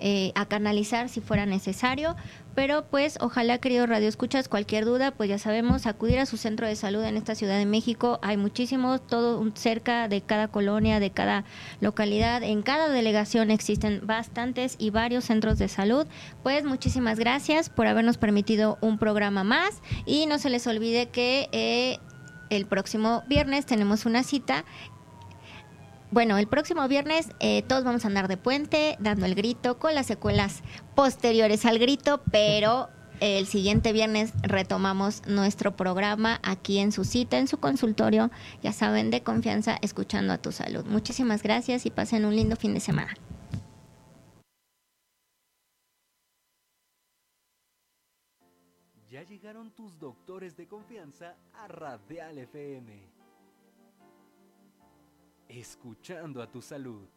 eh, 0.00 0.30
a 0.36 0.46
canalizar 0.46 1.08
si 1.08 1.20
fuera 1.20 1.44
necesario, 1.44 2.14
pero 2.54 2.84
pues 2.88 3.18
ojalá 3.20 3.58
querido 3.58 3.84
Radio 3.84 4.08
Escuchas, 4.08 4.48
cualquier 4.48 4.84
duda, 4.84 5.10
pues 5.10 5.28
ya 5.28 5.38
sabemos, 5.38 5.86
acudir 5.86 6.20
a 6.20 6.26
su 6.26 6.36
centro 6.36 6.68
de 6.68 6.76
salud 6.76 7.02
en 7.02 7.16
esta 7.16 7.34
Ciudad 7.34 7.58
de 7.58 7.66
México, 7.66 8.20
hay 8.22 8.36
muchísimos, 8.36 9.04
todo 9.04 9.44
cerca 9.56 10.06
de 10.06 10.20
cada 10.20 10.46
colonia, 10.46 11.00
de 11.00 11.10
cada 11.10 11.44
localidad, 11.80 12.44
en 12.44 12.62
cada 12.62 12.88
delegación 12.90 13.50
existen 13.50 14.02
bastantes 14.04 14.76
y 14.78 14.90
varios 14.90 15.24
centros 15.24 15.58
de 15.58 15.66
salud, 15.66 16.06
pues 16.44 16.64
muchísimas 16.64 17.18
gracias 17.18 17.68
por 17.68 17.88
habernos 17.88 18.18
permitido 18.18 18.78
un 18.80 18.98
programa 18.98 19.42
más 19.42 19.82
y 20.06 20.26
no 20.26 20.38
se 20.38 20.50
les 20.50 20.66
olvide 20.68 21.08
que... 21.08 21.48
Eh, 21.50 21.98
el 22.50 22.64
próximo 22.64 23.24
viernes 23.28 23.66
tenemos 23.66 24.06
una 24.06 24.22
cita 24.22 24.64
bueno, 26.10 26.38
el 26.38 26.46
próximo 26.46 26.86
viernes 26.88 27.30
eh, 27.40 27.62
todos 27.62 27.84
vamos 27.84 28.04
a 28.04 28.08
andar 28.08 28.28
de 28.28 28.36
puente, 28.36 28.96
dando 28.98 29.26
el 29.26 29.34
grito, 29.34 29.78
con 29.78 29.94
las 29.94 30.06
secuelas 30.06 30.62
posteriores 30.94 31.66
al 31.66 31.78
grito, 31.78 32.22
pero 32.30 32.88
el 33.20 33.46
siguiente 33.46 33.92
viernes 33.92 34.32
retomamos 34.42 35.26
nuestro 35.26 35.76
programa 35.76 36.40
aquí 36.42 36.78
en 36.78 36.92
su 36.92 37.04
cita, 37.04 37.38
en 37.38 37.48
su 37.48 37.58
consultorio, 37.58 38.30
ya 38.62 38.72
saben, 38.72 39.10
de 39.10 39.22
confianza, 39.22 39.76
escuchando 39.82 40.32
a 40.32 40.38
tu 40.38 40.52
salud. 40.52 40.84
Muchísimas 40.86 41.42
gracias 41.42 41.84
y 41.84 41.90
pasen 41.90 42.24
un 42.24 42.36
lindo 42.36 42.56
fin 42.56 42.74
de 42.74 42.80
semana. 42.80 43.14
Ya 49.10 49.22
llegaron 49.24 49.72
tus 49.72 49.98
doctores 49.98 50.56
de 50.56 50.68
confianza 50.68 51.34
a 51.54 51.66
Radial 51.66 52.38
FM 52.38 53.07
escuchando 55.48 56.42
a 56.42 56.50
tu 56.50 56.62
salud. 56.62 57.08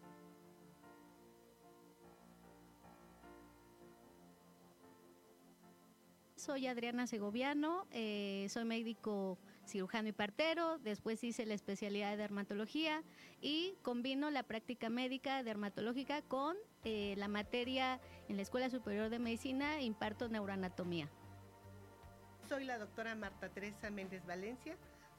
Soy 6.36 6.66
Adriana 6.66 7.06
Segoviano, 7.06 7.86
eh, 7.92 8.48
soy 8.50 8.66
médico 8.66 9.38
cirujano 9.68 10.10
y 10.10 10.12
partero, 10.12 10.80
después 10.80 11.24
hice 11.24 11.46
la 11.46 11.54
especialidad 11.54 12.10
de 12.10 12.18
dermatología 12.18 13.04
y 13.42 13.76
combino 13.84 14.32
la 14.32 14.42
práctica 14.42 14.90
médica 14.90 15.44
dermatológica 15.44 16.24
con 16.24 16.58
eh, 16.84 17.14
la 17.18 17.28
materia 17.28 18.00
en 18.28 18.38
la 18.38 18.42
Escuela 18.42 18.72
Superior 18.72 19.12
de 19.12 19.20
Medicina, 19.20 19.82
imparto 19.82 20.30
neuroanatomía. 20.30 21.10
Soy 22.50 22.66
la 22.66 22.80
doctora 22.80 23.14
Marta 23.14 23.50
Teresa 23.50 23.92
Méndez 23.92 24.26
Valencia, 24.26 24.76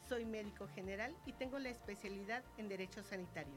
soy 0.09 0.25
médico 0.25 0.69
general 0.69 1.15
y 1.27 1.33
tengo 1.33 1.59
la 1.59 1.71
especialidad 1.71 2.43
en 2.59 2.69
Derecho 2.69 3.03
Sanitario. 3.03 3.55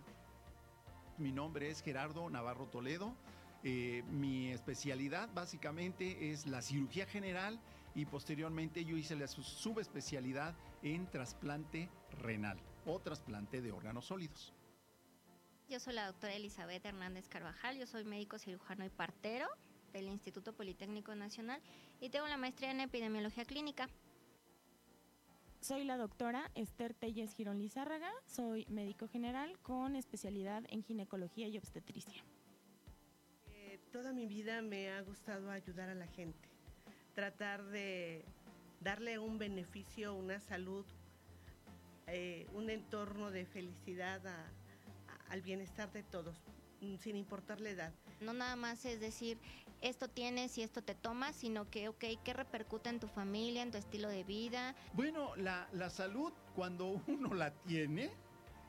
Mi 1.18 1.32
nombre 1.32 1.70
es 1.70 1.82
Gerardo 1.82 2.30
Navarro 2.30 2.68
Toledo. 2.68 3.16
Eh, 3.64 4.04
mi 4.10 4.52
especialidad 4.52 5.30
básicamente 5.34 6.32
es 6.32 6.46
la 6.46 6.62
cirugía 6.62 7.06
general 7.06 7.60
y 7.96 8.06
posteriormente 8.06 8.84
yo 8.86 8.98
hice 8.98 9.16
la 9.16 9.28
subespecialidad 9.28 10.54
en 10.84 11.10
trasplante 11.10 11.89
renal 12.22 12.60
o 12.86 13.00
trasplante 13.00 13.62
de 13.62 13.72
órganos 13.72 14.06
sólidos. 14.06 14.54
Yo 15.68 15.80
soy 15.80 15.93
la 15.96 16.06
doctora 16.06 16.36
Elizabeth 16.36 16.86
Hernández 16.86 17.28
Carvajal, 17.28 17.78
yo 17.78 17.88
soy 17.88 18.04
médico 18.04 18.38
cirujano 18.38 18.86
y 18.86 18.89
partero 18.89 19.48
del 19.93 20.10
Instituto 20.10 20.54
Politécnico 20.54 21.16
Nacional 21.16 21.62
y 22.00 22.10
tengo 22.10 22.28
la 22.28 22.38
maestría 22.38 22.70
en 22.70 22.82
epidemiología 22.82 23.46
clínica. 23.46 23.89
Soy 25.66 25.84
la 25.84 25.97
doctora 25.97 26.51
Esther 26.53 26.93
Telles 26.93 27.34
Girón 27.34 27.57
Lizárraga, 27.57 28.11
soy 28.28 28.68
médico 28.70 29.07
general 29.07 29.57
con 29.63 29.95
especialidad 29.95 30.63
en 30.70 30.84
ginecología 30.84 31.47
y 31.47 31.57
obstetricia. 31.57 32.24
Eh, 33.47 33.80
toda 33.91 34.13
mi 34.13 34.28
vida 34.28 34.61
me 34.61 34.91
ha 34.91 35.01
gustado 35.01 35.49
ayudar 35.49 35.89
a 35.89 35.95
la 35.95 36.05
gente, 36.05 36.47
tratar 37.16 37.66
de 37.66 38.24
darle 38.80 39.18
un 39.18 39.39
beneficio, 39.39 40.13
una 40.13 40.39
salud, 40.39 40.86
eh, 42.05 42.45
un 42.53 42.70
entorno 42.70 43.32
de 43.32 43.47
felicidad 43.47 44.22
a, 44.28 44.45
al 45.30 45.41
bienestar 45.41 45.91
de 45.91 46.03
todos, 46.03 46.38
sin 46.99 47.16
importar 47.16 47.59
la 47.59 47.72
edad. 47.72 47.93
No 48.22 48.34
nada 48.34 48.55
más 48.55 48.86
es 48.86 48.99
decir, 48.99 49.39
esto 49.90 50.08
tienes 50.08 50.58
y 50.58 50.64
esto 50.64 50.82
te 50.82 50.96
tomas, 50.96 51.36
sino 51.36 51.70
que, 51.70 51.90
ok, 51.90 52.04
¿qué 52.24 52.34
repercute 52.34 52.90
en 52.90 53.00
tu 53.00 53.08
familia, 53.08 53.62
en 53.62 53.72
tu 53.72 53.78
estilo 53.78 54.10
de 54.10 54.24
vida? 54.24 54.76
Bueno, 54.94 55.36
la, 55.36 55.68
la 55.74 55.90
salud, 55.90 56.34
cuando 56.56 57.02
uno 57.08 57.34
la 57.34 57.52
tiene, 57.52 58.10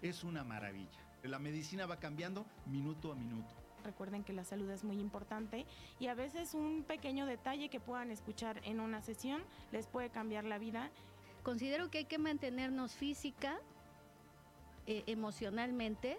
es 0.02 0.24
una 0.24 0.44
maravilla. 0.44 1.00
La 1.22 1.38
medicina 1.38 1.86
va 1.86 1.98
cambiando 1.98 2.44
minuto 2.66 3.12
a 3.12 3.14
minuto. 3.14 3.54
Recuerden 3.82 4.24
que 4.24 4.32
la 4.32 4.44
salud 4.44 4.68
es 4.70 4.84
muy 4.84 4.98
importante 5.00 5.64
y 5.98 6.08
a 6.08 6.14
veces 6.14 6.54
un 6.54 6.82
pequeño 6.82 7.24
detalle 7.24 7.68
que 7.68 7.80
puedan 7.80 8.10
escuchar 8.10 8.60
en 8.64 8.80
una 8.80 9.00
sesión 9.00 9.42
les 9.72 9.86
puede 9.86 10.10
cambiar 10.10 10.44
la 10.44 10.58
vida. 10.58 10.90
Considero 11.42 11.90
que 11.90 11.98
hay 11.98 12.04
que 12.04 12.18
mantenernos 12.18 12.94
física, 12.94 13.58
eh, 14.86 15.04
emocionalmente 15.06 16.18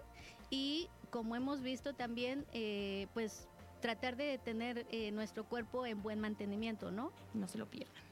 y 0.49 0.89
como 1.09 1.35
hemos 1.35 1.61
visto 1.61 1.93
también, 1.93 2.45
eh, 2.53 3.07
pues 3.13 3.47
tratar 3.87 4.17
de 4.17 4.37
tener 4.37 4.85
eh, 4.91 5.11
nuestro 5.11 5.45
cuerpo 5.45 5.85
en 5.85 6.03
buen 6.03 6.19
mantenimiento, 6.19 6.91
¿no? 6.91 7.13
No 7.33 7.47
se 7.47 7.57
lo 7.57 7.67
pierdan. 7.67 8.03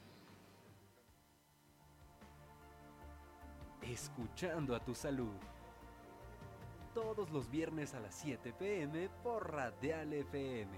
Escuchando 3.82 4.74
a 4.74 4.82
tu 4.82 4.94
salud. 4.94 5.36
Todos 6.94 7.30
los 7.30 7.50
viernes 7.50 7.92
a 7.92 8.00
las 8.00 8.14
7 8.14 8.54
pm 8.58 9.10
por 9.22 9.52
Radial 9.52 10.14
FM. 10.14 10.70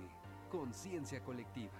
Conciencia 0.51 1.23
colectiva. 1.23 1.79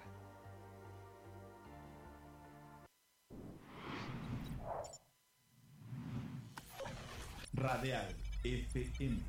Radial 7.51 8.15
FM. 8.45 9.19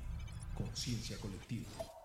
Conciencia 0.55 1.18
colectiva. 1.18 2.00